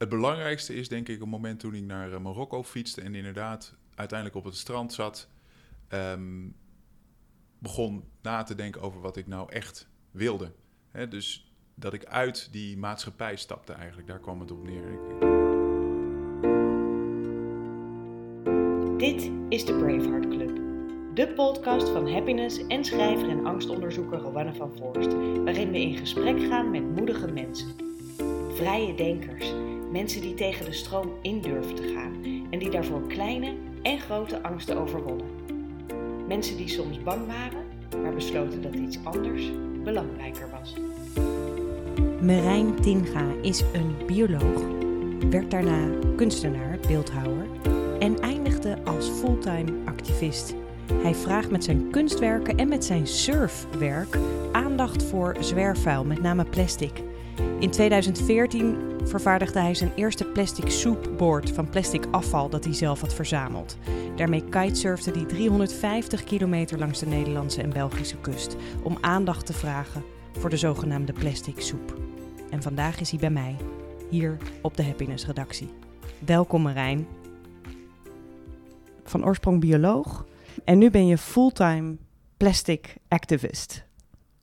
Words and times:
het 0.00 0.08
belangrijkste 0.08 0.74
is 0.74 0.88
denk 0.88 1.08
ik 1.08 1.20
een 1.20 1.28
moment 1.28 1.60
toen 1.60 1.74
ik 1.74 1.82
naar 1.82 2.12
eh, 2.12 2.20
Marokko 2.20 2.62
fietste 2.62 3.00
en 3.00 3.14
inderdaad 3.14 3.74
uiteindelijk 3.94 4.38
op 4.38 4.44
het 4.44 4.56
strand 4.56 4.92
zat, 4.92 5.28
ehm, 5.88 6.48
begon 7.58 8.04
na 8.22 8.42
te 8.42 8.54
denken 8.54 8.80
over 8.80 9.00
wat 9.00 9.16
ik 9.16 9.26
nou 9.26 9.52
echt 9.52 9.88
wilde. 10.10 10.52
Dus 11.08 11.52
dat 11.74 11.92
ik 11.92 12.04
uit 12.04 12.48
die 12.52 12.78
maatschappij 12.78 13.36
stapte 13.36 13.72
eigenlijk, 13.72 14.08
daar 14.08 14.18
kwam 14.18 14.40
het 14.40 14.50
op 14.50 14.64
neer. 14.64 14.98
Dit 18.98 19.30
is 19.48 19.64
de 19.64 19.74
Braveheart 19.78 20.28
Club. 20.28 20.60
De 21.14 21.28
podcast 21.28 21.88
van 21.88 22.12
happiness 22.12 22.66
en 22.66 22.84
schrijver 22.84 23.28
en 23.28 23.46
angstonderzoeker 23.46 24.18
Rowanne 24.18 24.54
van 24.54 24.72
Voorst, 24.76 25.12
waarin 25.44 25.70
we 25.70 25.80
in 25.80 25.96
gesprek 25.96 26.40
gaan 26.40 26.70
met 26.70 26.96
moedige 26.96 27.32
mensen. 27.32 27.68
Vrije 28.54 28.94
denkers, 28.94 29.52
mensen 29.90 30.20
die 30.20 30.34
tegen 30.34 30.64
de 30.64 30.72
stroom 30.72 31.12
in 31.22 31.40
durven 31.40 31.74
te 31.74 31.92
gaan 31.94 32.12
en 32.50 32.58
die 32.58 32.70
daarvoor 32.70 33.06
kleine 33.06 33.54
en 33.82 34.00
grote 34.00 34.42
angsten 34.42 34.76
overwonnen. 34.76 35.26
Mensen 36.28 36.56
die 36.56 36.68
soms 36.68 37.02
bang 37.02 37.26
waren, 37.26 37.64
maar 38.02 38.14
besloten 38.14 38.62
dat 38.62 38.74
iets 38.74 38.98
anders 39.04 39.50
belangrijker 39.84 40.50
was. 40.50 40.74
Merijn 42.20 42.80
Tinga 42.80 43.26
is 43.42 43.60
een 43.72 43.94
bioloog, 44.06 44.62
werd 45.30 45.50
daarna 45.50 45.88
kunstenaar, 46.16 46.78
beeldhouwer 46.86 47.46
en 47.98 48.20
eindigde 48.20 48.78
als 48.84 49.08
fulltime 49.08 49.72
activist. 49.84 50.54
Hij 50.92 51.14
vraagt 51.14 51.50
met 51.50 51.64
zijn 51.64 51.90
kunstwerken 51.90 52.56
en 52.56 52.68
met 52.68 52.84
zijn 52.84 53.06
surfwerk 53.06 54.18
aandacht 54.52 55.02
voor 55.02 55.36
zwerfvuil, 55.40 56.04
met 56.04 56.22
name 56.22 56.44
plastic. 56.44 57.02
In 57.60 57.70
2014 57.70 58.76
vervaardigde 59.04 59.60
hij 59.60 59.74
zijn 59.74 59.92
eerste 59.94 60.24
plastic 60.24 60.70
soepboard 60.70 61.50
van 61.50 61.68
plastic 61.68 62.06
afval 62.10 62.48
dat 62.48 62.64
hij 62.64 62.74
zelf 62.74 63.00
had 63.00 63.14
verzameld. 63.14 63.76
Daarmee 64.16 64.44
kitesurfde 64.44 65.10
hij 65.10 65.24
350 65.24 66.24
kilometer 66.24 66.78
langs 66.78 66.98
de 66.98 67.06
Nederlandse 67.06 67.62
en 67.62 67.70
Belgische 67.70 68.16
kust 68.16 68.56
om 68.82 68.98
aandacht 69.00 69.46
te 69.46 69.52
vragen 69.52 70.04
voor 70.38 70.50
de 70.50 70.56
zogenaamde 70.56 71.12
plastic 71.12 71.60
soep. 71.60 71.98
En 72.50 72.62
vandaag 72.62 73.00
is 73.00 73.10
hij 73.10 73.18
bij 73.18 73.30
mij, 73.30 73.56
hier 74.10 74.36
op 74.62 74.76
de 74.76 74.84
Happiness 74.84 75.26
redactie. 75.26 75.68
Welkom 76.26 76.62
Marijn. 76.62 77.06
Van 79.04 79.24
oorsprong 79.24 79.60
bioloog 79.60 80.26
en 80.64 80.78
nu 80.78 80.90
ben 80.90 81.06
je 81.06 81.18
fulltime 81.18 81.96
plastic 82.36 82.96
activist. 83.08 83.84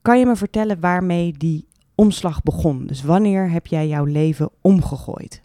Kan 0.01 0.19
je 0.19 0.25
me 0.25 0.35
vertellen 0.35 0.79
waarmee 0.79 1.31
die 1.37 1.67
omslag 1.97 2.43
begon? 2.43 2.87
Dus 2.87 3.01
wanneer 3.01 3.49
heb 3.49 3.67
jij 3.67 3.87
jouw 3.87 4.05
leven 4.05 4.49
omgegooid? 4.61 5.41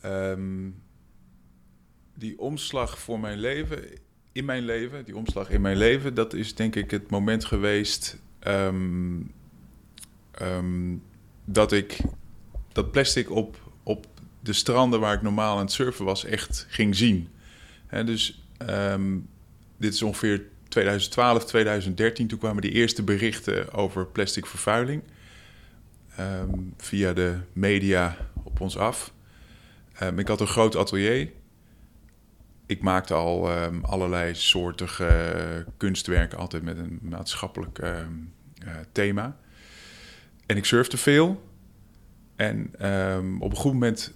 Ehm, 0.00 0.70
die 2.14 2.38
omslag 2.38 2.98
voor 2.98 3.20
mijn 3.20 3.38
leven, 3.38 3.84
in 4.32 4.44
mijn 4.44 4.64
leven, 4.64 5.04
die 5.04 5.16
omslag 5.16 5.50
in 5.50 5.60
mijn 5.60 5.76
leven, 5.76 6.14
dat 6.14 6.34
is 6.34 6.54
denk 6.54 6.76
ik 6.76 6.90
het 6.90 7.10
moment 7.10 7.44
geweest 7.44 8.18
ehm, 8.38 9.20
ehm, 10.30 10.96
dat 11.44 11.72
ik 11.72 12.00
dat 12.72 12.90
plastic 12.90 13.30
op, 13.30 13.70
op 13.82 14.06
de 14.40 14.52
stranden 14.52 15.00
waar 15.00 15.14
ik 15.14 15.22
normaal 15.22 15.56
aan 15.56 15.64
het 15.64 15.72
surfen 15.72 16.04
was, 16.04 16.24
echt 16.24 16.66
ging 16.68 16.96
zien. 16.96 17.28
Hè, 17.86 18.04
dus 18.04 18.42
dit 19.76 19.94
is 19.94 20.02
ongeveer 20.02 20.42
2012, 20.68 21.44
2013. 21.44 22.26
Toen 22.26 22.38
kwamen 22.38 22.62
die 22.62 22.70
eerste 22.70 23.02
berichten 23.02 23.72
over 23.72 24.06
plastic 24.06 24.46
vervuiling. 24.46 25.02
Ehm, 26.16 26.58
via 26.76 27.12
de 27.12 27.38
media 27.52 28.16
op 28.42 28.60
ons 28.60 28.76
af. 28.76 29.12
Um, 30.02 30.18
ik 30.18 30.28
had 30.28 30.40
een 30.40 30.46
groot 30.46 30.76
atelier. 30.76 31.30
Ik 32.66 32.82
maakte 32.82 33.14
al 33.14 33.62
um, 33.62 33.84
allerlei 33.84 34.34
soortige 34.34 35.66
kunstwerken, 35.76 36.38
altijd 36.38 36.62
met 36.62 36.78
een 36.78 36.98
maatschappelijk 37.02 37.78
uh, 37.78 37.98
thema. 38.92 39.36
En 40.46 40.56
ik 40.56 40.64
surfde 40.64 40.96
veel. 40.96 41.50
En 42.36 42.70
op 43.40 43.50
een 43.50 43.56
goed 43.56 43.72
moment 43.72 44.14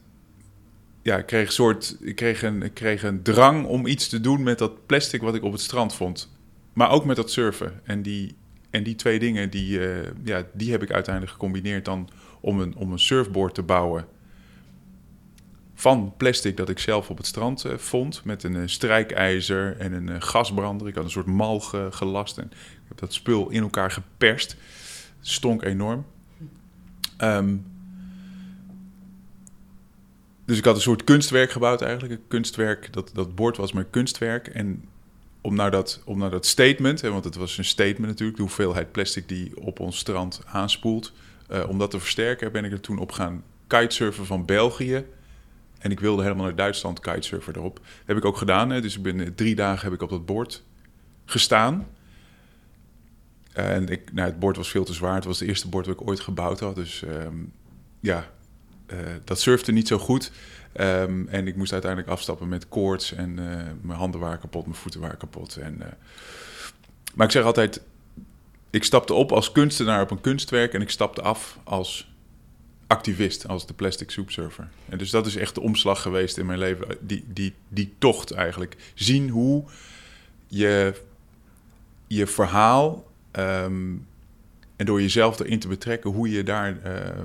ja, 1.06 1.16
ik 1.16 1.26
kreeg, 1.26 1.53
soort, 1.53 1.97
ik, 2.00 2.16
kreeg 2.16 2.43
een, 2.43 2.62
ik 2.62 2.75
kreeg 2.75 3.03
een 3.03 3.22
drang 3.22 3.66
om 3.66 3.87
iets 3.87 4.09
te 4.09 4.20
doen 4.20 4.43
met 4.43 4.59
dat 4.59 4.87
plastic 4.87 5.20
wat 5.20 5.34
ik 5.34 5.43
op 5.43 5.53
het 5.53 5.60
strand 5.60 5.94
vond. 5.94 6.32
Maar 6.72 6.91
ook 6.91 7.04
met 7.04 7.16
dat 7.16 7.31
surfen. 7.31 7.81
En 7.84 8.03
die, 8.03 8.37
en 8.76 8.82
die 8.82 8.94
twee 8.94 9.19
dingen, 9.19 9.50
die, 9.50 9.78
uh, 9.78 10.09
ja, 10.25 10.47
die 10.53 10.70
heb 10.70 10.82
ik 10.82 10.91
uiteindelijk 10.91 11.32
gecombineerd 11.32 11.84
dan 11.84 12.09
om 12.41 12.60
een, 12.60 12.76
om 12.76 12.92
een 12.92 12.98
surfboard 12.98 13.54
te 13.54 13.62
bouwen. 13.62 14.06
Van 15.75 16.14
plastic 16.16 16.56
dat 16.56 16.69
ik 16.69 16.78
zelf 16.78 17.10
op 17.10 17.16
het 17.16 17.26
strand 17.26 17.66
uh, 17.66 17.76
vond. 17.76 18.25
Met 18.25 18.42
een 18.42 18.54
uh, 18.54 18.62
strijkijzer 18.66 19.76
en 19.78 19.92
een 19.92 20.22
gasbrander. 20.22 20.88
Ik 20.88 20.94
had 20.94 21.04
een 21.04 21.10
soort 21.10 21.26
mal 21.26 21.60
ge, 21.60 21.88
gelast. 21.91 22.38
En 22.38 22.44
ik 22.53 22.88
heb 22.88 22.98
dat 22.98 23.14
spul 23.14 23.50
in 23.50 23.62
elkaar 23.62 23.91
geperst. 23.91 24.56
Stonk 25.20 25.62
enorm. 25.62 26.04
Um, 27.20 27.66
dus 30.44 30.58
ik 30.58 30.64
had 30.64 30.75
een 30.75 30.81
soort 30.81 31.04
kunstwerk 31.04 31.50
gebouwd 31.50 31.82
eigenlijk. 31.82 32.12
Een 32.12 32.28
kunstwerk, 32.28 32.93
dat, 32.93 33.10
dat 33.14 33.34
bord 33.34 33.56
was 33.56 33.72
mijn 33.72 33.91
kunstwerk. 33.91 34.47
En 34.47 34.84
om 35.46 35.54
naar 35.54 35.70
dat, 35.70 36.00
om 36.04 36.18
naar 36.18 36.30
dat 36.30 36.46
statement, 36.46 37.00
hè, 37.00 37.10
want 37.10 37.24
het 37.24 37.34
was 37.34 37.58
een 37.58 37.64
statement 37.64 38.06
natuurlijk, 38.06 38.36
de 38.36 38.42
hoeveelheid 38.42 38.92
plastic 38.92 39.28
die 39.28 39.60
op 39.60 39.80
ons 39.80 39.98
strand 39.98 40.40
aanspoelt. 40.46 41.12
Uh, 41.50 41.68
om 41.68 41.78
dat 41.78 41.90
te 41.90 41.98
versterken 41.98 42.52
ben 42.52 42.64
ik 42.64 42.72
er 42.72 42.80
toen 42.80 42.98
op 42.98 43.12
gaan 43.12 43.42
kitesurfen 43.66 44.26
van 44.26 44.44
België. 44.44 45.04
En 45.78 45.90
ik 45.90 46.00
wilde 46.00 46.22
helemaal 46.22 46.44
naar 46.44 46.54
Duitsland 46.54 47.00
kitesurfen 47.00 47.54
erop. 47.56 47.74
Dat 47.74 48.06
heb 48.06 48.16
ik 48.16 48.24
ook 48.24 48.36
gedaan. 48.36 48.70
Hè. 48.70 48.80
Dus 48.80 48.96
ik 48.96 49.02
ben, 49.02 49.34
drie 49.34 49.54
dagen 49.54 49.84
heb 49.84 49.92
ik 49.92 50.02
op 50.02 50.10
dat 50.10 50.26
bord 50.26 50.62
gestaan. 51.24 51.86
En 53.52 53.88
ik, 53.88 54.12
nou, 54.12 54.28
het 54.28 54.38
bord 54.38 54.56
was 54.56 54.68
veel 54.68 54.84
te 54.84 54.92
zwaar. 54.92 55.14
Het 55.14 55.24
was 55.24 55.38
het 55.38 55.48
eerste 55.48 55.68
bord 55.68 55.84
dat 55.84 56.00
ik 56.00 56.08
ooit 56.08 56.20
gebouwd 56.20 56.60
had. 56.60 56.74
Dus 56.74 57.02
um, 57.02 57.52
ja, 58.00 58.30
uh, 58.92 58.98
dat 59.24 59.40
surfte 59.40 59.72
niet 59.72 59.88
zo 59.88 59.98
goed. 59.98 60.32
Um, 60.81 61.28
en 61.28 61.47
ik 61.47 61.56
moest 61.56 61.72
uiteindelijk 61.72 62.12
afstappen 62.12 62.48
met 62.48 62.69
koorts 62.69 63.12
en 63.12 63.31
uh, 63.38 63.44
mijn 63.81 63.98
handen 63.98 64.20
waren 64.20 64.38
kapot, 64.38 64.64
mijn 64.64 64.76
voeten 64.76 65.00
waren 65.00 65.16
kapot. 65.16 65.56
En, 65.56 65.75
uh, 65.75 65.87
maar 67.14 67.26
ik 67.26 67.32
zeg 67.32 67.44
altijd, 67.44 67.82
ik 68.70 68.84
stapte 68.84 69.14
op 69.14 69.32
als 69.32 69.53
kunstenaar 69.53 70.03
op 70.03 70.10
een 70.10 70.20
kunstwerk 70.20 70.75
en 70.75 70.81
ik 70.81 70.91
stapte 70.91 71.22
af 71.22 71.59
als 71.64 72.14
activist, 72.87 73.48
als 73.48 73.66
de 73.66 73.75
plastic 73.75 74.10
soup 74.10 74.31
surfer. 74.31 74.69
En 74.88 74.98
dus 74.98 75.10
dat 75.10 75.26
is 75.26 75.37
echt 75.37 75.54
de 75.54 75.60
omslag 75.60 76.03
geweest 76.03 76.38
in 76.38 76.47
mijn 76.47 76.59
leven, 76.59 76.97
die, 77.00 77.25
die, 77.26 77.54
die 77.69 77.94
tocht 77.98 78.31
eigenlijk. 78.31 78.76
Zien 78.94 79.28
hoe 79.28 79.64
je 80.47 81.03
je 82.06 82.26
verhaal 82.26 83.10
um, 83.32 84.06
en 84.76 84.87
door 84.87 85.00
jezelf 85.00 85.41
erin 85.41 85.58
te 85.58 85.69
betrekken, 85.69 86.10
hoe 86.10 86.31
je 86.31 86.43
daar 86.43 86.78
uh, 86.87 87.22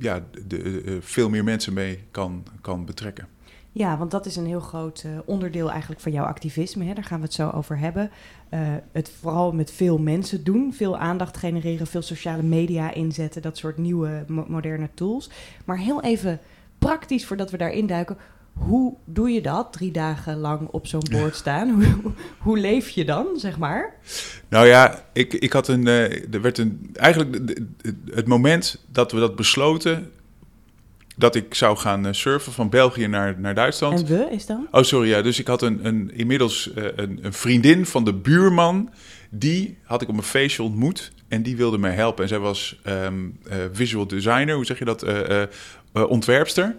ja, 0.00 0.24
de, 0.46 0.82
uh, 0.82 0.96
veel 1.00 1.28
meer 1.28 1.44
mensen 1.44 1.72
mee 1.72 2.04
kan, 2.10 2.44
kan 2.60 2.84
betrekken. 2.84 3.28
Ja, 3.72 3.98
want 3.98 4.10
dat 4.10 4.26
is 4.26 4.36
een 4.36 4.46
heel 4.46 4.60
groot 4.60 5.02
uh, 5.06 5.18
onderdeel 5.24 5.70
eigenlijk 5.70 6.00
van 6.00 6.12
jouw 6.12 6.24
activisme. 6.24 6.84
Hè? 6.84 6.94
Daar 6.94 7.04
gaan 7.04 7.18
we 7.18 7.24
het 7.24 7.34
zo 7.34 7.50
over 7.50 7.78
hebben. 7.78 8.10
Het 8.92 9.12
vooral 9.20 9.52
met 9.52 9.70
veel 9.70 9.98
mensen 9.98 10.44
doen, 10.44 10.72
veel 10.74 10.98
aandacht 10.98 11.36
genereren, 11.36 11.86
veel 11.86 12.02
sociale 12.02 12.42
media 12.42 12.94
inzetten, 12.94 13.42
dat 13.42 13.56
soort 13.56 13.78
nieuwe 13.78 14.24
mo 14.28 14.44
moderne 14.48 14.88
tools. 14.94 15.30
Maar 15.64 15.78
heel 15.78 16.02
even 16.02 16.40
praktisch 16.78 17.26
voordat 17.26 17.50
we 17.50 17.56
daarin 17.56 17.86
duiken. 17.86 18.16
Hoe 18.52 18.94
doe 19.04 19.30
je 19.30 19.40
dat, 19.40 19.72
drie 19.72 19.90
dagen 19.90 20.38
lang 20.38 20.68
op 20.68 20.86
zo'n 20.86 21.06
boord 21.10 21.34
staan? 21.34 21.70
hoe, 21.82 22.12
hoe, 22.38 22.58
leef 22.58 22.88
je 22.88 23.04
dan, 23.04 23.26
zeg 23.36 23.58
maar? 23.58 23.94
Nou 24.48 24.66
ja, 24.66 25.04
ik, 25.12 25.32
ik 25.32 25.52
had 25.52 25.68
een. 25.68 25.86
Uh, 25.86 26.34
er 26.34 26.40
werd 26.40 26.58
een. 26.58 26.90
Eigenlijk 26.94 27.50
het 28.10 28.26
moment 28.26 28.84
dat 28.92 29.12
we 29.12 29.20
dat 29.20 29.36
besloten. 29.36 30.10
Dat 31.16 31.34
ik 31.34 31.54
zou 31.54 31.76
gaan 31.76 32.14
surfen 32.14 32.52
van 32.52 32.68
België 32.68 33.06
naar, 33.06 33.40
naar 33.40 33.54
Duitsland. 33.54 34.00
En 34.00 34.06
we 34.06 34.28
is 34.30 34.46
dan? 34.46 34.66
Oh, 34.70 34.82
sorry. 34.82 35.08
Ja, 35.08 35.22
dus 35.22 35.38
ik 35.38 35.46
had 35.46 35.62
een, 35.62 35.86
een, 35.86 36.10
inmiddels 36.14 36.70
uh, 36.76 36.84
een, 36.96 37.18
een 37.22 37.32
vriendin 37.32 37.86
van 37.86 38.04
de 38.04 38.14
buurman. 38.14 38.90
Die 39.30 39.78
had 39.82 40.02
ik 40.02 40.08
op 40.08 40.16
een 40.16 40.22
feestje 40.22 40.62
ontmoet. 40.62 41.12
En 41.28 41.42
die 41.42 41.56
wilde 41.56 41.78
mij 41.78 41.92
helpen. 41.92 42.22
En 42.22 42.28
zij 42.28 42.38
was 42.38 42.80
um, 42.86 43.38
uh, 43.46 43.54
visual 43.72 44.06
designer, 44.06 44.54
hoe 44.54 44.66
zeg 44.66 44.78
je 44.78 44.84
dat? 44.84 45.04
ontwerpster. 45.92 46.76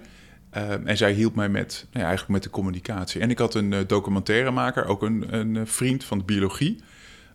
Um, 0.57 0.87
en 0.87 0.97
zij 0.97 1.13
hielp 1.13 1.35
mij 1.35 1.49
met, 1.49 1.85
nou 1.91 1.99
ja, 1.99 2.09
eigenlijk 2.09 2.29
met 2.29 2.43
de 2.43 2.49
communicatie. 2.49 3.21
En 3.21 3.29
ik 3.29 3.37
had 3.37 3.53
een 3.53 3.71
uh, 3.71 3.79
documentairemaker, 3.87 4.85
ook 4.85 5.01
een, 5.01 5.35
een 5.35 5.67
vriend 5.67 6.03
van 6.03 6.17
de 6.17 6.23
biologie, 6.23 6.79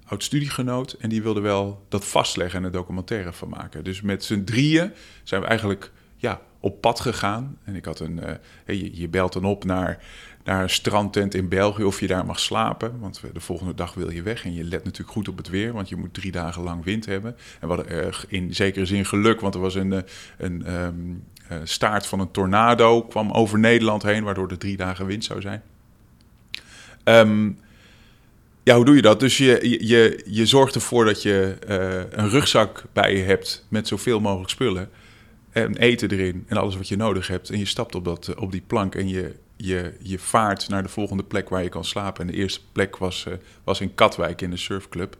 oud 0.06 0.22
studiegenoot. 0.22 0.92
En 0.92 1.08
die 1.08 1.22
wilde 1.22 1.40
wel 1.40 1.84
dat 1.88 2.04
vastleggen 2.04 2.58
en 2.58 2.64
een 2.64 2.72
documentaire 2.72 3.32
van 3.32 3.48
maken. 3.48 3.84
Dus 3.84 4.00
met 4.00 4.24
z'n 4.24 4.44
drieën 4.44 4.92
zijn 5.22 5.40
we 5.40 5.46
eigenlijk 5.46 5.90
ja, 6.16 6.40
op 6.60 6.80
pad 6.80 7.00
gegaan. 7.00 7.58
En 7.64 7.74
ik 7.74 7.84
had 7.84 8.00
een, 8.00 8.20
uh, 8.66 8.80
je, 8.80 9.00
je, 9.00 9.08
belt 9.08 9.32
dan 9.32 9.44
op 9.44 9.64
naar, 9.64 10.04
naar 10.44 10.62
een 10.62 10.70
strandtent 10.70 11.34
in 11.34 11.48
België 11.48 11.84
of 11.84 12.00
je 12.00 12.06
daar 12.06 12.26
mag 12.26 12.40
slapen. 12.40 12.98
Want 13.00 13.22
de 13.32 13.40
volgende 13.40 13.74
dag 13.74 13.94
wil 13.94 14.10
je 14.10 14.22
weg. 14.22 14.44
En 14.44 14.54
je 14.54 14.64
let 14.64 14.84
natuurlijk 14.84 15.12
goed 15.12 15.28
op 15.28 15.36
het 15.36 15.48
weer, 15.48 15.72
want 15.72 15.88
je 15.88 15.96
moet 15.96 16.14
drie 16.14 16.32
dagen 16.32 16.62
lang 16.62 16.84
wind 16.84 17.06
hebben. 17.06 17.36
En 17.60 17.69
we 17.69 17.74
hadden 17.74 18.12
in 18.28 18.54
zekere 18.54 18.86
zin 18.86 19.04
geluk, 19.04 19.40
want 19.40 19.54
er 19.54 19.60
was 19.60 19.74
een, 19.74 20.04
een, 20.38 20.74
um, 20.74 21.24
eh, 21.34 21.35
staart 21.64 22.06
van 22.06 22.20
een 22.20 22.31
tornado 22.31 23.02
kwam 23.02 23.31
over 23.31 23.58
Nederland 23.58 24.02
heen, 24.02 24.25
waardoor 24.25 24.50
er 24.50 24.58
drie 24.58 24.76
dagen 24.76 25.06
wind 25.06 25.25
zou 25.25 25.40
zijn. 25.40 25.62
Ehm, 27.04 27.50
ja, 28.62 28.76
hoe 28.76 28.84
doe 28.84 28.96
je 28.96 29.02
dat? 29.02 29.20
Dus 29.20 29.37
je, 29.37 29.76
je, 29.87 30.22
je 30.26 30.46
zorgt 30.46 30.75
ervoor 30.75 31.04
dat 31.04 31.22
je 31.22 31.56
eh, 31.66 32.19
een 32.19 32.28
rugzak 32.28 32.84
bij 32.93 33.16
je 33.16 33.22
hebt 33.22 33.66
met 33.69 33.88
zoveel 33.88 34.20
mogelijk 34.20 34.50
spullen. 34.50 34.90
En 35.50 35.76
eten 35.76 36.10
erin 36.10 36.44
en 36.48 36.56
alles 36.56 36.76
wat 36.76 36.88
je 36.88 36.96
nodig 36.96 37.26
hebt. 37.26 37.50
En 37.50 37.58
je 37.58 37.64
stapt 37.64 37.94
op, 37.94 38.04
dat, 38.04 38.34
op 38.34 38.52
die 38.52 38.62
plank 38.66 38.94
en 38.94 39.08
je, 39.08 39.34
je, 39.56 39.94
je 40.02 40.19
vaart 40.19 40.69
naar 40.69 40.82
de 40.82 40.88
volgende 40.88 41.22
plek 41.22 41.48
waar 41.48 41.62
je 41.62 41.69
kan 41.69 41.84
slapen. 41.84 42.20
En 42.20 42.32
de 42.32 42.38
eerste 42.38 42.60
plek 42.72 42.96
was, 42.96 43.26
was 43.64 43.81
in 43.81 43.94
Katwijk 43.94 44.43
in 44.43 44.50
de 44.50 44.56
surfclub. 44.56 45.16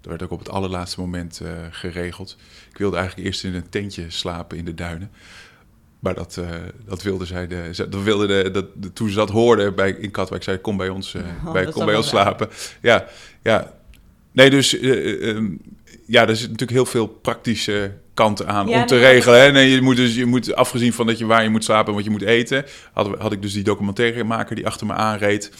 Dat 0.00 0.10
werd 0.10 0.22
ook 0.22 0.30
op 0.30 0.38
het 0.38 0.50
allerlaatste 0.50 1.00
moment 1.00 1.40
geregeld. 1.70 2.36
Ik 2.70 2.78
wilde 2.78 2.96
eigenlijk 2.96 3.26
eerst 3.26 3.44
in 3.44 3.54
een 3.54 3.68
tentje 3.68 4.10
slapen 4.10 4.58
in 4.58 4.64
de 4.64 4.74
duinen. 4.74 5.10
Maar 6.00 6.14
dat, 6.14 6.36
uh, 6.38 6.48
dat 6.86 7.02
wilde 7.02 7.24
zij. 7.24 7.46
De, 7.46 7.86
dat 7.88 8.02
wilde 8.02 8.26
de, 8.26 8.50
dat, 8.50 8.66
toen 8.92 9.08
ze 9.08 9.14
dat 9.14 9.30
hoorden 9.30 9.74
bij, 9.74 9.90
in 9.90 10.10
Katwijk, 10.10 10.42
zei 10.42 10.58
kom 10.58 10.76
bij 10.76 10.88
ons, 10.88 11.14
uh, 11.14 11.22
oh, 11.44 11.52
bij, 11.52 11.66
kom 11.66 11.84
bij 11.84 11.96
ons 11.96 12.08
slapen. 12.08 12.48
Ja, 12.82 13.06
ja. 13.42 13.72
Nee, 14.32 14.50
dus 14.50 14.82
um, 14.82 15.60
ja, 16.06 16.28
er 16.28 16.36
zit 16.36 16.50
natuurlijk 16.50 16.78
heel 16.78 16.86
veel 16.86 17.06
praktische 17.06 17.92
kanten 18.14 18.48
aan 18.48 18.68
om 18.68 18.86
te 18.86 18.98
regelen. 18.98 19.40
Hè? 19.40 19.52
Nee, 19.52 19.70
je 19.70 19.80
moet 19.80 19.96
dus, 19.96 20.14
je 20.14 20.26
moet, 20.26 20.54
afgezien 20.54 20.92
van 20.92 21.06
dat 21.06 21.18
je 21.18 21.26
waar 21.26 21.42
je 21.42 21.48
moet 21.48 21.64
slapen 21.64 21.88
en 21.88 21.94
wat 21.94 22.04
je 22.04 22.10
moet 22.10 22.22
eten, 22.22 22.64
had, 22.92 23.18
had 23.18 23.32
ik 23.32 23.42
dus 23.42 23.52
die 23.52 23.64
documentairemaker 23.64 24.56
die 24.56 24.66
achter 24.66 24.86
me 24.86 24.92
aanreed. 24.92 25.50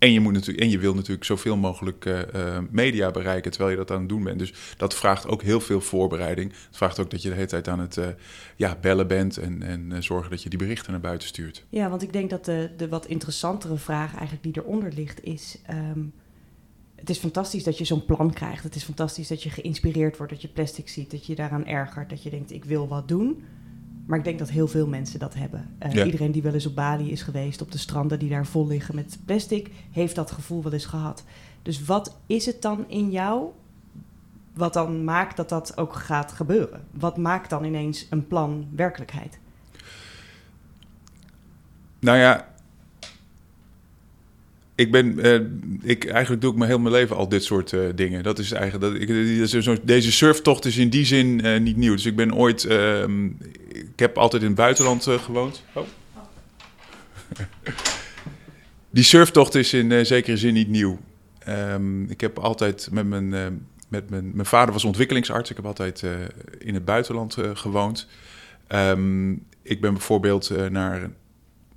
En 0.00 0.12
je, 0.12 0.20
moet 0.20 0.32
natuurlijk, 0.32 0.64
en 0.64 0.70
je 0.70 0.78
wil 0.78 0.94
natuurlijk 0.94 1.24
zoveel 1.24 1.56
mogelijk 1.56 2.04
uh, 2.04 2.58
media 2.70 3.10
bereiken 3.10 3.50
terwijl 3.50 3.70
je 3.70 3.76
dat 3.76 3.90
aan 3.90 4.00
het 4.00 4.08
doen 4.08 4.24
bent. 4.24 4.38
Dus 4.38 4.54
dat 4.76 4.94
vraagt 4.94 5.26
ook 5.26 5.42
heel 5.42 5.60
veel 5.60 5.80
voorbereiding. 5.80 6.52
Het 6.52 6.76
vraagt 6.76 6.98
ook 6.98 7.10
dat 7.10 7.22
je 7.22 7.28
de 7.28 7.34
hele 7.34 7.46
tijd 7.46 7.68
aan 7.68 7.80
het 7.80 7.96
uh, 7.96 8.06
ja, 8.56 8.76
bellen 8.80 9.06
bent 9.06 9.36
en, 9.36 9.62
en 9.62 10.02
zorgen 10.02 10.30
dat 10.30 10.42
je 10.42 10.48
die 10.48 10.58
berichten 10.58 10.92
naar 10.92 11.00
buiten 11.00 11.28
stuurt. 11.28 11.64
Ja, 11.68 11.90
want 11.90 12.02
ik 12.02 12.12
denk 12.12 12.30
dat 12.30 12.44
de, 12.44 12.70
de 12.76 12.88
wat 12.88 13.06
interessantere 13.06 13.76
vraag 13.76 14.14
eigenlijk 14.14 14.42
die 14.42 14.62
eronder 14.62 14.92
ligt 14.92 15.24
is... 15.24 15.58
Um, 15.70 16.12
het 16.94 17.10
is 17.10 17.18
fantastisch 17.18 17.64
dat 17.64 17.78
je 17.78 17.84
zo'n 17.84 18.04
plan 18.04 18.32
krijgt. 18.32 18.62
Het 18.62 18.74
is 18.74 18.84
fantastisch 18.84 19.28
dat 19.28 19.42
je 19.42 19.50
geïnspireerd 19.50 20.16
wordt, 20.16 20.32
dat 20.32 20.42
je 20.42 20.48
plastic 20.48 20.88
ziet, 20.88 21.10
dat 21.10 21.26
je 21.26 21.34
daaraan 21.34 21.66
ergert, 21.66 22.10
dat 22.10 22.22
je 22.22 22.30
denkt 22.30 22.52
ik 22.52 22.64
wil 22.64 22.88
wat 22.88 23.08
doen. 23.08 23.44
Maar 24.10 24.18
ik 24.18 24.24
denk 24.24 24.38
dat 24.38 24.50
heel 24.50 24.68
veel 24.68 24.86
mensen 24.86 25.18
dat 25.18 25.34
hebben. 25.34 25.76
Uh, 25.94 26.04
Iedereen 26.04 26.32
die 26.32 26.42
wel 26.42 26.54
eens 26.54 26.66
op 26.66 26.74
Bali 26.74 27.10
is 27.10 27.22
geweest, 27.22 27.60
op 27.60 27.72
de 27.72 27.78
stranden 27.78 28.18
die 28.18 28.28
daar 28.28 28.46
vol 28.46 28.66
liggen 28.66 28.94
met 28.94 29.18
plastic, 29.24 29.70
heeft 29.90 30.14
dat 30.14 30.30
gevoel 30.30 30.62
wel 30.62 30.72
eens 30.72 30.84
gehad. 30.84 31.24
Dus 31.62 31.84
wat 31.84 32.16
is 32.26 32.46
het 32.46 32.62
dan 32.62 32.84
in 32.88 33.10
jou 33.10 33.48
wat 34.54 34.72
dan 34.72 35.04
maakt 35.04 35.36
dat 35.36 35.48
dat 35.48 35.76
ook 35.76 35.94
gaat 35.94 36.32
gebeuren? 36.32 36.84
Wat 36.90 37.16
maakt 37.16 37.50
dan 37.50 37.64
ineens 37.64 38.06
een 38.10 38.26
plan 38.26 38.68
werkelijkheid? 38.74 39.38
Nou 41.98 42.18
ja, 42.18 42.48
ik 44.80 44.90
ben, 44.90 45.26
uh, 45.26 45.40
ik, 45.90 46.04
eigenlijk 46.04 46.42
doe 46.42 46.52
ik 46.52 46.58
mijn 46.58 46.90
leven 46.90 47.16
al 47.16 47.28
dit 47.28 47.44
soort 47.44 47.72
uh, 47.72 47.88
dingen. 47.94 48.22
Dat 48.22 48.38
is 48.38 48.52
eigenlijk, 48.52 49.08
dat, 49.08 49.08
ik, 49.08 49.86
deze 49.86 50.12
surftocht 50.12 50.64
is 50.64 50.76
in 50.76 50.90
die 50.90 51.04
zin 51.04 51.46
uh, 51.46 51.60
niet 51.60 51.76
nieuw. 51.76 51.94
Dus 51.94 52.06
ik 52.06 52.16
ben 52.16 52.34
ooit, 52.34 52.64
ehm, 52.64 53.26
ik 53.68 53.92
heb 53.96 54.18
altijd 54.18 54.42
in 54.42 54.48
het 54.48 54.56
buitenland 54.56 55.06
gewoond. 55.10 55.62
Oh. 55.72 55.86
die 58.90 59.04
surftocht 59.04 59.54
is 59.54 59.72
in 59.72 60.06
zekere 60.06 60.36
zin 60.36 60.54
niet 60.54 60.68
nieuw. 60.68 60.98
Um, 61.48 62.10
ik 62.10 62.20
heb 62.20 62.38
altijd 62.38 62.88
met 62.90 63.06
mijn, 63.06 63.28
met 63.88 64.10
mijn, 64.10 64.30
mijn 64.34 64.46
vader 64.46 64.72
was 64.72 64.84
ontwikkelingsarts. 64.84 65.50
Ik 65.50 65.56
heb 65.56 65.66
altijd 65.66 66.04
in 66.58 66.74
het 66.74 66.84
buitenland 66.84 67.36
gewoond. 67.54 68.08
Um, 68.68 69.46
ik 69.62 69.80
ben 69.80 69.92
bijvoorbeeld 69.92 70.70
naar 70.70 71.10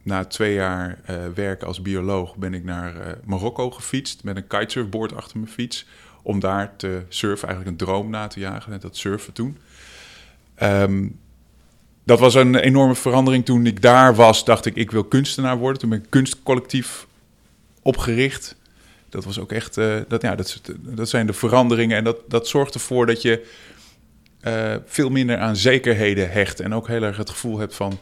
na 0.03 0.25
twee 0.25 0.53
jaar 0.53 0.99
uh, 1.09 1.15
werken 1.35 1.67
als 1.67 1.81
bioloog 1.81 2.35
ben 2.35 2.53
ik 2.53 2.63
naar 2.63 2.95
uh, 2.95 3.01
Marokko 3.23 3.71
gefietst 3.71 4.23
met 4.23 4.35
een 4.35 4.47
kitesurfboard 4.47 5.15
achter 5.15 5.37
mijn 5.37 5.51
fiets. 5.51 5.85
Om 6.21 6.39
daar 6.39 6.75
te 6.75 7.01
surfen, 7.09 7.47
eigenlijk 7.47 7.79
een 7.79 7.87
droom 7.87 8.09
na 8.09 8.27
te 8.27 8.39
jagen, 8.39 8.71
net 8.71 8.81
dat 8.81 8.97
surfen 8.97 9.33
toen. 9.33 9.57
Um, 10.61 11.19
dat 12.03 12.19
was 12.19 12.33
een 12.33 12.55
enorme 12.55 12.95
verandering. 12.95 13.45
Toen 13.45 13.65
ik 13.65 13.81
daar 13.81 14.15
was, 14.15 14.45
dacht 14.45 14.65
ik, 14.65 14.75
ik 14.75 14.91
wil 14.91 15.03
kunstenaar 15.03 15.57
worden. 15.57 15.79
Toen 15.79 15.89
ben 15.89 15.99
ik 15.99 16.09
kunstcollectief 16.09 17.07
opgericht. 17.81 18.55
Dat 19.09 19.25
was 19.25 19.39
ook 19.39 19.51
echt, 19.51 19.77
uh, 19.77 19.95
dat, 20.07 20.21
ja, 20.21 20.35
dat, 20.35 20.61
dat 20.79 21.09
zijn 21.09 21.27
de 21.27 21.33
veranderingen. 21.33 21.97
En 21.97 22.03
dat, 22.03 22.17
dat 22.27 22.47
zorgt 22.47 22.73
ervoor 22.73 23.05
dat 23.05 23.21
je 23.21 23.45
veel 24.85 25.09
minder 25.09 25.37
aan 25.37 25.55
zekerheden 25.55 26.31
hecht. 26.31 26.59
En 26.59 26.73
ook 26.73 26.87
heel 26.87 27.03
erg 27.03 27.17
het 27.17 27.29
gevoel 27.29 27.57
hebt 27.57 27.75
van, 27.75 27.99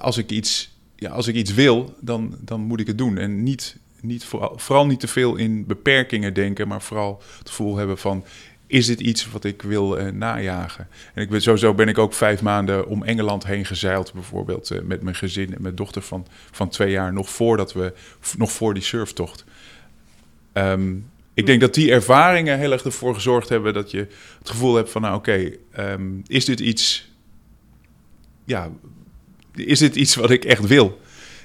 als 0.00 0.18
ik 0.18 0.30
iets 0.30 0.75
ja, 0.96 1.10
als 1.10 1.26
ik 1.26 1.34
iets 1.34 1.54
wil, 1.54 1.94
dan, 2.00 2.36
dan 2.40 2.60
moet 2.60 2.80
ik 2.80 2.86
het 2.86 2.98
doen. 2.98 3.18
En 3.18 3.42
niet, 3.42 3.76
niet 4.00 4.24
vooral, 4.24 4.52
vooral 4.56 4.86
niet 4.86 5.00
te 5.00 5.08
veel 5.08 5.36
in 5.36 5.66
beperkingen 5.66 6.34
denken, 6.34 6.68
maar 6.68 6.82
vooral 6.82 7.22
het 7.38 7.48
gevoel 7.48 7.76
hebben 7.76 7.98
van 7.98 8.24
is 8.66 8.86
dit 8.86 9.00
iets 9.00 9.30
wat 9.30 9.44
ik 9.44 9.62
wil 9.62 9.98
uh, 9.98 10.10
najagen? 10.12 10.88
En 11.14 11.22
ik 11.22 11.28
ben, 11.28 11.42
sowieso 11.42 11.74
ben 11.74 11.88
ik 11.88 11.98
ook 11.98 12.14
vijf 12.14 12.42
maanden 12.42 12.86
om 12.86 13.02
Engeland 13.02 13.46
heen 13.46 13.64
gezeild, 13.64 14.12
bijvoorbeeld 14.12 14.70
uh, 14.70 14.80
met 14.80 15.02
mijn 15.02 15.16
gezin 15.16 15.54
en 15.54 15.62
mijn 15.62 15.74
dochter 15.74 16.02
van, 16.02 16.26
van 16.50 16.68
twee 16.68 16.90
jaar, 16.90 17.12
nog 17.12 17.30
voordat 17.30 17.72
we, 17.72 17.92
nog 18.36 18.52
voor 18.52 18.74
die 18.74 18.82
surftocht. 18.82 19.44
Um, 20.52 21.10
ik 21.34 21.46
denk 21.46 21.60
dat 21.60 21.74
die 21.74 21.92
ervaringen 21.92 22.58
heel 22.58 22.72
erg 22.72 22.84
ervoor 22.84 23.14
gezorgd 23.14 23.48
hebben 23.48 23.74
dat 23.74 23.90
je 23.90 24.06
het 24.38 24.50
gevoel 24.50 24.74
hebt 24.74 24.90
van, 24.90 25.02
nou 25.02 25.16
oké, 25.16 25.50
um, 25.78 26.22
is 26.26 26.44
dit 26.44 26.60
iets 26.60 27.10
ja, 28.44 28.70
is 29.58 29.78
dit 29.78 29.96
iets 29.96 30.14
wat 30.14 30.30
ik 30.30 30.44
echt 30.44 30.66
wil? 30.66 31.00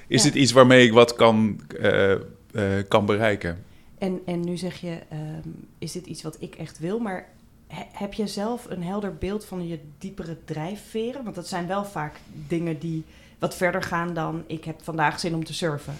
Is 0.06 0.22
dit 0.22 0.34
iets 0.34 0.52
waarmee 0.52 0.86
ik 0.86 0.92
wat 0.92 1.14
kan, 1.14 1.60
uh, 1.80 2.10
uh, 2.52 2.62
kan 2.88 3.06
bereiken? 3.06 3.64
En, 3.98 4.20
en 4.26 4.40
nu 4.40 4.56
zeg 4.56 4.80
je, 4.80 4.98
um, 5.12 5.68
is 5.78 5.92
dit 5.92 6.06
iets 6.06 6.22
wat 6.22 6.36
ik 6.38 6.54
echt 6.54 6.78
wil? 6.78 6.98
Maar 6.98 7.28
he, 7.66 7.82
heb 7.92 8.12
je 8.12 8.26
zelf 8.26 8.66
een 8.68 8.82
helder 8.82 9.16
beeld 9.16 9.44
van 9.44 9.68
je 9.68 9.78
diepere 9.98 10.36
drijfveren? 10.44 11.24
Want 11.24 11.34
dat 11.34 11.48
zijn 11.48 11.66
wel 11.66 11.84
vaak 11.84 12.14
dingen 12.48 12.78
die 12.78 13.04
wat 13.38 13.56
verder 13.56 13.82
gaan 13.82 14.14
dan 14.14 14.44
ik 14.46 14.64
heb 14.64 14.82
vandaag 14.82 15.20
zin 15.20 15.34
om 15.34 15.44
te 15.44 15.54
surfen. 15.54 15.94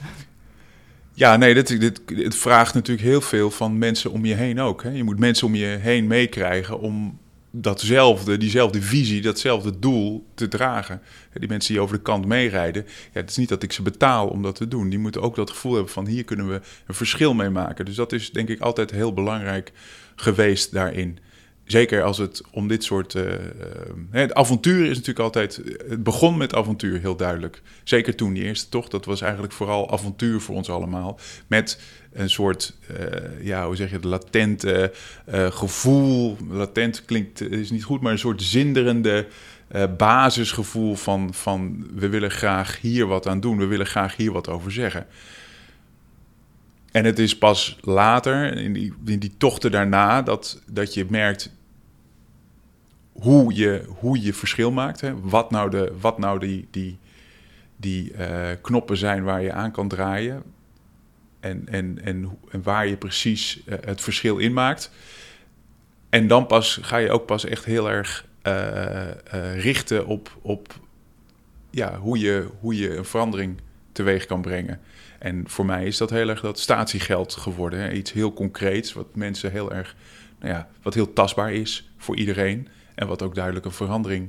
Ja, 1.14 1.36
nee, 1.36 1.54
dit, 1.54 1.80
dit, 1.80 2.00
dit 2.06 2.36
vraagt 2.36 2.74
natuurlijk 2.74 3.06
heel 3.06 3.20
veel 3.20 3.50
van 3.50 3.78
mensen 3.78 4.10
om 4.10 4.24
je 4.24 4.34
heen 4.34 4.60
ook. 4.60 4.82
Hè? 4.82 4.90
Je 4.90 5.04
moet 5.04 5.18
mensen 5.18 5.46
om 5.46 5.54
je 5.54 5.66
heen 5.66 6.06
meekrijgen 6.06 6.80
om 6.80 7.18
datzelfde, 7.52 8.36
diezelfde 8.36 8.82
visie, 8.82 9.20
datzelfde 9.20 9.78
doel 9.78 10.26
te 10.34 10.48
dragen. 10.48 11.02
Die 11.32 11.48
mensen 11.48 11.72
die 11.72 11.82
over 11.82 11.96
de 11.96 12.02
kant 12.02 12.26
meerijden, 12.26 12.84
ja, 12.86 13.20
het 13.20 13.30
is 13.30 13.36
niet 13.36 13.48
dat 13.48 13.62
ik 13.62 13.72
ze 13.72 13.82
betaal 13.82 14.28
om 14.28 14.42
dat 14.42 14.54
te 14.54 14.68
doen. 14.68 14.88
Die 14.88 14.98
moeten 14.98 15.22
ook 15.22 15.34
dat 15.34 15.50
gevoel 15.50 15.72
hebben 15.74 15.92
van 15.92 16.06
hier 16.06 16.24
kunnen 16.24 16.48
we 16.48 16.60
een 16.86 16.94
verschil 16.94 17.34
mee 17.34 17.50
maken. 17.50 17.84
Dus 17.84 17.94
dat 17.94 18.12
is 18.12 18.30
denk 18.30 18.48
ik 18.48 18.60
altijd 18.60 18.90
heel 18.90 19.12
belangrijk 19.12 19.72
geweest 20.16 20.72
daarin. 20.72 21.18
Zeker 21.64 22.02
als 22.02 22.18
het 22.18 22.42
om 22.50 22.68
dit 22.68 22.84
soort. 22.84 23.14
Uh, 23.14 23.32
het 24.10 24.34
avontuur 24.34 24.82
is 24.82 24.96
natuurlijk 24.96 25.18
altijd. 25.18 25.60
Het 25.88 26.02
begon 26.02 26.36
met 26.36 26.54
avontuur, 26.54 27.00
heel 27.00 27.16
duidelijk. 27.16 27.62
Zeker 27.84 28.16
toen 28.16 28.32
die 28.32 28.42
eerste 28.42 28.68
tocht. 28.68 28.90
Dat 28.90 29.04
was 29.04 29.20
eigenlijk 29.20 29.52
vooral 29.52 29.92
avontuur 29.92 30.40
voor 30.40 30.54
ons 30.54 30.70
allemaal. 30.70 31.18
Met 31.46 31.80
een 32.12 32.30
soort. 32.30 32.74
Uh, 32.90 33.44
ja, 33.44 33.66
hoe 33.66 33.76
zeg 33.76 33.90
je? 33.90 34.06
Latente 34.06 34.92
uh, 35.34 35.50
gevoel. 35.50 36.36
Latent 36.48 37.04
klinkt. 37.04 37.50
is 37.50 37.70
niet 37.70 37.84
goed, 37.84 38.00
maar 38.00 38.12
een 38.12 38.18
soort 38.18 38.42
zinderende. 38.42 39.26
basisgevoel 39.96 40.94
van, 40.94 41.34
van 41.34 41.86
we 41.94 42.08
willen 42.08 42.30
graag 42.30 42.80
hier 42.80 43.06
wat 43.06 43.26
aan 43.26 43.40
doen, 43.40 43.58
we 43.58 43.66
willen 43.66 43.86
graag 43.86 44.16
hier 44.16 44.32
wat 44.32 44.48
over 44.48 44.72
zeggen. 44.72 45.06
En 46.90 47.04
het 47.04 47.18
is 47.18 47.38
pas 47.38 47.78
later, 47.80 48.56
in 48.56 48.72
die, 48.72 48.92
in 49.04 49.18
die 49.18 49.34
tochten 49.38 49.70
daarna, 49.70 50.22
dat, 50.22 50.62
dat 50.66 50.94
je 50.94 51.06
merkt 51.08 51.50
hoe 53.12 53.54
je, 53.54 53.84
hoe 53.88 54.22
je 54.22 54.32
verschil 54.32 54.70
maakt. 54.70 55.00
Hè? 55.00 55.20
Wat 55.20 55.50
nou, 55.50 55.70
de, 55.70 55.92
wat 56.00 56.18
nou 56.18 56.38
die, 56.38 56.68
die, 56.70 56.98
die 57.76 58.12
knoppen 58.60 58.96
zijn 58.96 59.22
waar 59.22 59.42
je 59.42 59.52
aan 59.52 59.70
kan 59.70 59.88
draaien. 59.88 60.42
En, 61.42 61.68
en, 61.68 61.98
en, 62.04 62.38
waar 62.62 62.86
je 62.86 62.96
precies 62.96 63.60
uh, 63.66 63.74
het 63.80 64.00
verschil 64.00 64.38
in 64.38 64.52
maakt. 64.52 64.90
En 66.08 66.26
dan 66.26 66.46
pas 66.46 66.78
ga 66.82 66.96
je 66.96 67.10
ook 67.10 67.26
pas 67.26 67.44
echt 67.44 67.64
heel 67.64 67.90
erg 67.90 68.26
uh, 68.46 69.60
richten 69.60 70.06
op, 70.06 70.38
op 70.42 70.80
ja, 71.70 71.98
hoe, 71.98 72.18
je, 72.18 72.48
hoe 72.60 72.76
je 72.76 72.96
een 72.96 73.04
verandering 73.04 73.60
teweeg 73.92 74.26
kan 74.26 74.42
brengen. 74.42 74.80
En 75.18 75.48
voor 75.48 75.66
mij 75.66 75.86
is 75.86 75.96
dat 75.96 76.10
heel 76.10 76.28
erg 76.28 76.40
dat 76.40 76.58
statiegeld 76.58 77.34
geworden. 77.34 77.78
Hè? 77.78 77.92
Iets 77.92 78.12
heel 78.12 78.32
concreets, 78.32 78.92
wat 78.92 79.14
mensen 79.14 79.50
heel 79.50 79.72
erg, 79.72 79.96
nou 80.40 80.52
ja, 80.52 80.68
wat 80.82 80.94
heel 80.94 81.12
tastbaar 81.12 81.52
is 81.52 81.90
voor 81.96 82.16
iedereen. 82.16 82.68
En 82.94 83.06
wat 83.06 83.22
ook 83.22 83.34
duidelijk 83.34 83.64
een 83.64 83.72
verandering 83.72 84.28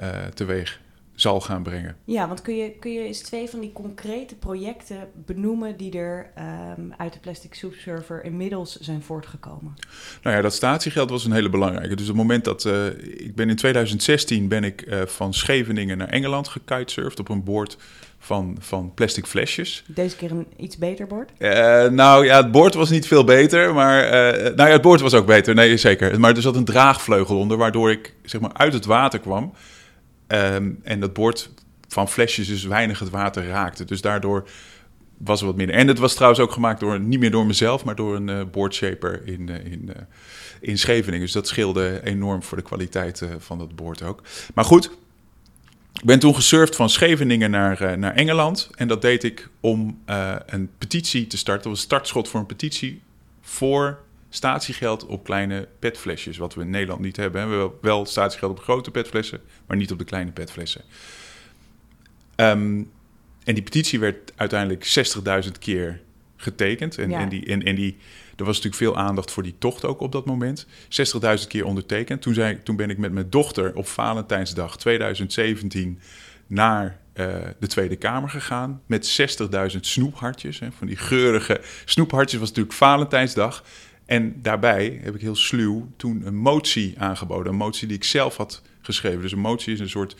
uh, 0.00 0.08
teweeg 0.34 0.80
zal 1.14 1.40
gaan 1.40 1.62
brengen. 1.62 1.96
Ja, 2.04 2.28
want 2.28 2.42
kun 2.42 2.56
je, 2.56 2.70
kun 2.70 2.92
je 2.92 3.00
eens 3.00 3.20
twee 3.20 3.48
van 3.48 3.60
die 3.60 3.72
concrete 3.72 4.34
projecten 4.34 5.08
benoemen 5.26 5.76
die 5.76 5.98
er 5.98 6.30
ehm, 6.34 6.80
uit 6.96 7.12
de 7.12 7.18
Plastic 7.18 7.54
Soup 7.54 7.74
Server 7.74 8.24
inmiddels 8.24 8.76
zijn 8.80 9.02
voortgekomen? 9.02 9.74
Nou 10.22 10.36
ja, 10.36 10.42
dat 10.42 10.54
statiegeld 10.54 11.10
was 11.10 11.24
een 11.24 11.32
hele 11.32 11.48
belangrijke. 11.48 11.94
Dus 11.94 12.08
op 12.08 12.16
het 12.16 12.22
moment 12.22 12.44
dat 12.44 12.64
uh, 12.64 12.86
ik 13.02 13.34
ben 13.34 13.48
in 13.48 13.56
2016 13.56 14.48
ben 14.48 14.64
ik 14.64 14.86
uh, 14.86 15.00
van 15.06 15.34
Scheveningen 15.34 15.98
naar 15.98 16.08
Engeland 16.08 16.48
gekitesurfd 16.48 17.20
op 17.20 17.28
een 17.28 17.44
boord 17.44 17.76
van, 18.18 18.56
van 18.58 18.94
plastic 18.94 19.26
flesjes. 19.26 19.84
Deze 19.86 20.16
keer 20.16 20.30
een 20.30 20.46
iets 20.56 20.76
beter 20.76 21.06
bord? 21.06 21.30
Uh, 21.38 21.50
nou 21.88 22.24
ja, 22.24 22.36
het 22.36 22.52
boord 22.52 22.74
was 22.74 22.90
niet 22.90 23.06
veel 23.06 23.24
beter, 23.24 23.74
maar 23.74 24.10
nou 24.40 24.68
ja, 24.68 24.72
het 24.72 24.82
boord 24.82 25.00
was 25.00 25.14
ook 25.14 25.26
beter, 25.26 25.54
nee 25.54 25.76
zeker. 25.76 26.20
Maar 26.20 26.36
er 26.36 26.42
zat 26.42 26.56
een 26.56 26.64
draagvleugel 26.64 27.38
onder, 27.38 27.56
waardoor 27.56 27.90
ik 27.90 28.14
zeg 28.22 28.40
maar 28.40 28.52
uit 28.52 28.72
het 28.72 28.84
water 28.84 29.18
kwam. 29.18 29.52
Um, 30.32 30.80
en 30.82 31.00
dat 31.00 31.12
boord 31.12 31.50
van 31.88 32.08
flesjes 32.08 32.48
dus 32.48 32.64
weinig 32.64 32.98
het 32.98 33.10
water 33.10 33.46
raakte. 33.46 33.84
Dus 33.84 34.00
daardoor 34.00 34.48
was 35.16 35.40
er 35.40 35.46
wat 35.46 35.56
minder. 35.56 35.76
En 35.76 35.88
het 35.88 35.98
was 35.98 36.14
trouwens 36.14 36.40
ook 36.40 36.52
gemaakt 36.52 36.80
door, 36.80 37.00
niet 37.00 37.20
meer 37.20 37.30
door 37.30 37.46
mezelf, 37.46 37.84
maar 37.84 37.94
door 37.94 38.16
een 38.16 38.28
uh, 38.28 38.42
boardshaper 38.50 39.22
in, 39.24 39.48
uh, 39.48 39.72
in, 39.72 39.82
uh, 39.88 39.94
in 40.60 40.78
Scheveningen. 40.78 41.20
Dus 41.20 41.32
dat 41.32 41.48
scheelde 41.48 42.00
enorm 42.04 42.42
voor 42.42 42.56
de 42.56 42.62
kwaliteit 42.62 43.22
van 43.38 43.58
dat 43.58 43.76
boord 43.76 44.02
ook. 44.02 44.22
Maar 44.54 44.64
goed, 44.64 44.90
ik 45.92 46.04
ben 46.04 46.18
toen 46.18 46.34
gesurfd 46.34 46.76
van 46.76 46.90
Scheveningen 46.90 47.50
naar, 47.50 47.98
naar 47.98 48.14
Engeland. 48.14 48.70
En 48.74 48.88
dat 48.88 49.02
deed 49.02 49.24
ik 49.24 49.48
om 49.60 50.02
een 50.46 50.70
petitie 50.78 51.26
te 51.26 51.36
starten. 51.36 51.62
Dat 51.62 51.72
was 51.72 51.82
startschot 51.82 52.28
voor 52.28 52.40
een 52.40 52.46
petitie 52.46 53.02
voor 53.40 53.98
statiegeld 54.34 55.06
op 55.06 55.24
kleine 55.24 55.68
petflesjes, 55.78 56.36
wat 56.36 56.54
we 56.54 56.60
in 56.60 56.70
Nederland 56.70 57.00
niet 57.00 57.16
hebben. 57.16 57.50
We 57.50 57.56
hebben 57.56 57.78
wel 57.80 58.06
statiegeld 58.06 58.50
op 58.50 58.60
grote 58.60 58.90
petflessen, 58.90 59.40
maar 59.66 59.76
niet 59.76 59.92
op 59.92 59.98
de 59.98 60.04
kleine 60.04 60.30
petflessen. 60.30 60.82
Um, 62.36 62.90
en 63.44 63.54
die 63.54 63.62
petitie 63.62 64.00
werd 64.00 64.32
uiteindelijk 64.36 64.84
60.000 65.44 65.50
keer 65.58 66.00
getekend. 66.36 66.98
En, 66.98 67.10
Ja. 67.10 67.20
en, 67.20 67.28
die, 67.28 67.46
en, 67.46 67.62
en 67.62 67.74
die, 67.74 67.96
er 68.36 68.44
was 68.44 68.56
natuurlijk 68.56 68.82
veel 68.82 68.96
aandacht 68.96 69.30
voor 69.30 69.42
die 69.42 69.54
tocht 69.58 69.84
ook 69.84 70.00
op 70.00 70.12
dat 70.12 70.26
moment. 70.26 70.66
60.000 71.40 71.46
keer 71.48 71.64
ondertekend. 71.64 72.22
Toen, 72.22 72.34
zei, 72.34 72.62
toen 72.62 72.76
ben 72.76 72.90
ik 72.90 72.98
met 72.98 73.12
mijn 73.12 73.30
dochter 73.30 73.74
op 73.74 73.86
Valentijnsdag 73.86 74.76
2017 74.76 76.00
naar 76.46 77.00
eh, 77.12 77.26
de 77.58 77.66
Tweede 77.66 77.96
Kamer 77.96 78.28
gegaan. 78.28 78.82
Met 78.86 79.38
60.000 79.74 79.80
snoephartjes. 79.80 80.58
Hè, 80.58 80.72
van 80.78 80.86
die 80.86 80.96
geurige 80.96 81.60
snoephartjes 81.84 82.40
was 82.40 82.48
natuurlijk 82.48 82.76
Valentijnsdag. 82.76 83.64
En 84.04 84.42
daarbij 84.42 85.00
heb 85.02 85.14
ik 85.14 85.20
heel 85.20 85.36
sluw 85.36 85.88
toen 85.96 86.26
een 86.26 86.36
motie 86.36 86.94
aangeboden. 86.98 87.52
Een 87.52 87.58
motie 87.58 87.88
die 87.88 87.96
ik 87.96 88.04
zelf 88.04 88.36
had 88.36 88.62
geschreven. 88.80 89.20
Dus 89.20 89.32
een 89.32 89.38
motie 89.38 89.72
is 89.72 89.80
een 89.80 89.88
soort 89.88 90.16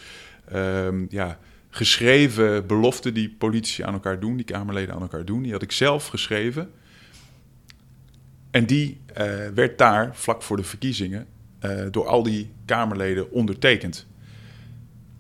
ehm, 0.48 1.04
ja, 1.08 1.38
geschreven 1.70 2.66
belofte 2.66 3.12
die 3.12 3.34
politici 3.38 3.82
aan 3.82 3.92
elkaar 3.92 4.20
doen, 4.20 4.36
die 4.36 4.44
Kamerleden 4.44 4.94
aan 4.94 5.00
elkaar 5.00 5.24
doen. 5.24 5.42
Die 5.42 5.52
had 5.52 5.62
ik 5.62 5.72
zelf 5.72 6.06
geschreven. 6.06 6.70
En 8.50 8.66
die 8.66 9.00
eh, 9.14 9.26
werd 9.54 9.78
daar 9.78 10.16
vlak 10.16 10.42
voor 10.42 10.56
de 10.56 10.62
verkiezingen 10.62 11.26
eh, 11.58 11.86
door 11.90 12.06
al 12.06 12.22
die 12.22 12.50
Kamerleden 12.64 13.30
ondertekend. 13.30 14.06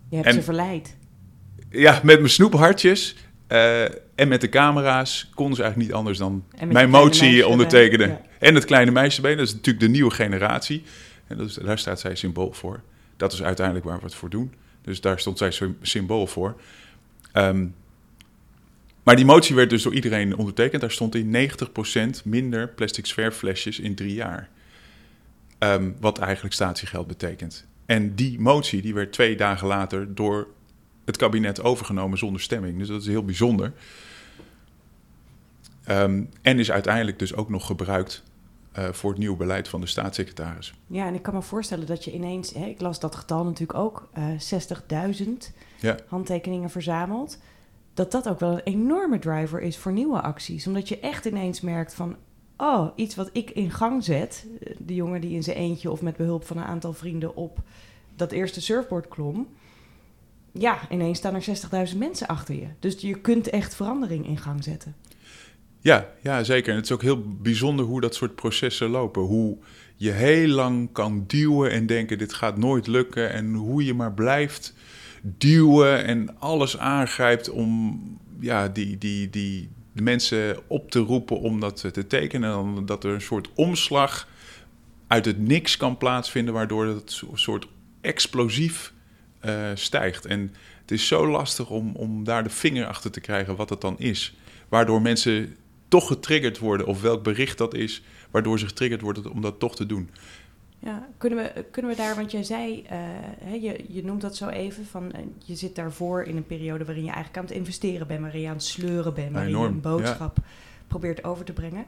Je 0.08 0.16
hebt 0.16 0.28
En- 0.28 0.34
ze 0.34 0.42
verleid. 0.42 0.96
Ja, 1.70 2.00
met 2.02 2.18
mijn 2.18 2.30
snoephartjes 2.30 3.16
eh, 3.46 3.84
en 4.22 4.28
met 4.28 4.40
de 4.40 4.48
camera's 4.48 5.30
konden 5.34 5.56
ze 5.56 5.62
eigenlijk 5.62 5.90
niet 5.90 6.00
anders 6.00 6.18
dan 6.18 6.44
mijn 6.72 6.90
motie 6.90 7.46
ondertekenen. 7.46 8.08
ja. 8.08 8.20
En 8.38 8.54
het 8.54 8.64
kleine 8.64 8.90
meisje 8.90 9.16
erbij, 9.16 9.34
dat 9.34 9.46
is 9.46 9.52
natuurlijk 9.54 9.84
de 9.84 9.90
nieuwe 9.90 10.10
generatie. 10.10 10.82
En 11.26 11.36
dat 11.36 11.48
is, 11.48 11.54
daar 11.54 11.78
staat 11.78 12.00
zij 12.00 12.14
symbool 12.14 12.52
voor. 12.52 12.80
Dat 13.16 13.32
is 13.32 13.42
uiteindelijk 13.42 13.86
waar 13.86 13.98
we 13.98 14.04
het 14.04 14.14
voor 14.14 14.30
doen. 14.30 14.52
Dus 14.82 15.00
daar 15.00 15.18
stond 15.20 15.38
zij 15.38 15.50
sym- 15.50 15.76
symbool 15.82 16.26
voor. 16.26 16.60
Ehm, 17.32 17.66
maar 19.02 19.16
die 19.16 19.24
motie 19.24 19.54
werd 19.54 19.70
dus 19.70 19.82
door 19.82 19.94
iedereen 19.94 20.36
ondertekend. 20.36 20.80
Daar 20.80 20.90
stond 20.90 21.14
in 21.14 21.30
90% 21.30 22.24
minder 22.24 22.68
plastic 22.68 23.06
zwerfflesjes 23.06 23.78
in 23.80 23.94
drie 23.94 24.14
jaar. 24.14 24.48
Ehm, 25.58 25.90
wat 26.00 26.18
eigenlijk 26.18 26.54
statiegeld 26.54 27.06
betekent. 27.06 27.66
En 27.86 28.14
die 28.14 28.40
motie 28.40 28.82
die 28.82 28.94
werd 28.94 29.12
twee 29.12 29.36
dagen 29.36 29.66
later 29.66 30.14
door 30.14 30.46
het 31.04 31.16
kabinet 31.16 31.62
overgenomen 31.62 32.18
zonder 32.18 32.40
stemming. 32.40 32.78
Dus 32.78 32.88
dat 32.88 33.00
is 33.00 33.06
heel 33.06 33.24
bijzonder. 33.24 33.72
Ehm, 35.84 36.24
en 36.42 36.58
is 36.58 36.70
uiteindelijk 36.70 37.18
dus 37.18 37.34
ook 37.34 37.48
nog 37.48 37.66
gebruikt 37.66 38.22
eh, 38.72 38.88
voor 38.92 39.10
het 39.10 39.18
nieuwe 39.18 39.36
beleid 39.36 39.68
van 39.68 39.80
de 39.80 39.86
staatssecretaris. 39.86 40.74
Ja, 40.86 41.06
en 41.06 41.14
ik 41.14 41.22
kan 41.22 41.34
me 41.34 41.42
voorstellen 41.42 41.86
dat 41.86 42.04
je 42.04 42.12
ineens, 42.12 42.52
hè, 42.54 42.64
ik 42.66 42.80
las 42.80 43.00
dat 43.00 43.14
getal 43.14 43.44
natuurlijk 43.44 43.78
ook, 43.78 44.08
eh 44.12 44.24
60.000 44.38 45.52
Ja. 45.80 45.96
handtekeningen 46.06 46.70
verzameld. 46.70 47.38
Dat 47.94 48.12
dat 48.12 48.28
ook 48.28 48.40
wel 48.40 48.52
een 48.52 48.60
enorme 48.62 49.18
driver 49.18 49.60
is 49.60 49.76
voor 49.78 49.92
nieuwe 49.92 50.20
acties. 50.20 50.66
Omdat 50.66 50.88
je 50.88 51.00
echt 51.00 51.24
ineens 51.24 51.60
merkt 51.60 51.94
van, 51.94 52.16
oh, 52.56 52.86
iets 52.96 53.14
wat 53.14 53.30
ik 53.32 53.50
in 53.50 53.70
gang 53.70 54.04
zet. 54.04 54.46
eh, 54.60 54.74
De 54.78 54.94
jongen 54.94 55.20
die 55.20 55.34
in 55.34 55.42
zijn 55.42 55.56
eentje 55.56 55.90
of 55.90 56.02
met 56.02 56.16
behulp 56.16 56.44
van 56.46 56.56
een 56.56 56.64
aantal 56.64 56.92
vrienden 56.92 57.36
op 57.36 57.58
dat 58.16 58.32
eerste 58.32 58.60
surfboard 58.60 59.08
klom. 59.08 59.48
Ja, 60.52 60.78
ineens 60.90 61.18
staan 61.18 61.34
er 61.34 61.42
60.000 61.92 61.98
mensen 61.98 62.26
achter 62.26 62.54
je. 62.54 62.66
Dus 62.78 63.00
je 63.00 63.20
kunt 63.20 63.50
echt 63.50 63.74
verandering 63.74 64.26
in 64.26 64.38
gang 64.38 64.64
zetten. 64.64 64.94
Ja, 65.82 66.08
ja, 66.20 66.44
zeker. 66.44 66.70
En 66.70 66.76
het 66.76 66.84
is 66.84 66.92
ook 66.92 67.02
heel 67.02 67.22
bijzonder 67.42 67.84
hoe 67.84 68.00
dat 68.00 68.14
soort 68.14 68.34
processen 68.34 68.88
lopen. 68.90 69.22
Hoe 69.22 69.56
je 69.96 70.10
heel 70.10 70.48
lang 70.48 70.92
kan 70.92 71.24
duwen 71.26 71.70
en 71.70 71.86
denken: 71.86 72.18
dit 72.18 72.32
gaat 72.32 72.56
nooit 72.56 72.86
lukken. 72.86 73.32
En 73.32 73.54
hoe 73.54 73.84
je 73.84 73.94
maar 73.94 74.12
blijft 74.12 74.74
duwen 75.22 76.04
en 76.04 76.38
alles 76.38 76.78
aangrijpt 76.78 77.50
om 77.50 78.00
ja, 78.40 78.68
die, 78.68 78.98
die, 78.98 79.30
die, 79.30 79.68
mensen 79.92 80.58
op 80.66 80.90
te 80.90 80.98
roepen 80.98 81.40
om 81.40 81.60
dat 81.60 81.92
te 81.92 82.06
tekenen. 82.06 82.76
En 82.76 82.86
dat 82.86 83.04
er 83.04 83.12
een 83.14 83.20
soort 83.20 83.50
omslag 83.54 84.28
uit 85.06 85.24
het 85.24 85.38
niks 85.38 85.76
kan 85.76 85.96
plaatsvinden, 85.96 86.54
waardoor 86.54 86.86
het 86.86 87.12
zo- 87.12 87.30
soort 87.34 87.66
explosief 88.00 88.92
eh, 89.40 89.70
stijgt. 89.74 90.26
En 90.26 90.54
het 90.80 90.90
is 90.90 91.06
zo 91.06 91.26
lastig 91.30 91.70
om, 91.70 91.94
om 91.94 92.24
daar 92.24 92.42
de 92.42 92.50
vinger 92.50 92.86
achter 92.86 93.10
te 93.10 93.20
krijgen 93.20 93.56
wat 93.56 93.70
het 93.70 93.80
dan 93.80 93.98
is. 93.98 94.36
Waardoor 94.68 95.02
mensen 95.02 95.56
toch 95.92 96.06
getriggerd 96.06 96.58
worden, 96.58 96.86
of 96.86 97.00
welk 97.02 97.22
bericht 97.22 97.58
dat 97.58 97.74
is, 97.74 98.02
waardoor 98.30 98.58
ze 98.58 98.66
getriggerd 98.66 99.00
worden 99.00 99.30
om 99.30 99.40
dat 99.40 99.58
toch 99.58 99.76
te 99.76 99.86
doen. 99.86 100.10
Ja, 100.78 101.08
kunnen 101.18 101.38
we, 101.38 101.64
kunnen 101.70 101.90
we 101.90 101.96
daar, 101.96 102.14
want 102.14 102.30
jij 102.30 102.42
zei, 102.42 102.82
eh, 102.82 103.62
je, 103.62 103.84
je 103.88 104.04
noemt 104.04 104.20
dat 104.20 104.36
zo 104.36 104.48
even, 104.48 104.86
van 104.86 105.12
eh, 105.12 105.20
je 105.44 105.54
zit 105.54 105.74
daarvoor 105.74 106.22
in 106.22 106.36
een 106.36 106.46
periode 106.46 106.84
waarin 106.84 107.04
je 107.04 107.10
eigenlijk 107.10 107.38
aan 107.38 107.44
het 107.44 107.54
investeren 107.54 108.06
bent, 108.06 108.20
waarin 108.20 108.40
je 108.40 108.48
aan 108.48 108.54
het 108.54 108.62
sleuren 108.62 109.14
bent, 109.14 109.32
waarin 109.32 109.50
Enorm, 109.50 109.68
je 109.68 109.74
een 109.74 109.80
boodschap 109.80 110.38
probeert 110.86 111.24
over 111.24 111.44
te 111.44 111.52
brengen. 111.52 111.84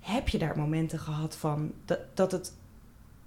Heb 0.00 0.28
je 0.28 0.38
daar 0.38 0.56
momenten 0.56 0.98
gehad 0.98 1.36
van 1.36 1.72
dat, 1.84 1.98
dat 2.14 2.32
het 2.32 2.52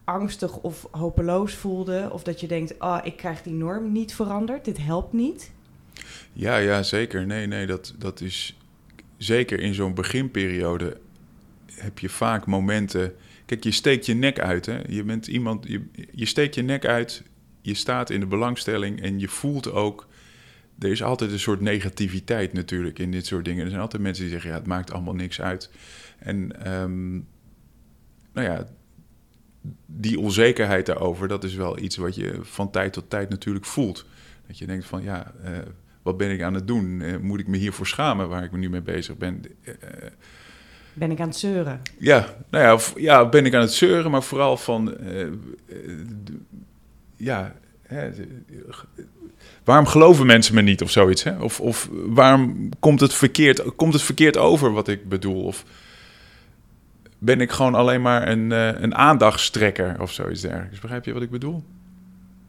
angstig 0.03 0.57
of 0.57 0.87
hopeloos 0.91 1.53
voelde, 1.53 2.09
of 2.11 2.23
dat 2.23 2.39
je 2.39 2.47
denkt, 2.47 2.79
ah, 2.79 3.05
ik 3.05 3.17
krijg 3.17 3.41
die 3.41 3.53
norm 3.53 3.91
niet 3.91 4.15
veranderd, 4.15 4.65
dit 4.65 4.77
helpt 4.77 5.13
niet? 5.13 5.51
Ja, 6.33 6.57
ja, 6.57 6.83
zeker. 6.83 7.25
Nee, 7.25 7.47
nee, 7.47 7.65
dat, 7.65 7.93
dat 7.97 8.21
is 8.21 8.55
zeker 9.25 9.59
in 9.59 9.73
zo'n 9.73 9.93
beginperiode 9.93 10.97
heb 11.73 11.99
je 11.99 12.09
vaak 12.09 12.45
momenten. 12.45 13.15
Kijk, 13.45 13.63
je 13.63 13.71
steekt 13.71 14.05
je 14.05 14.13
nek 14.13 14.39
uit. 14.39 14.65
Hè? 14.65 14.79
Je 14.87 15.03
bent 15.03 15.27
iemand, 15.27 15.67
je, 15.67 15.81
je 16.11 16.25
steekt 16.25 16.55
je 16.55 16.61
nek 16.61 16.85
uit, 16.85 17.23
je 17.61 17.73
staat 17.73 18.09
in 18.09 18.19
de 18.19 18.25
belangstelling 18.25 19.01
en 19.01 19.19
je 19.19 19.27
voelt 19.27 19.71
ook. 19.71 20.07
Er 20.79 20.91
is 20.91 21.03
altijd 21.03 21.31
een 21.31 21.39
soort 21.39 21.61
negativiteit 21.61 22.53
natuurlijk 22.53 22.99
in 22.99 23.11
dit 23.11 23.25
soort 23.25 23.45
dingen. 23.45 23.63
Er 23.63 23.69
zijn 23.69 23.81
altijd 23.81 24.01
mensen 24.01 24.23
die 24.23 24.33
zeggen: 24.33 24.49
ja, 24.49 24.55
het 24.55 24.67
maakt 24.67 24.91
allemaal 24.91 25.15
niks 25.15 25.41
uit. 25.41 25.69
En 26.19 26.65
ehm, 26.65 27.13
nou 28.33 28.47
ja, 28.47 28.67
die 29.85 30.19
onzekerheid 30.19 30.85
daarover, 30.85 31.27
dat 31.27 31.43
is 31.43 31.55
wel 31.55 31.79
iets 31.79 31.95
wat 31.95 32.15
je 32.15 32.39
van 32.41 32.71
tijd 32.71 32.93
tot 32.93 33.09
tijd 33.09 33.29
natuurlijk 33.29 33.65
voelt. 33.65 34.05
Dat 34.47 34.57
je 34.57 34.65
denkt 34.65 34.85
van 34.85 35.03
ja, 35.03 35.33
eh, 35.43 35.57
wat 36.05 36.17
ben 36.17 36.31
ik 36.31 36.41
aan 36.41 36.53
het 36.53 36.67
doen? 36.67 37.01
Eh, 37.01 37.17
moet 37.17 37.39
ik 37.39 37.47
me 37.47 37.57
hiervoor 37.57 37.87
schamen 37.87 38.29
waar 38.29 38.43
ik 38.43 38.51
me 38.51 38.57
nu 38.57 38.69
mee 38.69 38.81
bezig 38.81 39.17
ben? 39.17 39.41
Eh, 39.63 39.73
Ben 40.93 41.11
ik 41.11 41.19
aan 41.19 41.27
het 41.27 41.37
zeuren? 41.37 41.81
ja, 41.97 42.35
nou 42.49 42.63
ja, 42.63 43.01
ja, 43.01 43.29
ben 43.29 43.45
ik 43.45 43.53
aan 43.53 43.61
het 43.61 43.73
zeuren, 43.73 44.11
maar 44.11 44.23
vooral 44.23 44.57
van, 44.57 44.97
eh, 44.97 45.21
eh, 45.21 45.29
ja, 47.15 47.55
hè, 47.81 48.09
waarom 49.63 49.85
geloven 49.85 50.25
mensen 50.25 50.55
me 50.55 50.61
niet 50.61 50.81
of 50.81 50.91
zoiets? 50.91 51.23
Hè? 51.23 51.39
Of, 51.41 51.59
of 51.59 51.89
waarom 51.91 52.69
komt 52.79 52.99
het, 52.99 53.13
verkeerd, 53.13 53.75
komt 53.75 53.93
het 53.93 54.01
verkeerd 54.01 54.37
over 54.37 54.71
wat 54.71 54.87
ik 54.87 55.09
bedoel? 55.09 55.43
Of 55.43 55.63
ben 57.17 57.41
ik 57.41 57.51
gewoon 57.51 57.75
alleen 57.75 58.01
maar 58.01 58.27
een, 58.27 58.51
eh, 58.51 58.81
een 58.81 58.95
aandachtstrekker 58.95 60.01
of 60.01 60.11
zoiets 60.11 60.41
dergelijks? 60.41 60.79
Begrijp 60.79 61.05
je 61.05 61.13
wat 61.13 61.21
ik 61.21 61.29
bedoel? 61.29 61.63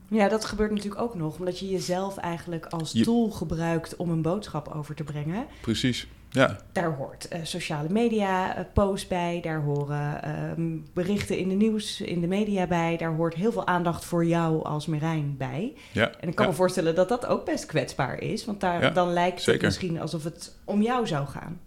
Ja, 0.08 0.28
dat 0.28 0.44
gebeurt 0.44 0.70
natuurlijk 0.70 1.02
ook 1.02 1.14
nog, 1.14 1.38
omdat 1.38 1.58
je 1.58 1.68
jezelf 1.68 2.16
eigenlijk 2.16 2.66
als 2.66 2.92
Je- 2.92 3.04
tool 3.04 3.30
gebruikt 3.30 3.96
om 3.96 4.10
een 4.10 4.22
boodschap 4.22 4.68
over 4.68 4.94
te 4.94 5.04
brengen. 5.04 5.46
Precies. 5.60 6.06
Ja. 6.30 6.58
Daar 6.72 6.94
hoort 6.94 7.28
uh, 7.32 7.38
sociale 7.42 7.88
media 7.88 8.58
uh, 8.58 8.64
post 8.72 9.08
bij, 9.08 9.40
daar 9.42 9.62
horen 9.62 10.20
uh, 10.58 10.80
berichten 10.92 11.38
in 11.38 11.48
de 11.48 11.54
nieuws, 11.54 12.00
in 12.00 12.20
de 12.20 12.26
media 12.26 12.66
bij, 12.66 12.96
daar 12.96 13.14
hoort 13.14 13.34
heel 13.34 13.52
veel 13.52 13.66
aandacht 13.66 14.04
voor 14.04 14.25
jou 14.25 14.64
als 14.64 14.86
Merijn 14.86 15.34
bij. 15.38 15.75
Ja. 15.92 16.10
En 16.20 16.28
ik 16.28 16.34
kan 16.34 16.44
ja. 16.44 16.50
me 16.50 16.56
voorstellen 16.56 16.94
dat 16.94 17.08
dat 17.08 17.26
ook 17.26 17.44
best 17.44 17.66
kwetsbaar 17.66 18.20
is, 18.20 18.44
want 18.44 18.60
daar, 18.60 18.82
Ja, 18.82 18.90
dan 18.90 19.12
lijkt 19.12 19.38
zeker. 19.38 19.52
het 19.52 19.62
misschien 19.62 20.00
alsof 20.00 20.25
het 20.25 20.56
om 20.64 20.82
jou 20.82 21.06
zou 21.06 21.26
gaan. 21.26 21.60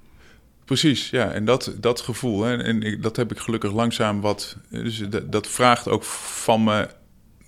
Precies, 0.66 1.10
ja. 1.10 1.32
En 1.32 1.46
dat, 1.46 1.74
dat 1.80 2.02
gevoel, 2.02 2.42
hè, 2.42 2.58
en 2.58 2.84
ik, 2.84 3.04
dat 3.04 3.16
heb 3.16 3.32
ik 3.32 3.38
gelukkig 3.38 3.72
langzaam 3.72 4.22
wat... 4.22 4.58
Dus 4.70 4.98
dat, 4.98 5.32
dat 5.32 5.48
vraagt 5.48 5.88
ook 5.88 6.04
van 6.04 6.64
me 6.64 6.88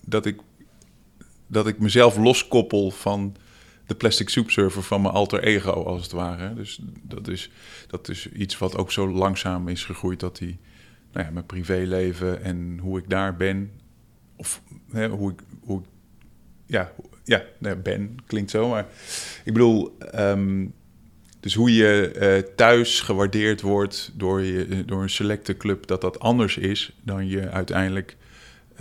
dat 0.06 0.26
ik, 0.26 0.40
dat 1.52 1.68
ik 1.68 1.80
mezelf 1.80 2.18
loskoppel 2.18 2.92
van 2.92 3.36
de 3.86 3.96
plastic 3.96 4.30
soup 4.30 4.50
server 4.50 4.84
van 4.84 5.02
mijn 5.02 5.14
alter 5.14 5.44
ego, 5.44 5.72
als 5.72 6.02
het 6.02 6.12
ware. 6.12 6.54
Dus 6.54 6.80
dat 7.02 7.28
is, 7.28 7.52
dat 7.88 8.10
is 8.10 8.32
iets 8.32 8.58
wat 8.58 8.78
ook 8.78 8.92
zo 8.92 9.10
langzaam 9.10 9.68
is 9.68 9.86
gegroeid 9.86 10.20
dat 10.20 10.38
die, 10.38 10.60
nou 11.12 11.26
ja, 11.26 11.32
mijn 11.32 11.46
privéleven 11.46 12.44
en 12.44 12.80
hoe 12.82 12.98
ik 12.98 13.10
daar 13.10 13.36
ben, 13.36 13.72
of 14.36 14.62
hè, 14.92 15.08
hoe 15.10 15.32
ik, 15.32 15.40
hoe 15.62 15.80
ik 15.80 15.86
ja, 16.66 16.92
ja, 17.24 17.76
ben, 17.76 18.18
klinkt 18.28 18.52
zo, 18.52 18.70
maar 18.70 18.88
ik 19.44 19.54
bedoel, 19.54 19.98
ehm, 20.12 20.66
dus 21.40 21.54
hoe 21.54 21.76
je 21.76 22.12
eh, 22.12 22.38
thuis 22.56 23.02
gewaardeerd 23.02 23.62
wordt 23.62 24.12
door, 24.16 24.42
je, 24.42 24.86
door 24.86 25.02
een 25.02 25.10
selecte 25.10 25.58
club, 25.58 25.88
dat 25.88 26.02
dat 26.02 26.20
anders 26.20 26.58
is 26.58 26.98
dan 27.04 27.28
je 27.28 27.50
uiteindelijk 27.50 28.18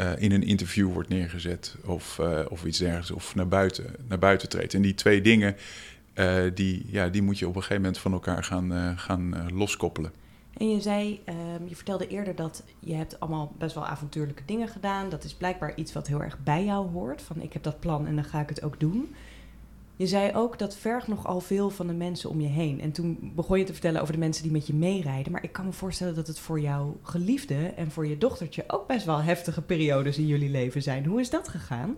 eh, 0.00 0.12
in 0.18 0.32
een 0.32 0.42
interview 0.42 0.92
wordt 0.92 1.08
neergezet 1.08 1.76
of, 1.84 2.18
eh, 2.18 2.40
of 2.48 2.64
iets 2.64 2.78
dergelijks, 2.78 3.10
of 3.10 3.34
naar 3.34 3.48
buiten, 3.48 3.84
naar 4.08 4.18
buiten 4.18 4.48
treedt. 4.48 4.74
En 4.74 4.82
die 4.82 4.94
twee 4.94 5.20
dingen, 5.20 5.56
eh, 6.14 6.42
die, 6.54 6.86
ja, 6.86 7.08
die 7.08 7.22
moet 7.22 7.38
je 7.38 7.48
op 7.48 7.54
een 7.54 7.60
gegeven 7.62 7.82
moment 7.82 8.00
van 8.00 8.12
elkaar 8.12 8.44
gaan, 8.44 8.98
gaan 8.98 9.52
loskoppelen. 9.52 10.12
En 10.56 10.70
je 10.70 10.80
zei, 10.80 11.20
ehm, 11.24 11.66
je 11.66 11.76
vertelde 11.76 12.08
eerder 12.08 12.34
dat 12.34 12.62
je 12.78 12.94
hebt 12.94 13.20
allemaal 13.20 13.52
best 13.58 13.74
wel 13.74 13.86
avontuurlijke 13.86 14.42
dingen 14.46 14.68
gedaan. 14.68 15.08
Dat 15.08 15.24
is 15.24 15.34
blijkbaar 15.34 15.72
iets 15.76 15.92
wat 15.92 16.06
heel 16.06 16.22
erg 16.22 16.38
bij 16.42 16.64
jou 16.64 16.90
hoort. 16.90 17.22
Van 17.22 17.40
ik 17.40 17.52
heb 17.52 17.62
dat 17.62 17.80
plan 17.80 18.06
en 18.06 18.14
dan 18.14 18.24
ga 18.24 18.40
ik 18.40 18.48
het 18.48 18.62
ook 18.62 18.80
doen. 18.80 19.14
Je 20.00 20.06
zei 20.06 20.30
ook 20.34 20.58
dat 20.58 20.76
vergt 20.76 21.08
nogal 21.08 21.40
veel 21.40 21.70
van 21.70 21.86
de 21.86 21.92
mensen 21.92 22.30
om 22.30 22.40
je 22.40 22.48
heen. 22.48 22.80
En 22.80 22.92
toen 22.92 23.32
begon 23.34 23.58
je 23.58 23.64
te 23.64 23.72
vertellen 23.72 24.00
over 24.00 24.12
de 24.12 24.18
mensen 24.18 24.42
die 24.42 24.52
met 24.52 24.66
je 24.66 24.74
meerijden. 24.74 25.32
Maar 25.32 25.42
ik 25.42 25.52
kan 25.52 25.64
me 25.64 25.72
voorstellen 25.72 26.14
dat 26.14 26.26
het 26.26 26.38
voor 26.38 26.60
jouw 26.60 26.98
geliefde 27.02 27.72
en 27.76 27.90
voor 27.90 28.06
je 28.06 28.18
dochtertje 28.18 28.64
ook 28.66 28.86
best 28.86 29.06
wel 29.06 29.22
heftige 29.22 29.62
periodes 29.62 30.18
in 30.18 30.26
jullie 30.26 30.50
leven 30.50 30.82
zijn. 30.82 31.04
Hoe 31.04 31.20
is 31.20 31.30
dat 31.30 31.48
gegaan? 31.48 31.96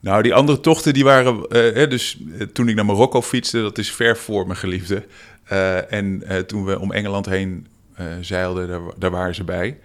Nou, 0.00 0.22
die 0.22 0.34
andere 0.34 0.60
tochten 0.60 0.92
die 0.94 1.04
waren, 1.04 1.48
eh, 1.48 1.74
hè, 1.74 1.88
dus 1.88 2.18
eh, 2.38 2.46
toen 2.46 2.68
ik 2.68 2.74
naar 2.74 2.84
Marokko 2.84 3.22
fietste, 3.22 3.60
dat 3.60 3.78
is 3.78 3.92
ver 3.92 4.16
voor 4.16 4.46
mijn 4.46 4.58
geliefde. 4.58 5.06
Eh, 5.44 5.92
en 5.92 6.22
eh, 6.22 6.38
toen 6.38 6.64
we 6.64 6.78
om 6.78 6.92
Engeland 6.92 7.26
heen 7.26 7.66
eh, 7.94 8.06
zeilden, 8.20 8.68
daar, 8.68 8.80
daar 8.98 9.10
waren 9.10 9.34
ze 9.34 9.44
bij. 9.44 9.78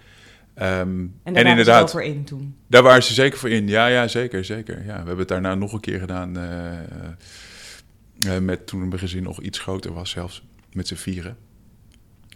Ehm, 0.56 0.78
En 0.78 1.12
daar 1.22 1.32
waren 1.32 1.50
inderdaad, 1.50 1.90
ze 1.90 1.96
wel 1.96 2.04
voor 2.04 2.14
in 2.14 2.24
toen. 2.24 2.56
Daar 2.66 2.82
waren 2.82 3.02
ze 3.02 3.14
zeker 3.14 3.38
voor 3.38 3.50
in. 3.50 3.68
Ja, 3.68 3.86
ja, 3.86 4.08
zeker, 4.08 4.44
zeker. 4.44 4.78
Ja, 4.78 4.84
we 4.84 4.92
hebben 4.92 5.18
het 5.18 5.28
daarna 5.28 5.54
nog 5.54 5.72
een 5.72 5.80
keer 5.80 5.98
gedaan. 5.98 6.36
eh, 6.36 6.78
met 8.38 8.66
toen 8.66 8.88
mijn 8.88 9.00
gezin 9.00 9.22
nog 9.22 9.40
iets 9.40 9.58
groter 9.58 9.92
was, 9.92 10.10
zelfs 10.10 10.42
met 10.72 10.88
z'n 10.88 10.94
vieren. 10.94 11.36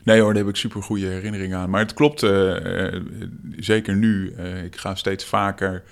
Nee 0.03 0.21
hoor, 0.21 0.35
daar 0.35 0.43
heb 0.43 0.53
ik 0.53 0.57
super 0.59 0.83
goede 0.83 1.07
herinneringen 1.07 1.59
aan. 1.59 1.71
Maar 1.71 1.81
het 1.81 1.95
klopt, 1.95 2.21
zeker 3.57 3.97
nu. 3.97 4.35
ik 4.65 4.77
ga 4.77 4.95
steeds 4.95 5.25
vaker 5.25 5.83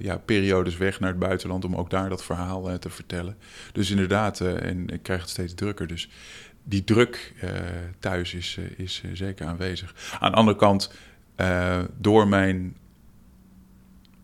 ja, 0.00 0.16
periodes 0.16 0.76
weg 0.76 1.00
naar 1.00 1.10
het 1.10 1.18
buitenland 1.18 1.64
om 1.64 1.74
ook 1.74 1.90
daar 1.90 2.08
dat 2.08 2.24
verhaal 2.24 2.78
te 2.78 2.90
vertellen. 2.90 3.36
Dus 3.72 3.90
inderdaad, 3.90 4.40
en 4.40 4.88
ik 4.88 5.02
krijg 5.02 5.20
het 5.20 5.30
steeds 5.30 5.54
drukker. 5.54 5.86
Dus 5.86 6.08
die 6.64 6.84
druk 6.84 7.32
thuis 7.98 8.34
is, 8.34 8.58
is 8.76 9.02
zeker 9.12 9.46
aanwezig. 9.46 9.94
Aan 10.20 10.30
de 10.30 10.36
andere 10.36 10.56
kant, 10.56 10.92
eh, 11.38 11.80
door 11.96 12.28
mijn 12.28 12.76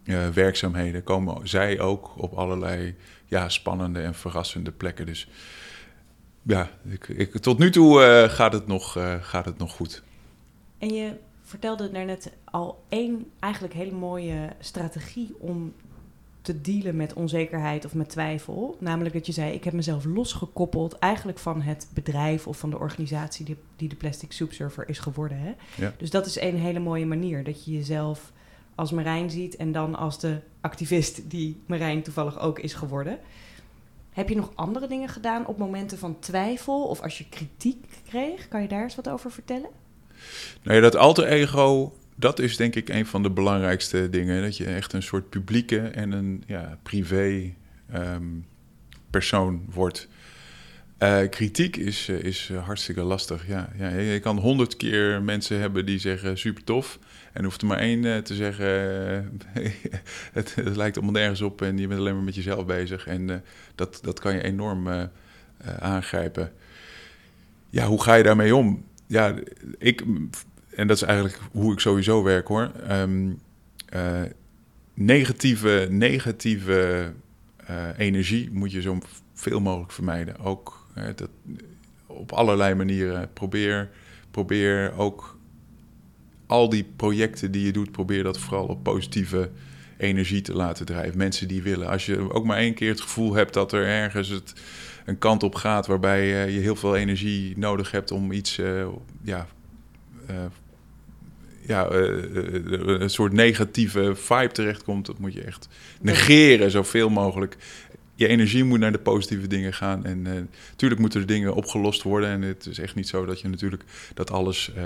eh, 0.04 0.28
werkzaamheden 0.28 1.02
komen 1.02 1.48
zij 1.48 1.80
ook 1.80 2.12
op 2.16 2.32
allerlei 2.32 2.96
ja, 3.26 3.48
spannende 3.48 4.00
en 4.00 4.14
verrassende 4.14 4.72
plekken. 4.72 5.06
Dus 5.06 5.28
ja, 6.42 6.70
ik, 6.88 7.08
ik, 7.08 7.36
tot 7.36 7.58
nu 7.58 7.70
toe 7.70 8.02
eh, 8.02 8.28
gaat, 8.30 8.52
het 8.52 8.66
nog, 8.66 8.98
gaat 9.20 9.44
het 9.44 9.58
nog 9.58 9.72
goed. 9.72 10.02
En 10.78 10.88
je 10.88 11.12
vertelde 11.42 11.90
daarnet 11.90 12.32
al 12.44 12.84
één 12.88 13.30
eigenlijk 13.40 13.74
hele 13.74 13.92
mooie 13.92 14.52
strategie 14.60 15.34
om 15.38 15.74
te 16.44 16.60
dealen 16.60 16.96
met 16.96 17.12
onzekerheid 17.12 17.84
of 17.84 17.94
met 17.94 18.08
twijfel. 18.08 18.76
Namelijk 18.80 19.14
dat 19.14 19.26
je 19.26 19.32
zei, 19.32 19.52
ik 19.52 19.64
heb 19.64 19.72
mezelf 19.72 20.04
losgekoppeld 20.04 20.98
eigenlijk 20.98 21.38
van 21.38 21.62
het 21.62 21.88
bedrijf 21.94 22.46
of 22.46 22.58
van 22.58 22.70
de 22.70 22.78
organisatie 22.78 23.44
die, 23.44 23.56
die 23.76 23.88
de 23.88 23.94
Plastic 23.94 24.32
Soup 24.32 24.52
Server 24.52 24.88
is 24.88 24.98
geworden. 24.98 25.38
Hè? 25.38 25.52
Ja. 25.76 25.94
Dus 25.96 26.10
dat 26.10 26.26
is 26.26 26.40
een 26.40 26.58
hele 26.58 26.78
mooie 26.78 27.06
manier, 27.06 27.44
dat 27.44 27.64
je 27.64 27.72
jezelf 27.72 28.32
als 28.74 28.90
Marijn 28.90 29.30
ziet 29.30 29.56
en 29.56 29.72
dan 29.72 29.94
als 29.94 30.20
de 30.20 30.40
activist 30.60 31.30
die 31.30 31.60
Marijn 31.66 32.02
toevallig 32.02 32.38
ook 32.38 32.58
is 32.58 32.74
geworden. 32.74 33.18
Heb 34.10 34.28
je 34.28 34.36
nog 34.36 34.52
andere 34.54 34.86
dingen 34.86 35.08
gedaan 35.08 35.46
op 35.46 35.58
momenten 35.58 35.98
van 35.98 36.18
twijfel 36.18 36.84
of 36.84 37.00
als 37.00 37.18
je 37.18 37.28
kritiek 37.28 37.86
kreeg? 38.08 38.48
Kan 38.48 38.62
je 38.62 38.68
daar 38.68 38.82
eens 38.82 38.94
wat 38.94 39.08
over 39.08 39.30
vertellen? 39.30 39.70
Nou 40.62 40.76
ja, 40.76 40.82
dat 40.82 40.96
alter 40.96 41.26
ego, 41.26 41.92
dat 42.14 42.38
is 42.38 42.56
denk 42.56 42.74
ik 42.74 42.88
een 42.88 43.06
van 43.06 43.22
de 43.22 43.30
belangrijkste 43.30 44.10
dingen. 44.10 44.42
Dat 44.42 44.56
je 44.56 44.64
echt 44.64 44.92
een 44.92 45.02
soort 45.02 45.30
publieke 45.30 45.78
en 45.78 46.12
een 46.12 46.42
ja, 46.46 46.78
privé 46.82 47.54
ehm, 47.90 48.24
persoon 49.10 49.64
wordt. 49.70 50.08
Eh, 50.98 51.28
kritiek 51.30 51.76
is, 51.76 52.08
eh, 52.08 52.22
is 52.22 52.50
hartstikke 52.64 53.02
lastig. 53.02 53.46
Ja, 53.46 53.68
ja, 53.78 53.88
je 53.88 54.20
kan 54.20 54.38
honderd 54.38 54.76
keer 54.76 55.22
mensen 55.22 55.60
hebben 55.60 55.86
die 55.86 55.98
zeggen 55.98 56.38
super 56.38 56.64
tof. 56.64 56.98
En 57.32 57.44
hoeft 57.44 57.60
er 57.60 57.66
maar 57.66 57.78
één 57.78 58.04
eh, 58.04 58.18
te 58.18 58.34
zeggen, 58.34 58.66
het, 60.32 60.54
het 60.54 60.76
lijkt 60.76 60.96
allemaal 60.96 61.14
nergens 61.14 61.40
op 61.40 61.62
en 61.62 61.78
je 61.78 61.86
bent 61.86 62.00
alleen 62.00 62.14
maar 62.14 62.24
met 62.24 62.34
jezelf 62.34 62.66
bezig. 62.66 63.06
En 63.06 63.44
dat, 63.74 63.98
dat 64.02 64.20
kan 64.20 64.34
je 64.34 64.42
enorm 64.42 65.10
aangrijpen. 65.78 66.52
Ja, 67.70 67.86
hoe 67.86 68.02
ga 68.02 68.14
je 68.14 68.22
daarmee 68.22 68.56
om? 68.56 68.84
Ja, 69.06 69.34
ik, 69.78 70.04
en 70.76 70.86
dat 70.86 70.96
is 70.96 71.02
eigenlijk 71.02 71.40
hoe 71.52 71.72
ik 71.72 71.80
sowieso 71.80 72.22
werk 72.22 72.48
hoor. 72.48 72.70
Eh, 73.88 74.22
negatieve, 74.94 75.86
negatieve 75.90 77.12
eh, 77.56 77.88
energie 77.96 78.50
moet 78.52 78.72
je 78.72 78.80
zo 78.80 78.98
veel 79.34 79.60
mogelijk 79.60 79.92
vermijden. 79.92 80.38
Ook 80.38 80.86
eh, 80.94 81.04
dat, 81.14 81.28
op 82.06 82.32
allerlei 82.32 82.74
manieren. 82.74 83.30
Probeer, 83.32 83.90
probeer 84.30 84.92
ook 84.96 85.38
al 86.46 86.68
die 86.68 86.84
projecten 86.96 87.50
die 87.50 87.64
je 87.64 87.72
doet, 87.72 87.90
probeer 87.90 88.22
dat 88.22 88.38
vooral 88.38 88.66
op 88.66 88.82
positieve 88.82 89.50
energie 89.96 90.40
te 90.40 90.54
laten 90.54 90.86
drijven. 90.86 91.18
Mensen 91.18 91.48
die 91.48 91.62
willen. 91.62 91.88
Als 91.88 92.06
je 92.06 92.32
ook 92.32 92.44
maar 92.44 92.58
één 92.58 92.74
keer 92.74 92.90
het 92.90 93.00
gevoel 93.00 93.34
hebt 93.34 93.54
dat 93.54 93.72
er 93.72 93.86
ergens 93.86 94.28
het 94.28 94.54
een 95.04 95.18
kant 95.18 95.42
op 95.42 95.54
gaat 95.54 95.86
waarbij 95.86 96.26
je 96.50 96.60
heel 96.60 96.76
veel 96.76 96.96
energie 96.96 97.58
nodig 97.58 97.90
hebt 97.90 98.10
om 98.10 98.32
iets, 98.32 98.58
eh, 98.58 98.86
ja, 99.22 99.46
eh, 100.26 100.36
ja, 101.66 101.88
eh, 101.88 102.08
eh, 102.08 103.00
een 103.00 103.10
soort 103.10 103.32
negatieve 103.32 104.14
vibe 104.14 104.52
terechtkomt, 104.52 105.06
dat 105.06 105.18
moet 105.18 105.34
je 105.34 105.42
echt 105.42 105.68
negeren 106.00 106.70
zoveel 106.70 107.08
mogelijk. 107.08 107.56
Je 108.14 108.26
energie 108.26 108.64
moet 108.64 108.78
naar 108.78 108.92
de 108.92 108.98
positieve 108.98 109.46
dingen 109.46 109.72
gaan. 109.72 110.04
En 110.04 110.48
natuurlijk 110.70 111.00
moeten 111.00 111.20
er 111.20 111.26
dingen 111.26 111.54
opgelost 111.54 112.02
worden. 112.02 112.28
En 112.28 112.42
het 112.42 112.66
is 112.66 112.78
echt 112.78 112.94
niet 112.94 113.08
zo 113.08 113.24
dat 113.24 113.40
je 113.40 113.48
natuurlijk 113.48 113.82
dat 114.14 114.30
alles 114.30 114.72
eh, 114.74 114.82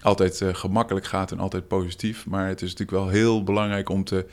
altijd 0.00 0.40
eh, 0.40 0.54
gemakkelijk 0.54 1.06
gaat 1.06 1.32
en 1.32 1.38
altijd 1.38 1.68
positief. 1.68 2.26
Maar 2.26 2.48
het 2.48 2.62
is 2.62 2.70
natuurlijk 2.70 2.98
wel 2.98 3.08
heel 3.08 3.44
belangrijk 3.44 3.88
om 3.88 4.04
te 4.04 4.26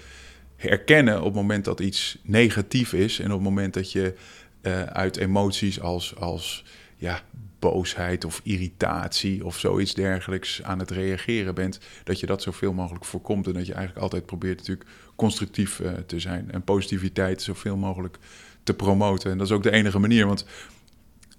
herkennen 0.56 1.18
op 1.18 1.26
het 1.26 1.34
moment 1.34 1.66
dat 1.66 1.80
iets 1.80 2.18
negatief 2.24 2.94
is. 2.94 3.20
En 3.20 3.26
op 3.26 3.32
het 3.32 3.42
moment 3.42 3.74
dat 3.74 3.92
je 3.92 4.14
eh, 4.62 4.84
uit 4.84 5.18
emoties 5.18 5.82
als, 5.82 6.16
als 6.16 6.66
ja, 7.06 7.22
boosheid 7.60 8.26
of 8.26 8.42
irritatie 8.44 9.46
of 9.46 9.60
zoiets 9.60 9.94
dergelijks 9.94 10.64
aan 10.64 10.80
het 10.80 10.92
reageren 10.92 11.56
bent, 11.56 11.80
dat 12.04 12.20
je 12.20 12.26
dat 12.26 12.42
zoveel 12.42 12.74
mogelijk 12.74 13.06
voorkomt 13.06 13.48
en 13.48 13.54
dat 13.54 13.66
je 13.66 13.74
eigenlijk 13.74 14.04
altijd 14.04 14.26
probeert 14.26 14.58
natuurlijk 14.58 14.90
constructief 15.16 15.80
uh, 15.80 15.92
te 15.92 16.20
zijn 16.20 16.52
en 16.52 16.62
positiviteit 16.64 17.42
zoveel 17.42 17.78
mogelijk 17.78 18.18
te 18.64 18.74
promoten. 18.74 19.32
En 19.32 19.38
dat 19.38 19.48
is 19.48 19.54
ook 19.54 19.64
de 19.64 19.72
enige 19.72 20.00
manier, 20.00 20.28
want 20.28 20.46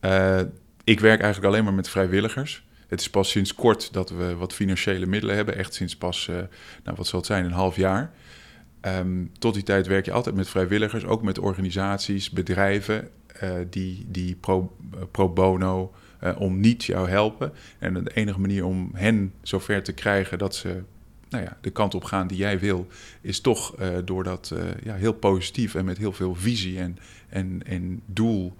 uh, 0.04 0.40
ik 0.84 1.00
werk 1.00 1.20
eigenlijk 1.20 1.52
alleen 1.52 1.64
maar 1.64 1.74
met 1.74 1.88
vrijwilligers. 1.88 2.64
Het 2.86 3.00
is 3.00 3.10
pas 3.10 3.30
sinds 3.30 3.54
kort 3.54 3.92
dat 3.92 4.10
we 4.10 4.34
wat 4.34 4.52
financiële 4.52 5.06
middelen 5.06 5.36
hebben, 5.36 5.56
echt 5.56 5.74
sinds 5.74 5.96
pas, 5.96 6.26
uh, 6.30 6.36
nou 6.84 6.96
wat 6.96 7.06
zal 7.06 7.18
het 7.18 7.28
zijn, 7.28 7.44
een 7.44 7.52
half 7.52 7.76
jaar. 7.76 8.12
Um, 8.82 9.30
tot 9.38 9.54
die 9.54 9.62
tijd 9.62 9.86
werk 9.86 10.04
je 10.04 10.12
altijd 10.12 10.34
met 10.34 10.48
vrijwilligers, 10.48 11.04
ook 11.04 11.22
met 11.22 11.38
organisaties, 11.38 12.30
bedrijven 12.30 13.08
die, 13.70 14.06
die 14.08 14.34
pro, 14.34 14.76
pro 15.10 15.28
bono 15.28 15.92
uh, 16.24 16.40
om 16.40 16.60
niet 16.60 16.84
jou 16.84 17.08
helpen. 17.08 17.52
En 17.78 18.04
de 18.04 18.14
enige 18.14 18.40
manier 18.40 18.64
om 18.64 18.90
hen 18.92 19.32
zover 19.42 19.82
te 19.82 19.92
krijgen 19.92 20.38
dat 20.38 20.54
ze 20.54 20.82
nou 21.28 21.44
ja, 21.44 21.56
de 21.60 21.70
kant 21.70 21.94
op 21.94 22.04
gaan 22.04 22.26
die 22.26 22.38
jij 22.38 22.58
wil, 22.58 22.86
is 23.20 23.40
toch 23.40 23.80
uh, 23.80 23.88
door 24.04 24.24
dat 24.24 24.54
ja, 24.82 24.94
heel 24.94 25.12
positief 25.12 25.74
en 25.74 25.84
met 25.84 25.98
heel 25.98 26.12
veel 26.12 26.34
visie 26.34 26.78
en, 26.78 26.98
en, 27.28 27.62
en 27.66 28.02
doel 28.06 28.54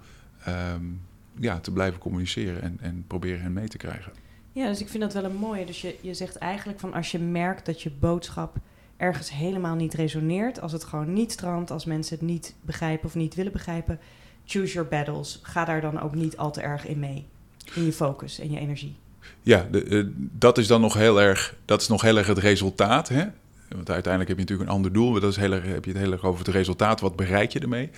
um, 0.47 1.01
ja, 1.39 1.59
te 1.59 1.71
blijven 1.71 1.99
communiceren 1.99 2.61
en, 2.61 2.77
en 2.81 3.03
proberen 3.07 3.41
hen 3.41 3.53
mee 3.53 3.67
te 3.67 3.77
krijgen. 3.77 4.11
Ja, 4.51 4.67
dus 4.67 4.81
ik 4.81 4.89
vind 4.89 5.03
dat 5.03 5.13
wel 5.13 5.23
een 5.23 5.35
mooie. 5.35 5.65
Dus 5.65 5.81
je, 5.81 5.95
je 6.01 6.13
zegt 6.13 6.35
eigenlijk 6.35 6.79
van 6.79 6.93
als 6.93 7.11
je 7.11 7.19
merkt 7.19 7.65
dat 7.65 7.81
je 7.81 7.91
boodschap 7.91 8.57
ergens 8.97 9.31
helemaal 9.31 9.75
niet 9.75 9.93
resoneert, 9.93 10.61
als 10.61 10.71
het 10.71 10.83
gewoon 10.83 11.13
niet 11.13 11.31
strandt, 11.31 11.71
als 11.71 11.85
mensen 11.85 12.17
het 12.17 12.27
niet 12.27 12.55
begrijpen 12.61 13.05
of 13.05 13.15
niet 13.15 13.35
willen 13.35 13.51
begrijpen, 13.51 13.99
choose 14.47 14.73
your 14.73 14.89
battles. 14.89 15.39
Ga 15.41 15.65
daar 15.65 15.81
dan 15.81 16.01
ook 16.01 16.15
niet 16.15 16.37
al 16.37 16.51
te 16.51 16.61
erg 16.61 16.87
in 16.87 16.99
mee. 16.99 17.25
In 17.73 17.85
je 17.85 17.93
focus 17.93 18.39
en 18.39 18.51
je 18.51 18.59
energie. 18.59 18.95
Ja, 19.43 19.67
eh, 19.71 20.03
dat 20.15 20.57
is 20.57 20.67
dan 20.67 20.81
nog 20.81 20.93
heel 20.93 21.21
erg, 21.21 21.55
dat 21.65 21.81
is 21.81 21.87
nog 21.87 22.01
heel 22.01 22.17
erg 22.17 22.27
het 22.27 22.37
resultaat. 22.37 23.09
Hè? 23.09 23.25
Want 23.69 23.89
uiteindelijk 23.89 24.27
heb 24.27 24.37
je 24.37 24.43
natuurlijk 24.43 24.69
een 24.69 24.75
ander 24.75 24.93
doel. 24.93 25.11
Maar 25.11 25.21
dat 25.21 25.31
is 25.31 25.37
heel 25.37 25.51
erg, 25.51 25.65
heb 25.65 25.85
je 25.85 25.91
het 25.91 25.99
heel 25.99 26.11
erg 26.11 26.23
over 26.23 26.45
het 26.45 26.55
resultaat. 26.55 26.99
Wat 26.99 27.15
bereik 27.15 27.51
je 27.51 27.59
ermee? 27.59 27.89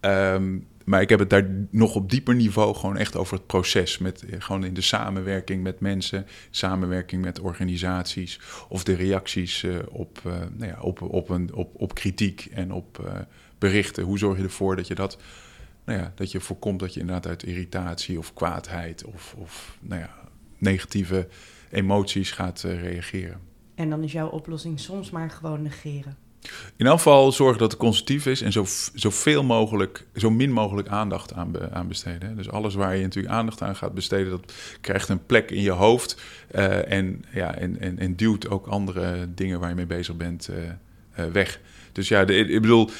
Ehm, 0.00 0.58
maar 0.84 1.00
ik 1.00 1.08
heb 1.08 1.18
het 1.18 1.30
daar 1.30 1.48
nog 1.70 1.94
op 1.94 2.10
dieper 2.10 2.34
niveau 2.34 2.74
gewoon 2.74 2.96
echt 2.96 3.16
over 3.16 3.34
het 3.36 3.46
proces. 3.46 3.98
Met, 3.98 4.24
eh, 4.24 4.40
gewoon 4.40 4.64
in 4.64 4.74
de 4.74 4.80
samenwerking 4.80 5.62
met 5.62 5.80
mensen, 5.80 6.26
samenwerking 6.50 7.22
met 7.22 7.40
organisaties. 7.40 8.40
Of 8.68 8.84
de 8.84 8.94
reacties 8.94 9.62
eh, 9.62 9.76
op, 9.90 10.20
nou 10.52 10.70
ja, 10.70 10.80
op, 10.80 11.02
op, 11.02 11.28
een, 11.28 11.54
op, 11.54 11.70
op 11.74 11.94
kritiek 11.94 12.48
en 12.52 12.72
op 12.72 13.14
berichten. 13.58 14.04
Hoe 14.04 14.18
zorg 14.18 14.36
je 14.36 14.42
ervoor 14.42 14.76
dat 14.76 14.86
je 14.86 14.94
dat, 14.94 15.18
nou 15.84 15.98
ja, 15.98 16.12
dat 16.14 16.32
je 16.32 16.40
voorkomt 16.40 16.80
dat 16.80 16.94
je 16.94 17.00
inderdaad 17.00 17.26
uit 17.26 17.42
irritatie 17.42 18.18
of 18.18 18.34
kwaadheid 18.34 19.04
of, 19.04 19.34
of 19.38 19.76
nou 19.80 20.00
ja, 20.00 20.14
negatieve 20.58 21.28
emoties 21.70 22.30
gaat 22.30 22.60
reageren. 22.60 23.40
En 23.74 23.90
dan 23.90 24.02
is 24.02 24.12
jouw 24.12 24.28
oplossing 24.28 24.80
soms 24.80 25.10
maar 25.10 25.30
gewoon 25.30 25.62
negeren. 25.62 26.16
In 26.76 26.86
elk 26.86 26.96
geval 26.96 27.32
zorgen 27.32 27.58
dat 27.58 27.70
het 27.70 27.80
constructief 27.80 28.26
is 28.26 28.42
en 28.42 28.52
zo, 28.52 28.64
zoveel 28.94 29.44
mogelijk, 29.44 30.06
zo 30.14 30.30
min 30.30 30.52
mogelijk 30.52 30.88
aandacht 30.88 31.32
aan, 31.32 31.72
aan 31.72 31.88
besteden. 31.88 32.36
Dus 32.36 32.50
alles 32.50 32.74
waar 32.74 32.96
je 32.96 33.02
natuurlijk 33.02 33.34
aandacht 33.34 33.62
aan 33.62 33.76
gaat 33.76 33.94
besteden, 33.94 34.30
dat 34.30 34.52
krijgt 34.80 35.08
een 35.08 35.26
plek 35.26 35.50
in 35.50 35.62
je 35.62 35.70
hoofd. 35.70 36.20
Uh, 36.54 36.92
en, 36.92 37.24
ja, 37.32 37.54
en, 37.54 37.80
en, 37.80 37.98
en, 37.98 38.16
duwt 38.16 38.48
ook 38.48 38.66
andere 38.66 39.34
dingen 39.34 39.60
waar 39.60 39.68
je 39.68 39.74
mee 39.74 39.86
bezig 39.86 40.16
bent 40.16 40.48
uh, 40.50 40.56
uh, 41.18 41.32
weg. 41.32 41.60
Dus 41.92 42.08
ja, 42.08 42.24
de, 42.24 42.36
ik 42.36 42.60
bedoel, 42.60 42.90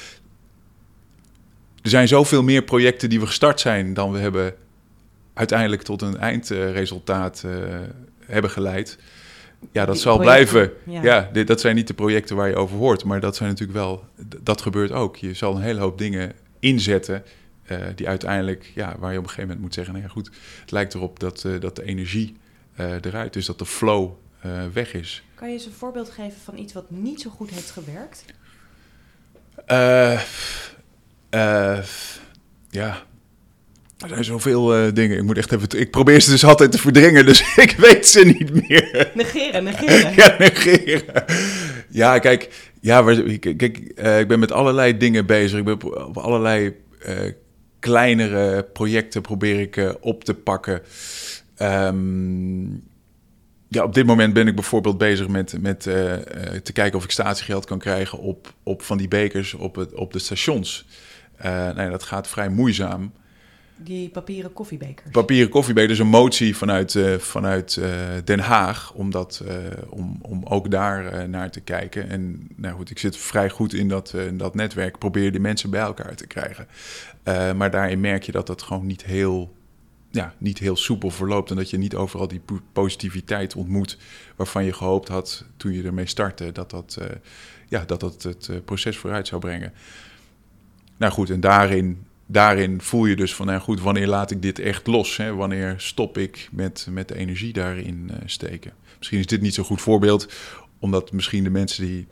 er 1.85 1.91
zijn 1.91 2.07
zoveel 2.07 2.43
meer 2.43 2.63
projecten 2.63 3.09
die 3.09 3.19
we 3.19 3.25
gestart 3.25 3.59
zijn 3.59 3.93
dan 3.93 4.11
we 4.11 4.19
hebben 4.19 4.53
uiteindelijk 5.33 5.81
tot 5.81 6.01
een 6.01 6.17
eindresultaat 6.17 7.45
hebben 8.25 8.51
geleid 8.51 8.97
ja, 9.71 9.85
dat 9.85 9.99
zal 9.99 10.17
blijven. 10.17 10.71
Ja, 10.85 11.29
dit, 11.33 11.47
dat 11.47 11.61
zijn 11.61 11.75
niet 11.75 11.87
de 11.87 11.93
projecten 11.93 12.35
waar 12.35 12.49
je 12.49 12.55
over 12.55 12.77
hoort, 12.77 13.03
maar 13.03 13.19
dat 13.19 13.35
zijn 13.35 13.49
natuurlijk 13.49 13.77
wel, 13.77 14.03
dat 14.43 14.61
gebeurt 14.61 14.91
ook. 14.91 15.15
Je 15.15 15.33
zal 15.33 15.55
een 15.55 15.61
hele 15.61 15.79
hoop 15.79 15.97
dingen 15.97 16.33
inzetten 16.59 17.23
uh, 17.71 17.77
die 17.95 18.07
uiteindelijk, 18.07 18.71
ja, 18.75 18.95
waar 18.99 19.11
je 19.11 19.17
op 19.17 19.23
een 19.23 19.29
gegeven 19.29 19.41
moment 19.41 19.61
moet 19.61 19.73
zeggen, 19.73 19.93
nou 19.93 20.05
ja, 20.05 20.11
goed, 20.11 20.29
het 20.61 20.71
lijkt 20.71 20.93
erop 20.93 21.19
dat, 21.19 21.43
uh, 21.43 21.59
dat 21.59 21.75
de 21.75 21.83
energie 21.83 22.37
eruit 23.01 23.35
is, 23.35 23.45
dat 23.45 23.59
de 23.59 23.65
flow 23.65 24.11
weg 24.73 24.93
is. 24.93 25.23
Kan 25.35 25.47
je 25.47 25.53
eens 25.53 25.65
een 25.65 25.71
voorbeeld 25.71 26.09
geven 26.09 26.39
van 26.43 26.57
iets 26.57 26.73
wat 26.73 26.91
niet 26.91 27.21
zo 27.21 27.29
goed 27.29 27.49
heeft 27.49 27.71
gewerkt? 27.71 28.25
Ja, 32.69 33.03
er 33.99 34.09
zijn 34.09 34.23
zoveel 34.23 34.77
uh, 34.77 34.93
dingen. 34.93 35.17
Ik 35.17 35.23
moet 35.23 35.37
echt 35.37 35.51
even. 35.51 35.79
Ik 35.79 35.91
probeer 35.91 36.21
ze 36.21 36.29
dus 36.29 36.45
altijd 36.45 36.71
te 36.71 36.77
verdringen, 36.77 37.25
dus 37.25 37.41
ik 37.65 37.75
weet 37.77 38.07
ze 38.07 38.25
niet 38.25 38.67
meer. 38.67 39.11
Negeren, 39.13 39.63
negeren. 39.63 40.13
ja, 40.23 40.35
negeren. 40.39 41.25
Ja, 41.89 42.19
kijk. 42.19 42.71
Ja, 42.81 43.03
kijk, 43.39 43.93
uh, 43.95 44.19
ik 44.19 44.27
ben 44.27 44.39
met 44.39 44.51
allerlei 44.51 44.97
dingen 44.97 45.25
bezig. 45.25 45.59
Ik 45.59 45.65
ben 45.65 46.05
op 46.07 46.17
allerlei 46.17 46.75
uh, 47.07 47.31
kleinere 47.79 48.63
projecten 48.63 49.21
probeer 49.21 49.59
ik 49.59 49.95
op 50.01 50.23
te 50.23 50.33
pakken. 50.33 50.81
Um, 51.61 52.83
ja, 53.67 53.83
op 53.83 53.93
dit 53.93 54.05
moment 54.05 54.33
ben 54.33 54.47
ik 54.47 54.55
bijvoorbeeld 54.55 54.97
bezig 54.97 55.27
met, 55.27 55.61
met 55.61 55.81
te 56.63 56.71
kijken 56.73 56.97
of 56.97 57.03
ik 57.03 57.11
statiegeld 57.11 57.65
kan 57.65 57.79
krijgen 57.79 58.19
op, 58.19 58.53
op 58.63 58.81
van 58.81 58.97
die 58.97 59.07
bekers 59.07 59.53
op, 59.53 59.75
het, 59.75 59.93
op 59.93 60.13
de 60.13 60.19
stations. 60.19 60.85
Nou, 61.41 61.89
dat 61.89 62.03
gaat 62.03 62.27
vrij 62.27 62.49
moeizaam. 62.49 63.11
Die 63.77 64.09
papieren 64.09 64.53
koffiebekers. 64.53 65.11
Papieren 65.11 65.49
koffiebekers, 65.49 65.99
een 65.99 66.07
motie 66.07 66.55
vanuit, 66.55 66.93
uh, 66.93 67.17
vanuit 67.17 67.75
uh, 67.75 67.87
Den 68.23 68.39
Haag, 68.39 68.93
om, 68.93 69.11
dat, 69.11 69.43
uh, 69.47 69.53
om, 69.89 70.19
om 70.21 70.43
ook 70.43 70.71
daar 70.71 71.29
naar 71.29 71.51
te 71.51 71.59
kijken. 71.59 72.09
En 72.09 72.47
nou 72.55 72.75
goed, 72.75 72.89
ik 72.89 72.99
zit 72.99 73.17
vrij 73.17 73.49
goed 73.49 73.73
in 73.73 73.87
dat, 73.87 74.13
in 74.13 74.37
dat 74.37 74.55
netwerk, 74.55 74.97
probeer 74.97 75.31
die 75.31 75.41
mensen 75.41 75.69
bij 75.69 75.81
elkaar 75.81 76.15
te 76.15 76.27
krijgen. 76.27 76.67
maar 77.57 77.71
daarin 77.71 77.99
merk 77.99 78.23
je 78.23 78.31
dat 78.31 78.47
dat 78.47 78.61
gewoon 78.61 78.85
niet 78.85 79.03
heel, 79.03 79.53
ja, 80.11 80.33
niet 80.37 80.57
heel 80.57 80.75
soepel 80.75 81.09
verloopt 81.09 81.49
en 81.49 81.55
dat 81.55 81.69
je 81.69 81.77
niet 81.77 81.95
overal 81.95 82.27
die 82.27 82.41
positiviteit 82.73 83.55
ontmoet 83.55 83.97
waarvan 84.35 84.65
je 84.65 84.73
gehoopt 84.73 85.07
had 85.07 85.45
toen 85.57 85.73
je 85.73 85.83
ermee 85.83 86.07
startte, 86.07 86.51
dat 86.51 86.69
dat, 86.69 86.97
ja, 87.67 87.85
dat, 87.85 87.99
dat 87.99 88.23
het 88.23 88.65
proces 88.65 88.97
vooruit 88.97 89.27
zou 89.27 89.41
brengen. 89.41 89.73
Nou 90.97 91.11
goed, 91.11 91.29
en 91.29 91.39
daarin 91.39 92.05
daarin 92.25 92.81
voel 92.81 93.05
je 93.05 93.15
dus 93.15 93.35
van, 93.35 93.45
nou 93.45 93.59
goed, 93.59 93.81
wanneer 93.81 94.07
laat 94.07 94.31
ik 94.31 94.41
dit 94.41 94.59
echt 94.59 94.87
los? 94.87 95.17
Hè? 95.17 95.33
Wanneer 95.33 95.73
stop 95.77 96.17
ik 96.17 96.49
met, 96.51 96.87
met 96.89 97.07
de 97.07 97.15
energie 97.15 97.53
daarin 97.53 98.09
uh, 98.11 98.17
steken? 98.25 98.71
Misschien 98.97 99.19
is 99.19 99.25
dit 99.25 99.41
niet 99.41 99.53
zo'n 99.53 99.65
goed 99.65 99.81
voorbeeld, 99.81 100.33
omdat 100.79 101.11
misschien 101.11 101.43
de 101.43 101.49
mensen 101.49 101.85
die 101.85 102.07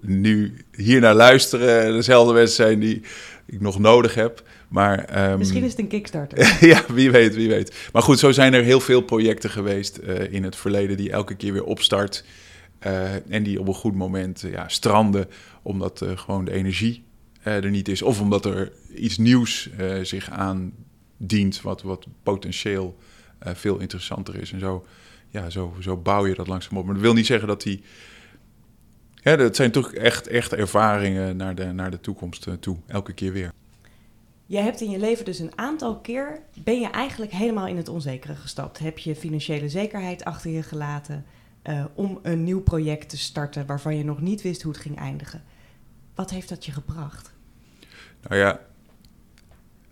nu 0.00 0.64
hier 0.72 1.00
naar 1.00 1.14
luisteren 1.14 1.92
dezelfde 1.92 2.32
mensen 2.32 2.56
zijn 2.56 2.80
die 2.80 3.02
ik 3.46 3.60
nog 3.60 3.78
nodig 3.78 4.14
heb. 4.14 4.42
Maar, 4.68 5.30
um, 5.30 5.38
Misschien 5.38 5.64
is 5.64 5.70
het 5.70 5.80
een 5.80 5.88
Kickstarter. 5.88 6.56
ja, 6.66 6.84
wie 6.88 7.10
weet, 7.10 7.34
wie 7.34 7.48
weet. 7.48 7.74
Maar 7.92 8.02
goed, 8.02 8.18
zo 8.18 8.32
zijn 8.32 8.54
er 8.54 8.62
heel 8.62 8.80
veel 8.80 9.00
projecten 9.00 9.50
geweest 9.50 9.98
uh, 10.04 10.32
in 10.32 10.44
het 10.44 10.56
verleden 10.56 10.96
die 10.96 11.10
elke 11.10 11.34
keer 11.34 11.52
weer 11.52 11.64
opstart. 11.64 12.24
Uh, 12.86 13.14
en 13.28 13.42
die 13.42 13.60
op 13.60 13.68
een 13.68 13.74
goed 13.74 13.94
moment 13.94 14.44
ja, 14.50 14.68
stranden, 14.68 15.28
omdat 15.62 16.04
gewoon 16.14 16.44
de 16.44 16.52
energie 16.52 17.05
er 17.50 17.70
niet 17.70 17.88
is. 17.88 18.02
Of 18.02 18.20
omdat 18.20 18.44
er 18.44 18.72
iets 18.94 19.18
nieuws 19.18 19.70
uh, 19.80 20.02
zich 20.02 20.30
aandient, 20.30 21.60
wat, 21.62 21.82
wat 21.82 22.06
potentieel 22.22 22.96
uh, 23.46 23.54
veel 23.54 23.78
interessanter 23.78 24.34
is. 24.34 24.52
En 24.52 24.60
zo, 24.60 24.86
ja, 25.28 25.50
zo, 25.50 25.74
zo 25.80 25.96
bouw 25.96 26.26
je 26.26 26.34
dat 26.34 26.46
langzaam 26.46 26.78
op. 26.78 26.84
Maar 26.84 26.94
dat 26.94 27.02
wil 27.02 27.14
niet 27.14 27.26
zeggen 27.26 27.48
dat 27.48 27.62
die. 27.62 27.82
Ja, 29.14 29.36
dat 29.36 29.56
zijn 29.56 29.70
toch 29.70 29.92
echt, 29.92 30.26
echt 30.26 30.52
ervaringen 30.52 31.36
naar 31.36 31.54
de, 31.54 31.64
naar 31.64 31.90
de 31.90 32.00
toekomst 32.00 32.48
toe, 32.60 32.76
elke 32.86 33.12
keer 33.12 33.32
weer. 33.32 33.52
Jij 34.46 34.62
hebt 34.62 34.80
in 34.80 34.90
je 34.90 34.98
leven 34.98 35.24
dus 35.24 35.38
een 35.38 35.58
aantal 35.58 36.00
keer, 36.00 36.40
ben 36.64 36.80
je 36.80 36.88
eigenlijk 36.90 37.32
helemaal 37.32 37.66
in 37.66 37.76
het 37.76 37.88
onzekere 37.88 38.34
gestapt. 38.34 38.78
Heb 38.78 38.98
je 38.98 39.16
financiële 39.16 39.68
zekerheid 39.68 40.24
achter 40.24 40.50
je 40.50 40.62
gelaten 40.62 41.24
om 41.94 42.18
een 42.22 42.44
nieuw 42.44 42.62
project 42.62 43.08
te 43.08 43.18
starten 43.18 43.66
waarvan 43.66 43.96
je 43.96 44.04
nog 44.04 44.20
niet 44.20 44.42
wist 44.42 44.62
hoe 44.62 44.72
het 44.72 44.80
ging 44.80 44.98
eindigen. 44.98 45.42
Wat 46.14 46.30
heeft 46.30 46.48
dat 46.48 46.64
je 46.64 46.72
gebracht? 46.72 47.35
Nou 48.28 48.40
ja, 48.40 48.60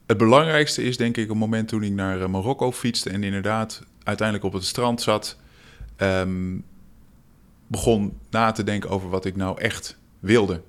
het 0.07 0.19
belangrijkste 0.19 0.83
is 0.83 0.97
denk 0.97 1.17
ik 1.17 1.31
een 1.31 1.37
moment 1.37 1.69
toen 1.69 1.83
ik 1.83 1.93
naar 1.93 2.21
eh, 2.21 2.29
Marokko 2.29 2.73
fietste 2.73 3.11
en 3.11 3.23
inderdaad 3.23 3.83
uiteindelijk 4.03 4.47
op 4.47 4.53
het 4.53 4.65
strand 4.65 5.03
zat, 5.03 5.39
um, 5.99 6.65
begon 7.67 8.19
na 8.31 8.53
te 8.53 8.65
denken 8.65 8.91
over 8.91 9.09
wat 9.09 9.25
ik 9.25 9.37
nou 9.37 9.61
echt 9.61 9.97
wilde. 10.21 10.63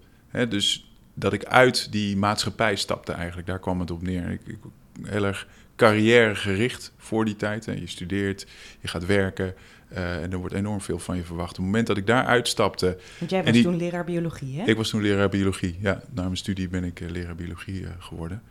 Dus 0.49 0.91
dat 1.13 1.33
ik 1.33 1.45
uit 1.45 1.91
die 1.91 2.17
maatschappij 2.17 2.75
stapte 2.75 3.11
eigenlijk, 3.11 3.47
daar 3.47 3.59
kwam 3.59 3.79
het 3.79 3.91
op 3.91 4.01
neer. 4.01 4.29
Ik, 4.29 4.41
ik 4.45 4.57
heel 5.03 5.25
erg 5.25 5.47
carrièregericht 5.75 6.93
voor 6.97 7.25
die 7.25 7.35
tijd. 7.35 7.67
En 7.67 7.79
je 7.79 7.87
studeert, 7.87 8.47
je 8.79 8.87
gaat 8.87 9.05
werken 9.05 9.53
uh, 9.91 10.23
en 10.23 10.31
er 10.31 10.37
wordt 10.37 10.53
enorm 10.53 10.81
veel 10.81 10.99
van 10.99 11.17
je 11.17 11.23
verwacht. 11.23 11.49
Op 11.49 11.55
het 11.55 11.65
moment 11.65 11.87
dat 11.87 11.97
ik 11.97 12.07
daar 12.07 12.25
uitstapte... 12.25 12.97
Want 13.19 13.31
jij 13.31 13.43
was 13.43 13.51
die, 13.51 13.63
toen 13.63 13.77
leraar 13.77 14.03
biologie, 14.03 14.59
hè? 14.59 14.67
Ik 14.67 14.77
was 14.77 14.89
toen 14.89 15.01
leraar 15.01 15.29
biologie, 15.29 15.77
ja. 15.79 16.01
Na 16.11 16.23
mijn 16.23 16.37
studie 16.37 16.67
ben 16.67 16.83
ik 16.83 16.99
uh, 16.99 17.09
leraar 17.09 17.35
biologie 17.35 17.81
uh, 17.81 17.89
geworden. 17.99 18.41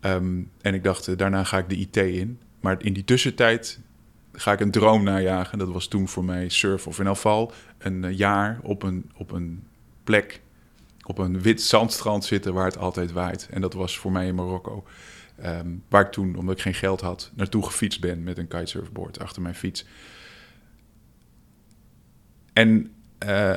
Um, 0.00 0.50
en 0.60 0.74
ik 0.74 0.84
dacht, 0.84 1.18
daarna 1.18 1.44
ga 1.44 1.58
ik 1.58 1.68
de 1.68 1.76
IT 1.76 1.96
in. 1.96 2.40
Maar 2.60 2.76
in 2.82 2.92
die 2.92 3.04
tussentijd 3.04 3.80
ga 4.32 4.52
ik 4.52 4.60
een 4.60 4.70
droom 4.70 5.04
najagen. 5.04 5.58
Dat 5.58 5.68
was 5.68 5.86
toen 5.86 6.08
voor 6.08 6.24
mij 6.24 6.48
surf 6.48 6.86
of 6.86 6.98
in 6.98 7.06
elk 7.06 7.14
geval 7.14 7.52
een 7.78 8.16
jaar 8.16 8.58
op 8.62 8.82
een, 8.82 9.10
op 9.16 9.32
een 9.32 9.62
plek... 10.04 10.40
op 11.06 11.18
een 11.18 11.40
wit 11.40 11.62
zandstrand 11.62 12.24
zitten 12.24 12.54
waar 12.54 12.66
het 12.66 12.78
altijd 12.78 13.12
waait. 13.12 13.48
En 13.50 13.60
dat 13.60 13.72
was 13.72 13.98
voor 13.98 14.12
mij 14.12 14.26
in 14.26 14.34
Marokko. 14.34 14.84
Um, 15.44 15.82
waar 15.88 16.04
ik 16.04 16.12
toen, 16.12 16.36
omdat 16.36 16.56
ik 16.56 16.62
geen 16.62 16.74
geld 16.74 17.00
had, 17.00 17.30
naartoe 17.34 17.64
gefietst 17.64 18.00
ben 18.00 18.22
met 18.22 18.38
een 18.38 18.48
kitesurfboard 18.48 19.18
achter 19.18 19.42
mijn 19.42 19.54
fiets. 19.54 19.84
En 22.52 22.92
uh, 23.26 23.54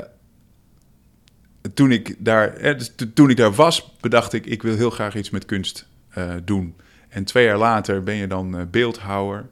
toen, 1.73 1.91
ik 1.91 2.15
daar, 2.19 2.53
eh, 2.53 2.77
dus 2.77 2.93
toen 3.13 3.29
ik 3.29 3.38
daar 3.38 3.53
was, 3.53 3.95
bedacht 3.99 4.34
ik, 4.34 4.45
ik 4.45 4.62
wil 4.63 4.75
heel 4.75 4.89
graag 4.89 5.15
iets 5.15 5.29
met 5.29 5.45
kunst 5.45 5.88
uh, 6.17 6.34
doen. 6.43 6.75
En 7.10 7.23
twee 7.23 7.45
jaar 7.45 7.58
later 7.58 8.03
ben 8.03 8.15
je 8.15 8.27
dan 8.27 8.67
beeldhouwer. 8.71 9.49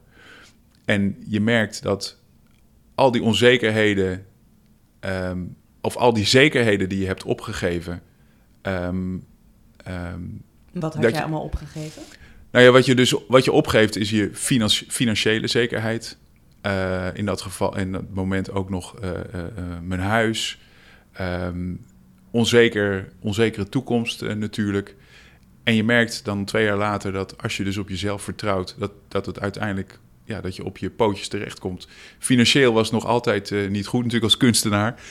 En 0.85 1.23
je 1.27 1.41
merkt 1.41 1.83
dat 1.83 2.17
al 2.95 3.11
die 3.11 3.23
onzekerheden, 3.23 4.25
um, 4.99 5.55
of 5.81 5.95
al 5.95 6.13
die 6.13 6.25
zekerheden 6.25 6.89
die 6.89 6.99
je 6.99 7.05
hebt 7.05 7.23
opgegeven. 7.23 8.01
Um, 8.61 9.25
um, 9.87 10.43
Wat 10.71 10.93
had 10.93 11.11
jij 11.11 11.21
allemaal 11.21 11.43
opgegeven? 11.43 12.01
Nou 12.51 12.65
ja, 12.65 12.71
wat 12.71 12.85
je 12.85 12.95
dus 12.95 13.15
wat 13.27 13.43
je 13.43 13.51
opgeeft 13.51 13.95
is 13.95 14.09
je 14.09 14.29
financiële 14.87 15.47
zekerheid. 15.47 16.17
Uh, 16.65 17.07
in 17.13 17.25
dat 17.25 17.41
geval, 17.41 17.77
in 17.77 17.91
dat 17.91 18.13
moment 18.13 18.51
ook 18.51 18.69
nog 18.69 18.95
uh, 19.03 19.09
mijn 19.81 20.01
huis. 20.01 20.59
Um, 21.21 21.85
onzeker, 22.31 23.09
onzekere 23.19 23.69
toekomst 23.69 24.21
natuurlijk. 24.21 24.95
En 25.63 25.75
je 25.75 25.83
merkt 25.83 26.25
dan 26.25 26.45
twee 26.45 26.65
jaar 26.65 26.77
later 26.77 27.11
dat 27.11 27.41
als 27.41 27.57
je 27.57 27.63
dus 27.63 27.77
op 27.77 27.89
jezelf 27.89 28.21
vertrouwt, 28.21 28.75
dat, 28.79 28.91
dat 29.07 29.25
het 29.25 29.39
uiteindelijk 29.39 29.99
ja, 30.25 30.41
dat 30.41 30.55
je 30.55 30.65
op 30.65 30.77
je 30.77 30.89
pootjes 30.89 31.27
terechtkomt. 31.27 31.87
Financieel 32.19 32.73
was 32.73 32.91
nog 32.91 33.05
altijd 33.05 33.69
niet 33.69 33.87
goed, 33.87 33.99
natuurlijk 33.99 34.31
als 34.31 34.37
kunstenaar. 34.37 35.01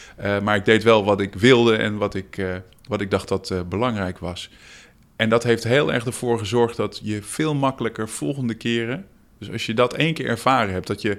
Maar 0.43 0.57
ik 0.57 0.65
deed 0.65 0.83
wel 0.83 1.05
wat 1.05 1.21
ik 1.21 1.35
wilde 1.35 1.77
en 1.77 1.97
wat 1.97 2.15
ik, 2.15 2.47
wat 2.89 3.01
ik 3.01 3.11
dacht 3.11 3.29
dat 3.29 3.65
belangrijk 3.69 4.19
was. 4.19 4.51
En 5.17 5.29
dat 5.29 5.43
heeft 5.43 5.65
heel 5.65 5.93
erg 5.93 6.07
ervoor 6.07 6.39
gezorgd 6.39 6.77
dat 6.77 7.01
je 7.03 7.23
veel 7.23 7.55
makkelijker 7.55 8.09
volgende 8.09 8.55
keren. 8.55 9.07
Dus 9.43 9.53
als 9.53 9.67
je 9.67 9.75
dat 9.75 9.95
één 9.95 10.15
keer 10.15 10.27
ervaren 10.27 10.73
hebt, 10.73 10.87
dat 10.87 11.03
je 11.03 11.19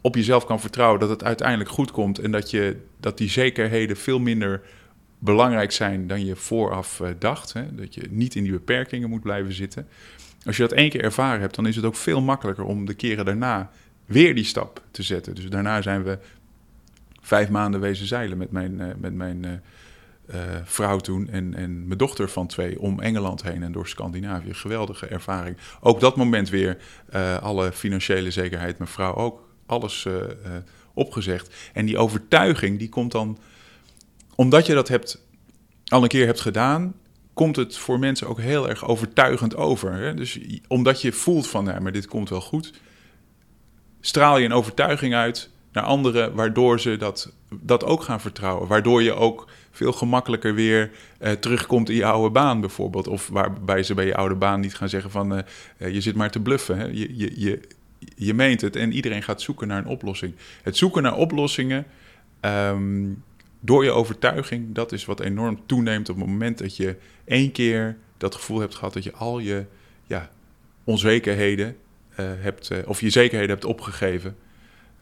op 0.00 0.14
jezelf 0.14 0.46
kan 0.46 0.60
vertrouwen 0.60 1.00
dat 1.00 1.08
het 1.08 1.24
uiteindelijk 1.24 1.70
goed 1.70 1.90
komt. 1.90 2.18
En 2.18 2.30
dat, 2.30 2.50
je, 2.50 2.76
dat 3.00 3.18
die 3.18 3.30
zekerheden 3.30 3.96
veel 3.96 4.18
minder 4.18 4.62
belangrijk 5.18 5.72
zijn 5.72 6.06
dan 6.06 6.24
je 6.24 6.36
vooraf 6.36 7.02
dacht. 7.18 7.52
Hè? 7.52 7.74
Dat 7.74 7.94
je 7.94 8.02
niet 8.10 8.34
in 8.34 8.42
die 8.42 8.52
beperkingen 8.52 9.08
moet 9.08 9.22
blijven 9.22 9.52
zitten. 9.52 9.88
Als 10.44 10.56
je 10.56 10.62
dat 10.62 10.72
één 10.72 10.90
keer 10.90 11.02
ervaren 11.02 11.40
hebt, 11.40 11.54
dan 11.54 11.66
is 11.66 11.76
het 11.76 11.84
ook 11.84 11.96
veel 11.96 12.20
makkelijker 12.20 12.64
om 12.64 12.86
de 12.86 12.94
keren 12.94 13.24
daarna 13.24 13.70
weer 14.06 14.34
die 14.34 14.44
stap 14.44 14.82
te 14.90 15.02
zetten. 15.02 15.34
Dus 15.34 15.48
daarna 15.48 15.82
zijn 15.82 16.02
we 16.02 16.18
vijf 17.20 17.48
maanden 17.48 17.80
wezen 17.80 18.06
zeilen 18.06 18.38
met 18.38 18.50
mijn, 18.50 18.72
uh, 18.72 18.86
met 18.98 19.14
mijn 19.14 19.42
uh, 19.46 19.50
vrouw 20.64 20.98
toen 20.98 21.28
en, 21.28 21.54
en 21.54 21.86
mijn 21.86 21.98
dochter 21.98 22.28
van 22.28 22.46
twee 22.46 22.80
om 22.80 23.00
Engeland 23.00 23.42
heen 23.42 23.62
en 23.62 23.72
door 23.72 23.88
Scandinavië. 23.88 24.54
Geweldige 24.54 25.06
ervaring. 25.06 25.56
Ook 25.80 26.00
dat 26.00 26.16
moment 26.16 26.48
weer 26.48 26.76
alle 27.40 27.72
financiële 27.72 28.30
zekerheid, 28.30 28.78
mijn 28.78 28.90
vrouw 28.90 29.14
ook, 29.14 29.48
alles 29.66 30.06
opgezegd. 30.94 31.54
En 31.72 31.86
die 31.86 31.98
overtuiging 31.98 32.78
die 32.78 32.88
komt 32.88 33.12
dan, 33.12 33.38
omdat 34.34 34.66
je 34.66 34.74
dat 34.74 34.88
hebt, 34.88 35.26
al 35.84 36.02
een 36.02 36.08
keer 36.08 36.26
hebt 36.26 36.40
gedaan 36.40 36.94
komt 37.34 37.56
het 37.56 37.76
voor 37.76 37.98
mensen 37.98 38.28
ook 38.28 38.40
heel 38.40 38.68
erg 38.68 38.86
overtuigend 38.86 39.56
over. 39.56 39.92
Hè? 39.92 40.14
Dus 40.14 40.38
omdat 40.68 41.02
je 41.02 41.12
voelt 41.12 41.48
van, 41.48 41.64
maar 41.64 41.92
dit 41.92 42.06
komt 42.06 42.28
wel 42.28 42.40
goed, 42.40 42.72
straal 44.00 44.38
je 44.38 44.44
een 44.44 44.52
overtuiging 44.52 45.14
uit 45.14 45.50
naar 45.72 45.84
anderen, 45.84 46.34
waardoor 46.34 46.80
ze 46.80 46.96
dat, 46.96 47.32
dat 47.60 47.84
ook 47.84 48.02
gaan 48.02 48.20
vertrouwen. 48.20 48.68
Waardoor 48.68 49.02
je 49.02 49.12
ook 49.12 49.48
veel 49.70 49.92
gemakkelijker 49.92 50.54
weer 50.54 50.90
eh, 51.18 51.32
terugkomt 51.32 51.88
in 51.88 51.96
je 51.96 52.04
oude 52.04 52.30
baan 52.30 52.60
bijvoorbeeld. 52.60 53.08
Of 53.08 53.28
waarbij 53.28 53.82
ze 53.82 53.94
bij 53.94 54.06
je 54.06 54.16
oude 54.16 54.34
baan 54.34 54.60
niet 54.60 54.74
gaan 54.74 54.88
zeggen 54.88 55.10
van, 55.10 55.32
uh, 55.32 55.42
je 55.92 56.00
zit 56.00 56.14
maar 56.14 56.30
te 56.30 56.40
bluffen. 56.40 56.78
Hè? 56.78 56.84
Je, 56.84 57.16
je, 57.16 57.40
je, 57.40 57.60
je 58.14 58.34
meent 58.34 58.60
het 58.60 58.76
en 58.76 58.92
iedereen 58.92 59.22
gaat 59.22 59.40
zoeken 59.40 59.68
naar 59.68 59.78
een 59.78 59.86
oplossing. 59.86 60.34
Het 60.62 60.76
zoeken 60.76 61.02
naar 61.02 61.16
oplossingen... 61.16 61.86
Um, 62.40 63.22
door 63.60 63.84
je 63.84 63.90
overtuiging, 63.90 64.74
dat 64.74 64.92
is 64.92 65.04
wat 65.04 65.20
enorm 65.20 65.60
toeneemt 65.66 66.08
op 66.08 66.16
het 66.16 66.26
moment 66.26 66.58
dat 66.58 66.76
je 66.76 66.96
één 67.24 67.52
keer 67.52 67.96
dat 68.16 68.34
gevoel 68.34 68.60
hebt 68.60 68.74
gehad 68.74 68.92
dat 68.92 69.04
je 69.04 69.12
al 69.12 69.38
je 69.38 69.64
ja, 70.06 70.30
onzekerheden 70.84 71.76
hebt, 72.20 72.84
of 72.86 73.00
je 73.00 73.10
zekerheden 73.10 73.50
hebt 73.50 73.64
opgegeven. 73.64 74.36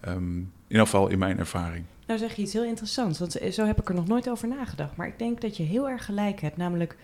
Um, 0.09 0.37
in 0.39 0.51
ieder 0.69 0.85
geval 0.85 1.09
in 1.09 1.19
mijn 1.19 1.39
ervaring. 1.39 1.85
Nou 2.09 2.21
zeg 2.21 2.35
je 2.35 2.43
iets 2.43 2.53
heel 2.53 2.65
interessants, 2.65 3.19
want 3.19 3.39
zo 3.51 3.65
heb 3.65 3.81
ik 3.81 3.89
er 3.89 3.95
nog 3.95 4.07
nooit 4.07 4.31
over 4.31 4.49
nagedacht. 4.49 4.97
Maar 4.97 5.07
ik 5.07 5.19
denk 5.19 5.41
dat 5.41 5.57
je 5.57 5.63
heel 5.63 5.89
erg 5.89 6.05
gelijk 6.05 6.41
hebt. 6.41 6.57
Namelijk, 6.57 6.97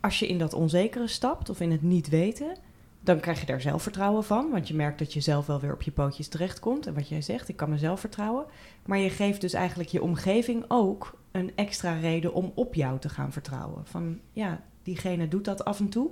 als 0.00 0.18
je 0.18 0.28
in 0.28 0.38
dat 0.38 0.52
onzekere 0.52 1.06
stapt 1.06 1.48
of 1.48 1.60
in 1.60 1.70
het 1.70 1.82
niet 1.82 2.08
weten, 2.08 2.56
dan 3.00 3.20
krijg 3.20 3.40
je 3.40 3.46
daar 3.46 3.60
zelfvertrouwen 3.60 4.24
van. 4.24 4.50
Want 4.50 4.68
je 4.68 4.74
merkt 4.74 4.98
dat 4.98 5.12
je 5.12 5.20
zelf 5.20 5.46
wel 5.46 5.60
weer 5.60 5.72
op 5.72 5.82
je 5.82 5.90
pootjes 5.90 6.28
terechtkomt. 6.28 6.86
En 6.86 6.94
wat 6.94 7.08
jij 7.08 7.22
zegt, 7.22 7.48
ik 7.48 7.56
kan 7.56 7.70
mezelf 7.70 8.00
vertrouwen. 8.00 8.44
Maar 8.86 8.98
je 8.98 9.10
geeft 9.10 9.40
dus 9.40 9.52
eigenlijk 9.52 9.88
je 9.88 10.02
omgeving 10.02 10.64
ook 10.68 11.18
een 11.30 11.52
extra 11.54 11.98
reden 11.98 12.34
om 12.34 12.52
op 12.54 12.74
jou 12.74 12.98
te 12.98 13.08
gaan 13.08 13.32
vertrouwen. 13.32 13.86
Van 13.86 14.20
ja, 14.32 14.62
diegene 14.82 15.28
doet 15.28 15.44
dat 15.44 15.64
af 15.64 15.80
en 15.80 15.88
toe. 15.88 16.10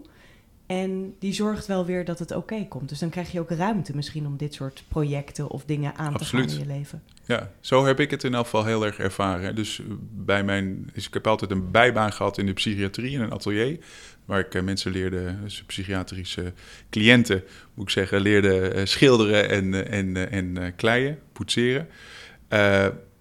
En 0.66 1.14
die 1.18 1.32
zorgt 1.32 1.66
wel 1.66 1.84
weer 1.84 2.04
dat 2.04 2.18
het 2.18 2.32
oké 2.32 2.66
komt. 2.68 2.88
Dus 2.88 2.98
dan 2.98 3.10
krijg 3.10 3.32
je 3.32 3.40
ook 3.40 3.50
ruimte 3.50 3.96
misschien 3.96 4.26
om 4.26 4.36
dit 4.36 4.54
soort 4.54 4.84
projecten 4.88 5.48
of 5.48 5.64
dingen 5.64 5.94
aan 5.96 6.14
Absoluut. 6.14 6.48
te 6.48 6.54
gaan 6.54 6.62
in 6.62 6.68
je 6.68 6.78
leven. 6.78 7.02
Ja, 7.24 7.50
zo 7.60 7.84
heb 7.84 8.00
ik 8.00 8.10
het 8.10 8.24
in 8.24 8.34
elk 8.34 8.44
geval 8.44 8.64
heel 8.64 8.84
erg 8.86 8.98
ervaren. 8.98 9.54
Dus 9.54 9.80
bij 10.12 10.44
mijn, 10.44 10.90
dus 10.92 11.06
ik 11.06 11.14
heb 11.14 11.26
altijd 11.26 11.50
een 11.50 11.70
bijbaan 11.70 12.12
gehad 12.12 12.38
in 12.38 12.46
de 12.46 12.52
psychiatrie 12.52 13.12
in 13.12 13.20
een 13.20 13.32
atelier. 13.32 13.78
Waar 14.24 14.40
ik 14.40 14.54
eh, 14.54 14.62
mensen 14.62 14.92
leerde, 14.92 15.34
dus 15.42 15.62
psychiatrische 15.62 16.52
cliënten, 16.90 17.44
moet 17.74 17.84
ik 17.84 17.90
zeggen, 17.90 18.20
leerde 18.20 18.68
eh, 18.68 18.84
schilderen 18.84 19.48
en, 19.48 19.74
eh, 19.74 19.98
en, 19.98 20.16
en 20.58 20.74
kleien, 20.76 21.18
poetseren. 21.32 21.88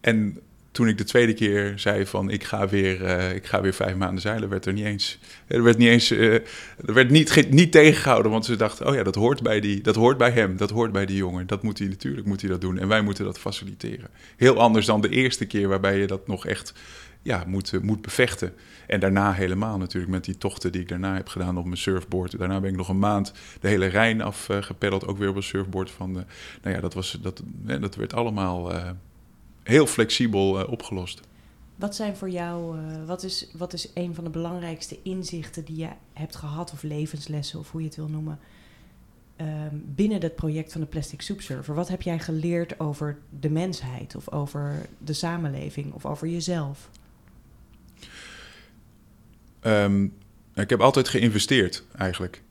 en 0.01 0.39
toen 0.75 0.87
ik 0.87 0.97
de 0.97 1.03
tweede 1.03 1.33
keer 1.33 1.73
zei 1.75 2.05
van 2.05 2.29
ik 2.29 2.43
ga 2.43 2.67
weer, 2.67 3.01
uh, 3.01 3.35
ik 3.35 3.45
ga 3.45 3.61
weer 3.61 3.73
vijf 3.73 3.95
maanden 3.95 4.21
zeilen, 4.21 4.49
werd 4.49 4.65
er 4.65 4.73
niet 4.73 4.85
eens, 4.85 5.19
er 5.47 5.63
werd 5.63 5.77
niet 5.77 5.87
eens, 5.87 6.11
uh, 6.11 6.33
er 6.85 6.93
werd 6.93 7.09
niet, 7.09 7.49
niet 7.49 7.71
tegengehouden, 7.71 8.31
want 8.31 8.45
ze 8.45 8.55
dachten, 8.55 8.87
oh 8.87 8.95
ja, 8.95 9.03
dat 9.03 9.15
hoort 9.15 9.43
bij 9.43 9.59
die, 9.59 9.81
dat 9.81 9.95
hoort 9.95 10.17
bij 10.17 10.31
hem, 10.31 10.57
dat 10.57 10.69
hoort 10.69 10.91
bij 10.91 11.05
die 11.05 11.17
jongen, 11.17 11.47
dat 11.47 11.63
moet 11.63 11.79
hij 11.79 11.87
natuurlijk, 11.87 12.27
moet 12.27 12.41
hij 12.41 12.49
dat 12.49 12.61
doen 12.61 12.79
en 12.79 12.87
wij 12.87 13.01
moeten 13.01 13.25
dat 13.25 13.39
faciliteren. 13.39 14.09
Heel 14.37 14.59
anders 14.59 14.85
dan 14.85 15.01
de 15.01 15.09
eerste 15.09 15.45
keer 15.45 15.67
waarbij 15.67 15.99
je 15.99 16.07
dat 16.07 16.27
nog 16.27 16.45
echt, 16.45 16.73
ja, 17.21 17.43
moet, 17.47 17.73
uh, 17.73 17.81
moet 17.81 18.01
bevechten. 18.01 18.53
En 18.87 18.99
daarna 18.99 19.33
helemaal 19.33 19.77
natuurlijk 19.77 20.11
met 20.11 20.25
die 20.25 20.37
tochten 20.37 20.71
die 20.71 20.81
ik 20.81 20.89
daarna 20.89 21.15
heb 21.15 21.27
gedaan 21.27 21.57
op 21.57 21.65
mijn 21.65 21.77
surfboard. 21.77 22.37
Daarna 22.37 22.59
ben 22.59 22.69
ik 22.69 22.77
nog 22.77 22.89
een 22.89 22.99
maand 22.99 23.33
de 23.61 23.67
hele 23.67 23.85
Rijn 23.85 24.21
afgepeddeld, 24.21 25.07
ook 25.07 25.17
weer 25.17 25.29
op 25.29 25.35
een 25.35 25.43
surfboard 25.43 25.91
van, 25.91 26.13
de, 26.13 26.23
nou 26.61 26.75
ja, 26.75 26.81
dat 26.81 26.93
was, 26.93 27.17
dat, 27.21 27.41
dat 27.79 27.95
werd 27.95 28.13
allemaal 28.13 28.71
heel 29.65 29.85
flexibel 29.85 30.59
uh, 30.59 30.71
opgelost. 30.71 31.21
Wat 31.75 31.95
zijn 31.95 32.15
voor 32.15 32.29
jou, 32.29 32.77
uh, 32.77 33.05
wat, 33.05 33.23
is, 33.23 33.47
wat 33.53 33.73
is 33.73 33.89
een 33.93 34.15
van 34.15 34.23
de 34.23 34.29
belangrijkste 34.29 34.97
inzichten 35.03 35.65
die 35.65 35.77
je 35.77 35.89
hebt 36.13 36.35
gehad, 36.35 36.71
of 36.71 36.83
levenslessen, 36.83 37.59
of 37.59 37.71
hoe 37.71 37.81
je 37.81 37.87
het 37.87 37.95
wil 37.95 38.07
noemen, 38.07 38.39
um, 39.37 39.83
binnen 39.85 40.21
het 40.21 40.35
project 40.35 40.71
van 40.71 40.81
de 40.81 40.87
Plastic 40.87 41.21
Soup 41.21 41.41
Server? 41.41 41.75
Wat 41.75 41.87
heb 41.87 42.01
jij 42.01 42.19
geleerd 42.19 42.79
over 42.79 43.17
de 43.39 43.49
mensheid, 43.49 44.15
of 44.15 44.31
over 44.31 44.85
de 44.97 45.13
samenleving, 45.13 45.93
of 45.93 46.05
over 46.05 46.27
jezelf? 46.27 46.89
Um, 49.61 50.13
ik 50.53 50.69
heb 50.69 50.81
altijd 50.81 51.07
geïnvesteerd, 51.07 51.83
eigenlijk. 51.97 52.41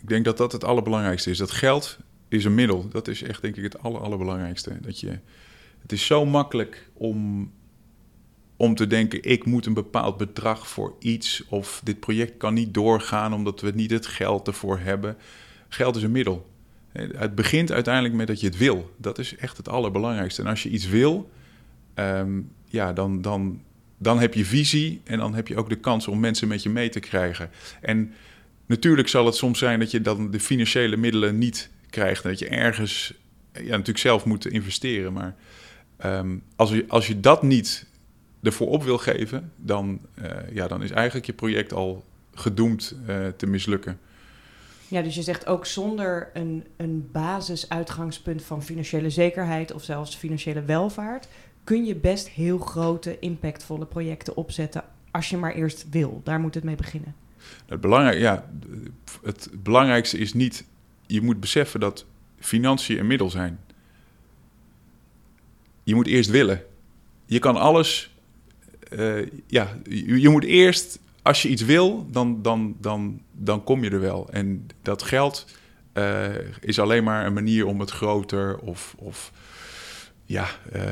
Ik 0.00 0.08
denk 0.08 0.24
dat 0.24 0.36
dat 0.36 0.52
het 0.52 0.64
allerbelangrijkste 0.64 1.30
is. 1.30 1.38
Dat 1.38 1.50
geld 1.50 1.98
is 2.28 2.44
een 2.44 2.54
middel. 2.54 2.88
Dat 2.88 3.08
is 3.08 3.22
echt, 3.22 3.42
denk 3.42 3.56
ik, 3.56 3.62
het 3.62 3.82
aller, 3.82 4.00
allerbelangrijkste. 4.00 4.80
Dat 4.80 5.00
je 5.00 5.18
het 5.82 5.92
is 5.92 6.06
zo 6.06 6.26
makkelijk 6.26 6.88
om, 6.92 7.50
om 8.56 8.74
te 8.74 8.86
denken: 8.86 9.22
ik 9.22 9.44
moet 9.44 9.66
een 9.66 9.74
bepaald 9.74 10.16
bedrag 10.16 10.68
voor 10.68 10.94
iets. 10.98 11.44
Of 11.48 11.80
dit 11.84 12.00
project 12.00 12.36
kan 12.36 12.54
niet 12.54 12.74
doorgaan 12.74 13.34
omdat 13.34 13.60
we 13.60 13.70
niet 13.74 13.90
het 13.90 14.06
geld 14.06 14.46
ervoor 14.46 14.78
hebben. 14.78 15.16
Geld 15.68 15.96
is 15.96 16.02
een 16.02 16.10
middel. 16.10 16.48
Het 16.92 17.34
begint 17.34 17.72
uiteindelijk 17.72 18.14
met 18.14 18.26
dat 18.26 18.40
je 18.40 18.46
het 18.46 18.56
wil. 18.56 18.94
Dat 18.96 19.18
is 19.18 19.36
echt 19.36 19.56
het 19.56 19.68
allerbelangrijkste. 19.68 20.42
En 20.42 20.48
als 20.48 20.62
je 20.62 20.68
iets 20.68 20.88
wil, 20.88 21.30
um, 21.94 22.50
ja, 22.64 22.92
dan, 22.92 23.22
dan, 23.22 23.62
dan 23.98 24.20
heb 24.20 24.34
je 24.34 24.44
visie 24.44 25.00
en 25.04 25.18
dan 25.18 25.34
heb 25.34 25.48
je 25.48 25.56
ook 25.56 25.68
de 25.68 25.76
kans 25.76 26.08
om 26.08 26.20
mensen 26.20 26.48
met 26.48 26.62
je 26.62 26.68
mee 26.68 26.88
te 26.88 27.00
krijgen. 27.00 27.50
En 27.80 28.12
natuurlijk 28.66 29.08
zal 29.08 29.26
het 29.26 29.34
soms 29.34 29.58
zijn 29.58 29.78
dat 29.78 29.90
je 29.90 30.00
dan 30.00 30.30
de 30.30 30.40
financiële 30.40 30.96
middelen 30.96 31.38
niet 31.38 31.70
krijgt. 31.90 32.22
Dat 32.22 32.38
je 32.38 32.48
ergens 32.48 33.14
ja, 33.52 33.70
natuurlijk 33.70 33.98
zelf 33.98 34.24
moet 34.24 34.46
investeren. 34.46 35.12
Maar 35.12 35.36
Um, 36.04 36.42
als, 36.56 36.70
je, 36.70 36.84
als 36.88 37.06
je 37.06 37.20
dat 37.20 37.42
niet 37.42 37.86
ervoor 38.42 38.68
op 38.68 38.82
wil 38.82 38.98
geven, 38.98 39.52
dan, 39.56 40.00
uh, 40.22 40.30
ja, 40.52 40.68
dan 40.68 40.82
is 40.82 40.90
eigenlijk 40.90 41.26
je 41.26 41.32
project 41.32 41.72
al 41.72 42.04
gedoemd 42.34 42.96
uh, 43.08 43.26
te 43.36 43.46
mislukken. 43.46 43.98
Ja, 44.88 45.02
dus 45.02 45.14
je 45.14 45.22
zegt 45.22 45.46
ook 45.46 45.66
zonder 45.66 46.30
een, 46.32 46.66
een 46.76 47.08
basisuitgangspunt 47.12 48.42
van 48.42 48.62
financiële 48.62 49.10
zekerheid 49.10 49.72
of 49.72 49.82
zelfs 49.82 50.16
financiële 50.16 50.62
welvaart, 50.62 51.28
kun 51.64 51.84
je 51.84 51.94
best 51.94 52.28
heel 52.28 52.58
grote, 52.58 53.18
impactvolle 53.18 53.86
projecten 53.86 54.36
opzetten 54.36 54.84
als 55.10 55.28
je 55.28 55.36
maar 55.36 55.54
eerst 55.54 55.86
wil. 55.90 56.20
Daar 56.24 56.40
moet 56.40 56.54
het 56.54 56.64
mee 56.64 56.76
beginnen. 56.76 57.14
Het, 57.66 57.80
belangrijk, 57.80 58.18
ja, 58.18 58.50
het 59.22 59.50
belangrijkste 59.62 60.18
is 60.18 60.34
niet, 60.34 60.64
je 61.06 61.20
moet 61.22 61.40
beseffen 61.40 61.80
dat 61.80 62.04
financiën 62.38 62.98
een 62.98 63.06
middel 63.06 63.30
zijn 63.30 63.58
je 65.82 65.94
moet 65.94 66.06
eerst 66.06 66.30
willen. 66.30 66.62
Je 67.26 67.38
kan 67.38 67.56
alles. 67.56 68.14
Uh, 68.92 69.26
ja, 69.46 69.78
je, 69.88 70.28
moet 70.28 70.44
eerst, 70.44 70.98
als 71.22 71.42
je 71.42 71.48
iets 71.48 71.62
wil, 71.62 72.06
dan, 72.10 72.42
dan, 72.42 72.76
dan, 72.80 73.20
dan 73.32 73.64
kom 73.64 73.84
je 73.84 73.90
er 73.90 74.00
wel. 74.00 74.28
En 74.30 74.66
dat 74.82 75.02
geld 75.02 75.46
uh, 75.94 76.26
is 76.60 76.78
alleen 76.78 77.04
maar 77.04 77.26
een 77.26 77.32
manier 77.32 77.66
om 77.66 77.80
het 77.80 77.90
groter 77.90 78.58
of. 78.58 78.94
of 78.98 79.32
ja, 80.24 80.46
uh, 80.76 80.82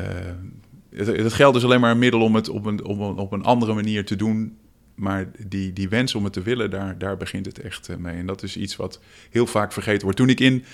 het, 0.90 1.32
geld 1.32 1.56
is 1.56 1.64
alleen 1.64 1.80
maar 1.80 1.90
een 1.90 1.98
middel 1.98 2.20
om 2.20 2.34
het 2.34 2.48
op 2.48 2.66
een, 2.66 2.84
op 2.84 2.98
een, 2.98 3.16
op 3.16 3.32
een 3.32 3.44
andere 3.44 3.74
manier 3.74 4.04
te 4.04 4.16
doen 4.16 4.58
maar 4.98 5.30
die, 5.46 5.72
die 5.72 5.88
wens 5.88 6.14
om 6.14 6.24
het 6.24 6.32
te 6.32 6.42
willen, 6.42 6.70
daar, 6.70 6.98
daar 6.98 7.16
begint 7.16 7.46
het 7.46 7.60
echt 7.60 7.98
mee. 7.98 8.16
En 8.16 8.26
dat 8.26 8.42
is 8.42 8.56
iets 8.56 8.76
wat 8.76 9.00
heel 9.30 9.46
vaak 9.46 9.72
vergeten 9.72 10.02
wordt. 10.02 10.16
Toen 10.16 10.28
ik 10.28 10.40
in 10.40 10.64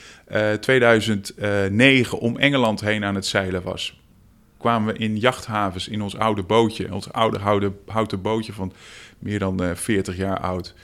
2009 0.61 2.18
om 2.18 2.37
Engeland 2.37 2.81
heen 2.81 3.05
aan 3.05 3.14
het 3.14 3.27
zeilen 3.27 3.62
was, 3.62 4.00
kwamen 4.64 4.94
we 4.94 4.98
in 4.98 5.16
jachthavens 5.18 5.88
in 5.88 6.03
ons 6.03 6.16
oude 6.16 6.42
bootje. 6.42 6.94
Ons 6.94 7.12
oude 7.12 7.38
houten, 7.87 8.22
bootje 8.22 8.53
van 8.53 8.72
meer 9.18 9.38
dan 9.38 9.61
40 9.74 10.16
jaar 10.16 10.40
oud. 10.40 10.74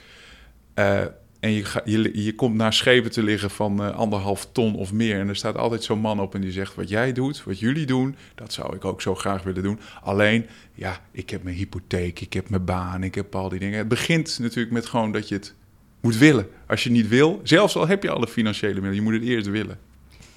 En 1.41 1.51
je, 1.51 1.65
ga, 1.65 1.81
je, 1.85 2.23
je 2.23 2.35
komt 2.35 2.55
naar 2.55 2.73
schepen 2.73 3.11
te 3.11 3.23
liggen 3.23 3.49
van 3.49 3.81
uh, 3.81 3.95
anderhalf 3.95 4.47
ton 4.51 4.75
of 4.75 4.93
meer. 4.93 5.19
En 5.19 5.27
er 5.27 5.35
staat 5.35 5.57
altijd 5.57 5.83
zo'n 5.83 5.99
man 5.99 6.19
op 6.19 6.35
en 6.35 6.41
die 6.41 6.51
zegt: 6.51 6.75
Wat 6.75 6.89
jij 6.89 7.13
doet, 7.13 7.43
wat 7.43 7.59
jullie 7.59 7.85
doen, 7.85 8.15
dat 8.35 8.53
zou 8.53 8.75
ik 8.75 8.85
ook 8.85 9.01
zo 9.01 9.15
graag 9.15 9.43
willen 9.43 9.63
doen. 9.63 9.79
Alleen, 10.03 10.45
ja, 10.73 10.99
ik 11.11 11.29
heb 11.29 11.43
mijn 11.43 11.55
hypotheek, 11.55 12.19
ik 12.19 12.33
heb 12.33 12.49
mijn 12.49 12.65
baan, 12.65 13.03
ik 13.03 13.15
heb 13.15 13.35
al 13.35 13.49
die 13.49 13.59
dingen. 13.59 13.77
Het 13.77 13.87
begint 13.87 14.39
natuurlijk 14.39 14.73
met 14.73 14.85
gewoon 14.85 15.11
dat 15.11 15.27
je 15.27 15.35
het 15.35 15.53
moet 16.01 16.17
willen. 16.17 16.47
Als 16.67 16.83
je 16.83 16.91
niet 16.91 17.07
wil, 17.07 17.39
zelfs 17.43 17.75
al 17.75 17.87
heb 17.87 18.03
je 18.03 18.09
alle 18.09 18.27
financiële 18.27 18.73
middelen, 18.73 18.95
je 18.95 19.01
moet 19.01 19.13
het 19.13 19.23
eerst 19.23 19.47
willen. 19.47 19.79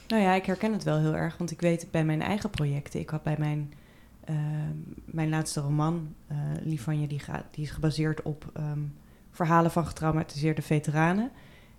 Nou 0.09 0.23
ja, 0.23 0.33
ik 0.35 0.47
herken 0.47 0.73
het 0.73 0.83
wel 0.83 0.99
heel 0.99 1.15
erg, 1.15 1.37
want 1.37 1.51
ik 1.51 1.61
weet 1.61 1.87
bij 1.91 2.05
mijn 2.05 2.23
eigen 2.23 2.51
projecten, 2.51 3.01
ik 3.01 3.11
had 3.11 3.23
bij 3.23 3.37
mijn, 3.39 3.73
uh, 4.31 4.37
mijn 5.05 5.29
laatste 5.29 5.61
roman, 5.61 6.15
uh, 6.31 6.37
Lief 6.63 6.83
van 6.83 7.01
je, 7.01 7.07
die, 7.07 7.19
gaat, 7.19 7.45
die 7.51 7.65
is 7.65 7.71
gebaseerd 7.71 8.23
op. 8.23 8.53
Um, 8.57 8.95
verhalen 9.35 9.71
van 9.71 9.87
getraumatiseerde 9.87 10.63
veteranen. 10.63 11.31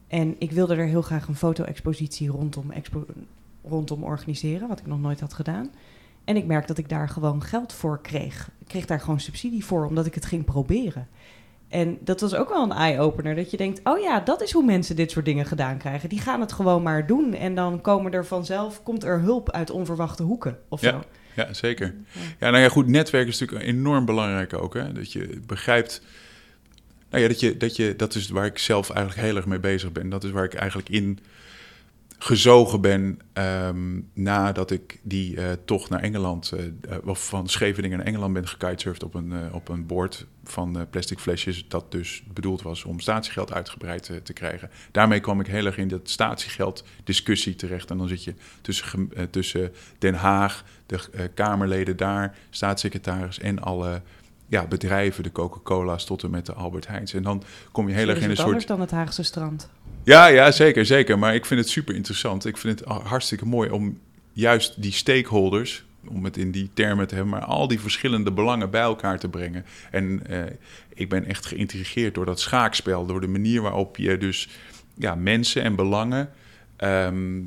En 0.07 0.35
ik 0.39 0.51
wilde 0.51 0.75
er 0.75 0.85
heel 0.85 1.01
graag 1.01 1.27
een 1.27 1.35
foto-expositie 1.35 2.29
rondom, 2.29 2.71
rondom 3.63 4.03
organiseren, 4.03 4.67
wat 4.67 4.79
ik 4.79 4.85
nog 4.85 4.99
nooit 4.99 5.19
had 5.19 5.33
gedaan. 5.33 5.69
En 6.23 6.35
ik 6.35 6.45
merk 6.45 6.67
dat 6.67 6.77
ik 6.77 6.89
daar 6.89 7.09
gewoon 7.09 7.43
geld 7.43 7.73
voor 7.73 8.01
kreeg. 8.01 8.49
Ik 8.59 8.67
kreeg 8.67 8.85
daar 8.85 8.99
gewoon 8.99 9.19
subsidie 9.19 9.65
voor, 9.65 9.85
omdat 9.85 10.05
ik 10.05 10.15
het 10.15 10.25
ging 10.25 10.45
proberen. 10.45 11.07
En 11.75 11.97
dat 12.01 12.21
was 12.21 12.35
ook 12.35 12.49
wel 12.49 12.63
een 12.63 12.71
eye-opener. 12.71 13.35
Dat 13.35 13.51
je 13.51 13.57
denkt, 13.57 13.79
oh 13.83 13.99
ja, 13.99 14.19
dat 14.19 14.41
is 14.41 14.51
hoe 14.51 14.65
mensen 14.65 14.95
dit 14.95 15.11
soort 15.11 15.25
dingen 15.25 15.45
gedaan 15.45 15.77
krijgen. 15.77 16.09
Die 16.09 16.19
gaan 16.19 16.39
het 16.39 16.51
gewoon 16.51 16.83
maar 16.83 17.07
doen. 17.07 17.33
En 17.33 17.55
dan 17.55 17.81
komen 17.81 18.11
er 18.11 18.25
vanzelf, 18.25 18.83
komt 18.83 19.03
er 19.03 19.19
hulp 19.19 19.51
uit 19.51 19.69
onverwachte 19.69 20.23
hoeken 20.23 20.57
of 20.69 20.81
ja, 20.81 20.91
zo. 20.91 21.01
Ja, 21.35 21.53
zeker. 21.53 21.95
Ja, 22.39 22.49
nou 22.49 22.63
ja, 22.63 22.69
goed, 22.69 22.87
netwerk 22.87 23.27
is 23.27 23.39
natuurlijk 23.39 23.67
enorm 23.67 24.05
belangrijk 24.05 24.53
ook. 24.53 24.73
Hè? 24.73 24.91
Dat 24.91 25.11
je 25.11 25.39
begrijpt 25.47 26.01
nou 27.09 27.23
ja, 27.23 27.27
dat, 27.27 27.39
je, 27.39 27.57
dat, 27.57 27.75
je, 27.75 27.95
dat 27.95 28.15
is 28.15 28.29
waar 28.29 28.45
ik 28.45 28.57
zelf 28.57 28.89
eigenlijk 28.89 29.27
heel 29.27 29.35
erg 29.35 29.45
mee 29.45 29.59
bezig 29.59 29.91
ben. 29.91 30.09
Dat 30.09 30.23
is 30.23 30.31
waar 30.31 30.43
ik 30.43 30.53
eigenlijk 30.53 30.89
in 30.89 31.19
gezogen 32.17 32.81
ben 32.81 33.19
um, 33.33 34.09
nadat 34.13 34.71
ik 34.71 34.99
die 35.03 35.35
uh, 35.35 35.43
toch 35.65 35.89
naar 35.89 35.99
Engeland, 35.99 36.53
uh, 36.53 36.97
of 37.05 37.27
van 37.27 37.47
Scheveningen 37.47 37.97
naar 37.97 38.07
Engeland 38.07 38.33
ben 38.33 38.47
gekitesurfd 38.47 39.03
op 39.03 39.13
een, 39.13 39.31
uh, 39.31 39.39
op 39.51 39.69
een 39.69 39.85
boord 39.85 40.25
van 40.43 40.87
plastic 40.89 41.19
flesjes, 41.19 41.67
dat 41.67 41.91
dus 41.91 42.23
bedoeld 42.33 42.61
was 42.61 42.83
om 42.83 42.99
statiegeld 42.99 43.53
uitgebreid 43.53 44.11
te 44.23 44.33
krijgen. 44.33 44.69
Daarmee 44.91 45.19
kwam 45.19 45.39
ik 45.39 45.47
heel 45.47 45.65
erg 45.65 45.77
in 45.77 45.87
dat 45.87 46.09
statiegeld 46.09 46.83
discussie 47.03 47.55
terecht. 47.55 47.89
En 47.89 47.97
dan 47.97 48.07
zit 48.07 48.23
je 48.23 48.33
tussen, 48.61 49.09
tussen 49.29 49.71
Den 49.97 50.13
Haag, 50.13 50.63
de 50.85 51.29
Kamerleden 51.33 51.97
daar, 51.97 52.37
staatssecretaris 52.49 53.39
en 53.39 53.59
alle 53.59 54.01
ja, 54.47 54.67
bedrijven, 54.67 55.23
de 55.23 55.31
Coca-Cola's 55.31 56.05
tot 56.05 56.23
en 56.23 56.29
met 56.29 56.45
de 56.45 56.53
Albert 56.53 56.87
Heijns. 56.87 57.13
En 57.13 57.23
dan 57.23 57.43
kom 57.71 57.87
je 57.87 57.95
heel 57.95 58.09
erg 58.09 58.19
in 58.19 58.29
een 58.29 58.35
soort... 58.35 58.47
anders 58.47 58.65
dan 58.65 58.79
het 58.79 58.91
Haagse 58.91 59.23
strand. 59.23 59.69
Ja, 60.05 60.27
ja, 60.27 60.51
zeker, 60.51 60.85
zeker. 60.85 61.19
Maar 61.19 61.35
ik 61.35 61.45
vind 61.45 61.59
het 61.59 61.69
super 61.69 61.95
interessant. 61.95 62.45
Ik 62.45 62.57
vind 62.57 62.79
het 62.79 62.89
hartstikke 62.89 63.45
mooi 63.45 63.69
om 63.69 63.99
juist 64.31 64.81
die 64.81 64.91
stakeholders, 64.91 65.83
om 66.07 66.23
het 66.23 66.37
in 66.37 66.51
die 66.51 66.69
termen 66.73 67.07
te 67.07 67.15
hebben, 67.15 67.33
maar 67.33 67.45
al 67.45 67.67
die 67.67 67.79
verschillende 67.79 68.31
belangen 68.31 68.69
bij 68.69 68.81
elkaar 68.81 69.19
te 69.19 69.29
brengen. 69.29 69.65
En 69.91 70.27
eh, 70.27 70.43
ik 70.93 71.09
ben 71.09 71.25
echt 71.25 71.45
geïntrigeerd 71.45 72.13
door 72.13 72.25
dat 72.25 72.39
schaakspel, 72.39 73.05
door 73.05 73.21
de 73.21 73.27
manier 73.27 73.61
waarop 73.61 73.97
je 73.97 74.17
dus 74.17 74.49
ja, 74.97 75.15
mensen 75.15 75.63
en 75.63 75.75
belangen, 75.75 76.29
ehm, 76.75 77.41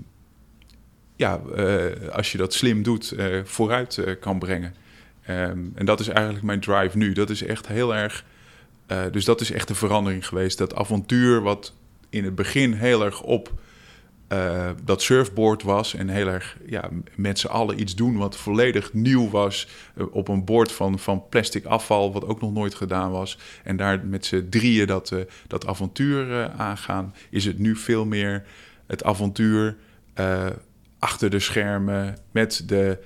ja, 1.16 1.40
uh, 1.56 2.08
als 2.12 2.32
je 2.32 2.38
dat 2.38 2.54
slim 2.54 2.82
doet, 2.82 3.12
uh, 3.16 3.44
vooruit 3.44 4.18
kan 4.20 4.38
brengen. 4.38 4.74
Um, 5.30 5.72
en 5.74 5.84
dat 5.84 6.00
is 6.00 6.08
eigenlijk 6.08 6.44
mijn 6.44 6.60
drive 6.60 6.96
nu. 6.96 7.12
Dat 7.12 7.30
is 7.30 7.42
echt 7.42 7.66
heel 7.66 7.94
erg. 7.94 8.24
Dus 9.10 9.24
dat 9.24 9.40
is 9.40 9.50
echt 9.50 9.68
een 9.68 9.74
verandering 9.74 10.26
geweest. 10.26 10.58
Dat 10.58 10.74
avontuur, 10.74 11.40
wat 11.40 11.74
in 12.10 12.24
het 12.24 12.34
begin 12.34 12.72
heel 12.72 13.04
erg 13.04 13.22
op 13.22 13.52
uh, 14.32 14.70
dat 14.84 15.02
surfboard 15.02 15.62
was. 15.62 15.94
En 15.94 16.08
heel 16.08 16.26
erg 16.26 16.56
ja, 16.66 16.88
met 17.14 17.38
z'n 17.38 17.46
allen 17.46 17.80
iets 17.80 17.94
doen 17.94 18.16
wat 18.16 18.36
volledig 18.36 18.92
nieuw 18.92 19.30
was. 19.30 19.68
Uh, 19.96 20.04
op 20.10 20.28
een 20.28 20.44
boord 20.44 20.72
van, 20.72 20.98
van 20.98 21.28
plastic 21.28 21.64
afval, 21.64 22.12
wat 22.12 22.24
ook 22.24 22.40
nog 22.40 22.52
nooit 22.52 22.74
gedaan 22.74 23.10
was. 23.10 23.38
En 23.64 23.76
daar 23.76 24.06
met 24.06 24.26
z'n 24.26 24.46
drieën 24.50 24.86
dat, 24.86 25.14
dat 25.46 25.66
avontuur 25.66 26.50
aangaan. 26.50 27.14
Is 27.30 27.44
het 27.44 27.58
nu 27.58 27.76
veel 27.76 28.04
meer 28.04 28.44
het 28.86 29.04
avontuur 29.04 29.76
achter 30.98 31.30
de 31.30 31.40
schermen 31.40 32.18
met 32.30 32.62
de 32.66 32.98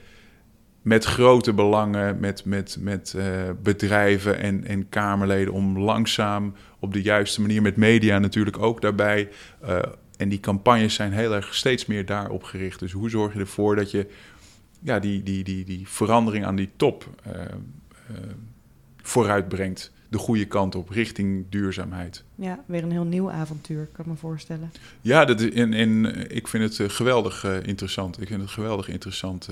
met 0.83 1.05
grote 1.05 1.53
belangen, 1.53 2.21
met, 2.21 2.45
met, 2.45 2.77
met 2.81 3.15
uh, 3.17 3.25
bedrijven 3.63 4.39
en, 4.39 4.65
en 4.65 4.89
Kamerleden 4.89 5.53
om 5.53 5.79
langzaam 5.79 6.55
op 6.79 6.93
de 6.93 7.03
juiste 7.03 7.41
manier, 7.41 7.63
met 7.63 7.77
media 7.77 8.19
natuurlijk 8.19 8.59
ook 8.59 8.81
daarbij. 8.81 9.29
Uh, 9.65 9.79
en 10.17 10.29
die 10.29 10.41
campagnes 10.41 10.95
zijn 10.95 11.13
heel 11.13 11.35
erg 11.35 11.55
steeds 11.55 11.87
meer 11.87 12.07
daarop 12.07 12.43
gericht. 12.43 12.79
Dus 12.79 12.93
hoe 12.93 13.11
zorg 13.11 13.33
je 13.33 13.39
ervoor 13.39 13.77
dat 13.77 13.91
je 13.91 14.07
ja, 14.81 14.99
die, 14.99 15.23
die, 15.23 15.45
die, 15.45 15.65
die 15.65 15.89
verandering 15.89 16.45
aan 16.45 16.57
die 16.57 16.71
top 16.77 17.09
uh, 17.27 17.33
vooruitbrengt? 19.03 19.93
De 20.09 20.19
goede 20.19 20.45
kant 20.45 20.75
op, 20.75 20.89
richting 20.89 21.45
duurzaamheid. 21.49 22.25
Ja, 22.35 22.65
weer 22.67 22.83
een 22.83 22.91
heel 22.91 23.05
nieuw 23.05 23.31
avontuur, 23.31 23.89
kan 23.93 24.05
ik 24.05 24.11
me 24.11 24.17
voorstellen. 24.17 24.73
Ja, 25.01 25.25
dat, 25.25 25.41
en, 25.41 25.73
en 25.73 26.05
ik 26.35 26.49
vind 26.49 26.79
het 26.79 26.93
geweldig 26.93 27.45
interessant. 27.45 28.21
Ik 28.21 28.29
vind 28.29 28.41
het 28.41 28.51
geweldig 28.51 28.89
interessant 28.89 29.49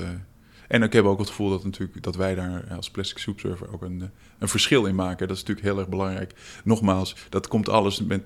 en 0.71 0.83
ik 0.83 0.93
heb 0.93 1.05
ook 1.05 1.19
het 1.19 1.29
gevoel 1.29 1.51
dat, 1.51 1.65
natuurlijk, 1.65 2.03
dat 2.03 2.17
wij 2.17 2.35
daar 2.35 2.75
als 2.75 2.91
Plastic 2.91 3.19
Soup 3.19 3.41
Server 3.41 3.73
ook 3.73 3.83
een, 3.83 4.11
een 4.39 4.49
verschil 4.49 4.87
in 4.87 4.95
maken. 4.95 5.29
Dat 5.29 5.37
is 5.37 5.43
natuurlijk 5.43 5.67
heel 5.67 5.79
erg 5.79 5.89
belangrijk. 5.89 6.35
Nogmaals, 6.65 7.17
dat 7.29 7.49
komt 7.49 7.69
alles 7.69 8.01
met, 8.01 8.23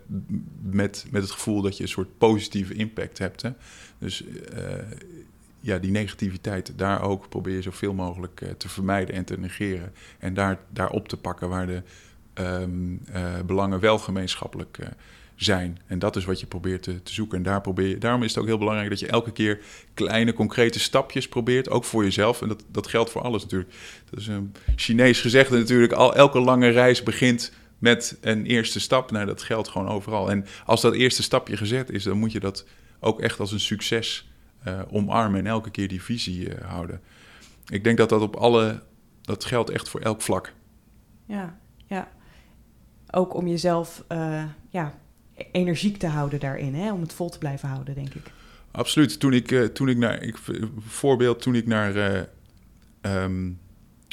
met, 0.62 1.06
met 1.10 1.22
het 1.22 1.30
gevoel 1.30 1.62
dat 1.62 1.76
je 1.76 1.82
een 1.82 1.88
soort 1.88 2.18
positieve 2.18 2.74
impact 2.74 3.18
hebt. 3.18 3.42
Hè? 3.42 3.50
Dus 3.98 4.24
uh, 4.24 4.30
ja, 5.60 5.78
die 5.78 5.90
negativiteit, 5.90 6.72
daar 6.78 7.02
ook 7.02 7.28
probeer 7.28 7.54
je 7.54 7.62
zoveel 7.62 7.94
mogelijk 7.94 8.54
te 8.58 8.68
vermijden 8.68 9.14
en 9.14 9.24
te 9.24 9.38
negeren. 9.38 9.92
En 10.18 10.34
daar, 10.34 10.58
daar 10.70 10.90
op 10.90 11.08
te 11.08 11.16
pakken 11.16 11.48
waar 11.48 11.66
de 11.66 11.82
uh, 12.40 13.40
belangen 13.46 13.80
wel 13.80 13.98
gemeenschappelijk 13.98 14.76
zijn. 14.80 14.96
En 15.36 15.98
dat 15.98 16.16
is 16.16 16.24
wat 16.24 16.40
je 16.40 16.46
probeert 16.46 16.82
te, 16.82 17.02
te, 17.02 17.12
zoeken. 17.12 17.38
En 17.38 17.42
daar 17.42 17.60
probeer 17.60 17.88
je, 17.88 17.98
daarom 17.98 18.22
is 18.22 18.28
het 18.28 18.38
ook 18.38 18.46
heel 18.46 18.58
belangrijk 18.58 18.90
dat 18.90 19.00
je 19.00 19.06
elke 19.06 19.32
keer 19.32 19.60
kleine, 19.94 20.32
concrete 20.32 20.80
stapjes 20.80 21.28
probeert. 21.28 21.70
Ook 21.70 21.84
voor 21.84 22.04
jezelf. 22.04 22.42
En 22.42 22.48
dat, 22.48 22.64
dat 22.70 22.86
geldt 22.86 23.10
voor 23.10 23.22
alles 23.22 23.42
natuurlijk. 23.42 23.74
Dat 24.10 24.20
is 24.20 24.26
een 24.26 24.54
Chinees 24.76 25.20
gezegde 25.20 25.58
natuurlijk. 25.58 25.92
Al, 25.92 26.14
elke 26.14 26.40
lange 26.40 26.68
reis 26.68 27.02
begint 27.02 27.52
met 27.78 28.18
een 28.20 28.46
eerste 28.46 28.80
stap. 28.80 29.10
Nou, 29.10 29.26
dat 29.26 29.42
geldt 29.42 29.68
gewoon 29.68 29.88
overal. 29.88 30.30
En 30.30 30.46
als 30.64 30.80
dat 30.80 30.94
eerste 30.94 31.22
stapje 31.22 31.56
gezet 31.56 31.90
is, 31.90 32.02
dan 32.02 32.18
moet 32.18 32.32
je 32.32 32.40
dat 32.40 32.66
ook 33.00 33.20
echt 33.20 33.40
als 33.40 33.52
een 33.52 33.60
succes 33.60 34.30
uh, 34.66 34.80
omarmen. 34.90 35.38
En 35.38 35.46
elke 35.46 35.70
keer 35.70 35.88
die 35.88 36.02
visie 36.02 36.48
uh, 36.48 36.54
houden. 36.64 37.00
Ik 37.66 37.84
denk 37.84 37.98
dat 37.98 38.08
dat 38.08 38.20
op 38.20 38.36
alle. 38.36 38.82
Dat 39.22 39.44
geldt 39.44 39.70
echt 39.70 39.88
voor 39.88 40.00
elk 40.00 40.22
vlak. 40.22 40.52
Ja, 41.26 41.58
ja. 41.86 42.08
Ook 43.10 43.34
om 43.34 43.46
jezelf 43.46 44.04
uh, 44.08 44.44
ja, 44.68 44.94
energiek 45.52 45.96
te 45.96 46.06
houden 46.06 46.40
daarin, 46.40 46.74
hè? 46.74 46.92
om 46.92 47.00
het 47.00 47.12
vol 47.12 47.30
te 47.30 47.38
blijven 47.38 47.68
houden, 47.68 47.94
denk 47.94 48.14
ik. 48.14 48.32
Absoluut. 48.70 49.20
Toen 49.20 49.32
ik, 49.32 49.50
uh, 49.50 49.64
toen 49.64 49.88
ik 49.88 49.96
naar, 49.96 50.22
ik, 50.22 50.36
voorbeeld, 50.78 51.42
toen 51.42 51.54
ik 51.54 51.66
naar 51.66 51.96
uh, 51.96 53.22
um, 53.22 53.58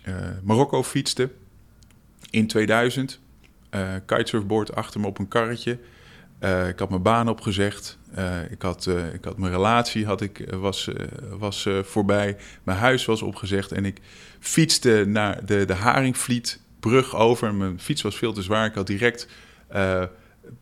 uh, 0.05 0.15
Marokko 0.43 0.83
fietste 0.83 1.29
in 2.29 2.47
2000, 2.47 3.19
kitesurfboard 4.05 4.75
achter 4.75 4.99
me 4.99 5.07
op 5.07 5.19
een 5.19 5.27
karretje. 5.27 5.71
ik 6.69 6.79
had 6.79 6.89
mijn 6.89 7.01
baan 7.01 7.29
opgezegd. 7.29 7.97
ik, 8.49 8.61
had, 8.61 8.87
ik 9.13 9.23
had 9.23 9.37
mijn 9.37 9.51
relatie 9.51 10.05
had 10.05 10.21
ik, 10.21 10.45
was, 10.49 10.89
was 11.37 11.67
voorbij. 11.81 12.37
Mijn 12.63 12.77
huis 12.77 13.05
was 13.05 13.21
opgezegd. 13.21 13.71
En 13.71 13.85
ik 13.85 14.01
fietste 14.39 15.03
naar 15.07 15.45
de, 15.45 15.65
de 15.65 15.73
Haringvlietbrug 15.73 17.15
over. 17.15 17.53
Mijn 17.53 17.79
fiets 17.79 18.01
was 18.01 18.17
veel 18.17 18.33
te 18.33 18.41
zwaar. 18.41 18.65
Ik 18.65 18.75
had 18.75 18.87
direct 18.87 19.27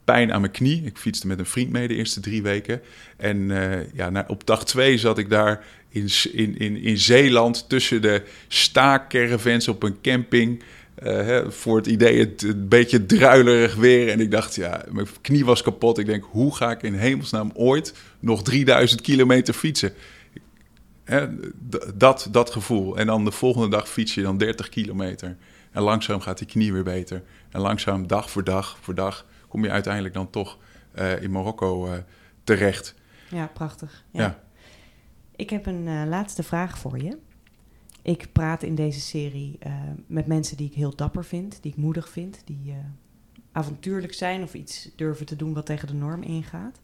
pijn 0.04 0.34
aan 0.34 0.42
mijn 0.42 0.54
knie. 0.54 0.84
Ik 0.84 0.98
fietste 0.98 1.28
met 1.28 1.40
een 1.40 1.46
vriend 1.46 1.72
mee 1.72 1.88
de 1.88 1.96
eerste 1.96 2.20
drie 2.20 2.42
weken. 2.42 2.82
En 3.18 3.38
uh, 3.38 3.94
ja, 3.94 4.26
op 4.28 4.46
dag 4.46 4.66
twee 4.66 4.98
zat 4.98 5.18
ik 5.18 5.30
daar 5.30 5.66
in, 5.90 6.10
in, 6.32 6.58
in, 6.58 6.78
in 6.78 6.98
Zeeland 6.98 7.70
tussen 7.70 8.02
de 8.02 8.24
staakcaravans 8.48 9.68
op 9.68 9.84
een 9.84 10.02
camping. 10.02 10.64
Uh, 11.04 11.06
hè, 11.06 11.52
voor 11.52 11.78
het 11.78 11.88
idee 11.88 12.20
het 12.20 12.42
een 12.42 12.68
beetje 12.68 13.06
druilerig 13.06 13.76
weer. 13.76 14.10
En 14.10 14.20
ik 14.20 14.32
dacht, 14.32 14.56
ja, 14.56 14.84
mijn 14.92 15.08
knie 15.22 15.46
was 15.46 15.62
kapot. 15.62 15.98
Ik 15.98 16.06
denk, 16.06 16.24
hoe 16.30 16.56
ga 16.56 16.72
ik 16.72 16.82
in 16.82 16.94
hemelsnaam 16.94 17.52
ooit 17.54 17.94
nog 18.20 18.44
3000 18.44 19.02
kilometer 19.02 19.54
fietsen? 19.54 19.94
Hè, 21.04 21.28
dat, 21.96 22.28
dat 22.32 22.50
gevoel. 22.50 22.98
En 22.98 23.06
dan 23.06 23.26
de 23.26 23.32
volgende 23.32 23.70
dag 23.70 23.90
fiets 23.90 24.14
je 24.14 24.22
dan 24.22 24.38
30 24.38 24.70
kilometer. 24.70 25.38
En 25.72 25.82
langzaam 25.82 26.22
gaat 26.22 26.38
die 26.38 26.48
knie 26.48 26.74
weer 26.74 26.84
beter. 26.84 27.24
En 27.50 27.62
langzaam, 27.62 28.08
dag 28.08 28.30
voor 28.30 28.44
dag 28.44 28.78
voor 28.82 28.96
dag, 28.96 29.26
kom 29.50 29.64
je 29.64 29.70
uiteindelijk 29.70 30.14
dan 30.14 30.30
toch 30.30 30.58
eh, 30.92 31.22
in 31.22 31.32
Marokko 31.32 31.86
eh, 31.86 31.98
terecht. 32.44 32.96
Ja, 33.30 33.48
prachtig. 33.48 34.06
Ja. 34.12 34.22
Ja. 34.22 34.44
Ik 35.36 35.50
heb 35.50 35.66
een 35.66 35.88
eh, 35.88 36.04
laatste 36.08 36.44
vraag 36.44 36.78
voor 36.78 37.02
je. 37.02 37.18
Ik 38.02 38.28
praat 38.32 38.64
in 38.64 38.76
deze 38.76 39.00
serie 39.00 39.60
met 40.08 40.28
mensen 40.28 40.58
die 40.58 40.68
ik 40.68 40.74
heel 40.74 40.96
dapper 40.96 41.26
vind, 41.26 41.62
die 41.62 41.72
ik 41.72 41.78
moedig 41.78 42.10
vind, 42.10 42.42
die 42.46 42.76
avontuurlijk 43.52 44.14
zijn 44.14 44.44
of 44.44 44.54
iets 44.54 44.90
durven 44.96 45.26
te 45.26 45.36
doen 45.36 45.54
wat 45.54 45.66
tegen 45.66 45.88
de 45.88 45.94
norm 45.94 46.24
ingaat. 46.24 46.82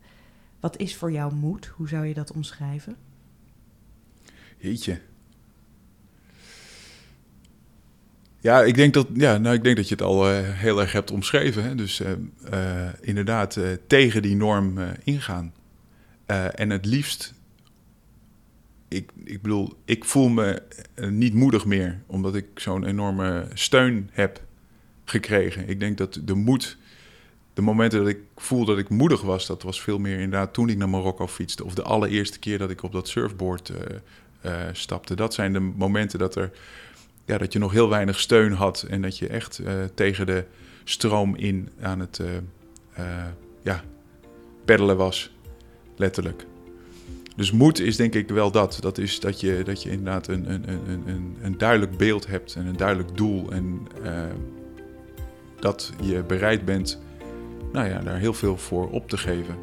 Wat 0.59 0.77
is 0.77 0.95
voor 0.95 1.11
jou 1.11 1.33
moed? 1.33 1.65
Hoe 1.65 1.87
zou 1.87 2.05
je 2.05 2.13
dat 2.13 2.31
omschrijven? 2.31 2.95
Jeetje. 4.57 5.01
Ja, 8.45 8.63
ik 8.63 8.75
denk 8.75 8.93
dat, 8.93 9.07
ja, 9.13 9.37
nou, 9.37 9.55
ik 9.55 9.63
denk 9.63 9.75
dat 9.75 9.87
je 9.87 9.95
het 9.95 10.03
al 10.03 10.29
eh, 10.29 10.39
heel 10.41 10.81
erg 10.81 10.91
hebt 10.91 11.11
omschreven. 11.11 11.63
Hè? 11.63 11.75
Dus 11.75 11.99
eh, 11.99 12.11
eh, 12.51 12.93
inderdaad 13.01 13.59
tegen 13.87 14.21
die 14.21 14.35
norm 14.35 14.79
ingaan. 15.03 15.53
En 16.55 16.69
het 16.69 16.85
liefst, 16.85 17.33
ik, 18.87 19.11
ik 19.23 19.41
bedoel, 19.41 19.73
ik 19.85 20.05
voel 20.05 20.29
me 20.29 20.61
niet 21.09 21.33
moedig 21.33 21.65
meer, 21.65 22.01
omdat 22.05 22.35
ik 22.35 22.45
zo'n 22.55 22.85
enorme 22.85 23.47
steun 23.53 24.09
heb 24.11 24.41
gekregen. 25.05 25.69
Ik 25.69 25.79
denk 25.79 25.97
dat 25.97 26.19
de 26.23 26.33
moed, 26.33 26.77
de 27.53 27.61
momenten 27.61 27.99
dat 27.99 28.07
ik 28.07 28.19
voel 28.35 28.65
dat 28.65 28.77
ik 28.77 28.89
moedig 28.89 29.21
was, 29.21 29.45
dat 29.45 29.63
was 29.63 29.81
veel 29.81 29.99
meer 29.99 30.19
inderdaad 30.19 30.53
toen 30.53 30.69
ik 30.69 30.77
naar 30.77 30.89
Marokko 30.89 31.27
fietste. 31.27 31.65
Of 31.65 31.73
de 31.73 31.83
allereerste 31.83 32.39
keer 32.39 32.57
dat 32.57 32.69
ik 32.69 32.83
op 32.83 32.91
dat 32.91 33.07
surfboard 33.07 33.71
stapte. 34.71 35.15
Dat 35.15 35.33
zijn 35.33 35.53
de 35.53 35.59
momenten 35.59 36.19
dat, 36.19 36.35
er, 36.35 36.51
ja, 37.25 37.37
dat 37.37 37.53
je 37.53 37.59
nog 37.59 37.71
heel 37.71 37.89
weinig 37.89 38.19
steun 38.19 38.51
had 38.51 38.85
en 38.89 39.01
dat 39.01 39.17
je 39.17 39.27
echt 39.27 39.59
eh, 39.59 39.73
tegen 39.93 40.25
de 40.25 40.45
stroom 40.83 41.35
in 41.35 41.69
aan 41.81 41.99
het 41.99 42.21
eh, 42.93 43.05
ja, 43.61 43.83
peddelen 44.65 44.97
was, 44.97 45.31
letterlijk. 45.95 46.45
Dus 47.35 47.51
moed 47.51 47.79
is 47.79 47.95
denk 47.95 48.13
ik 48.13 48.29
wel 48.29 48.51
dat. 48.51 48.77
Dat 48.81 48.97
is 48.97 49.19
dat 49.19 49.39
je, 49.39 49.61
dat 49.63 49.83
je 49.83 49.89
inderdaad 49.89 50.27
een, 50.27 50.51
een, 50.51 50.69
een, 50.69 51.03
een, 51.05 51.37
een 51.41 51.57
duidelijk 51.57 51.97
beeld 51.97 52.27
hebt 52.27 52.55
en 52.55 52.65
een 52.65 52.77
duidelijk 52.77 53.17
doel. 53.17 53.51
En 53.51 53.87
dat 55.59 55.93
je 56.01 56.23
bereid 56.23 56.65
bent 56.65 57.01
nou 57.71 57.89
ja, 57.89 57.99
daar 57.99 58.17
heel 58.17 58.33
veel 58.33 58.57
voor 58.57 58.89
op 58.89 59.09
te 59.09 59.17
geven. 59.17 59.55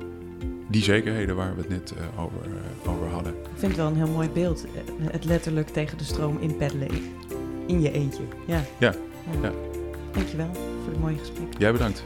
Die 0.69 0.83
zekerheden 0.83 1.37
waar 1.37 1.55
we 1.55 1.61
het 1.61 1.69
net 1.69 1.95
over, 2.19 2.39
over 2.87 3.07
hadden. 3.07 3.33
Ik 3.33 3.59
vind 3.59 3.73
het 3.73 3.77
wel 3.77 3.87
een 3.87 3.97
heel 3.97 4.09
mooi 4.09 4.29
beeld. 4.29 4.65
Het 5.01 5.25
letterlijk 5.25 5.69
tegen 5.69 5.99
de 5.99 6.05
stroom 6.05 6.39
inpeddelen 6.41 6.89
in, 7.67 7.81
je 7.81 7.93
eentje. 7.93 8.23
Ja. 8.47 8.61
Ja, 8.79 8.95
ja. 9.43 9.53
Dankjewel 10.13 10.51
voor 10.55 10.93
het 10.93 11.01
mooie 11.01 11.19
gesprek. 11.19 11.47
Jij 11.59 11.73
bedankt. 11.73 12.05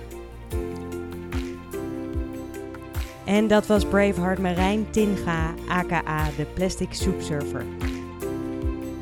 En 3.25 3.49
dat 3.49 3.67
was 3.67 3.85
Braveheart 3.85 4.39
Marijn 4.39 4.91
Tinga, 4.91 5.55
aka 5.69 6.31
de 6.37 6.47
Plastic 6.55 6.93
Soup 6.93 7.21
Surfer. 7.21 7.65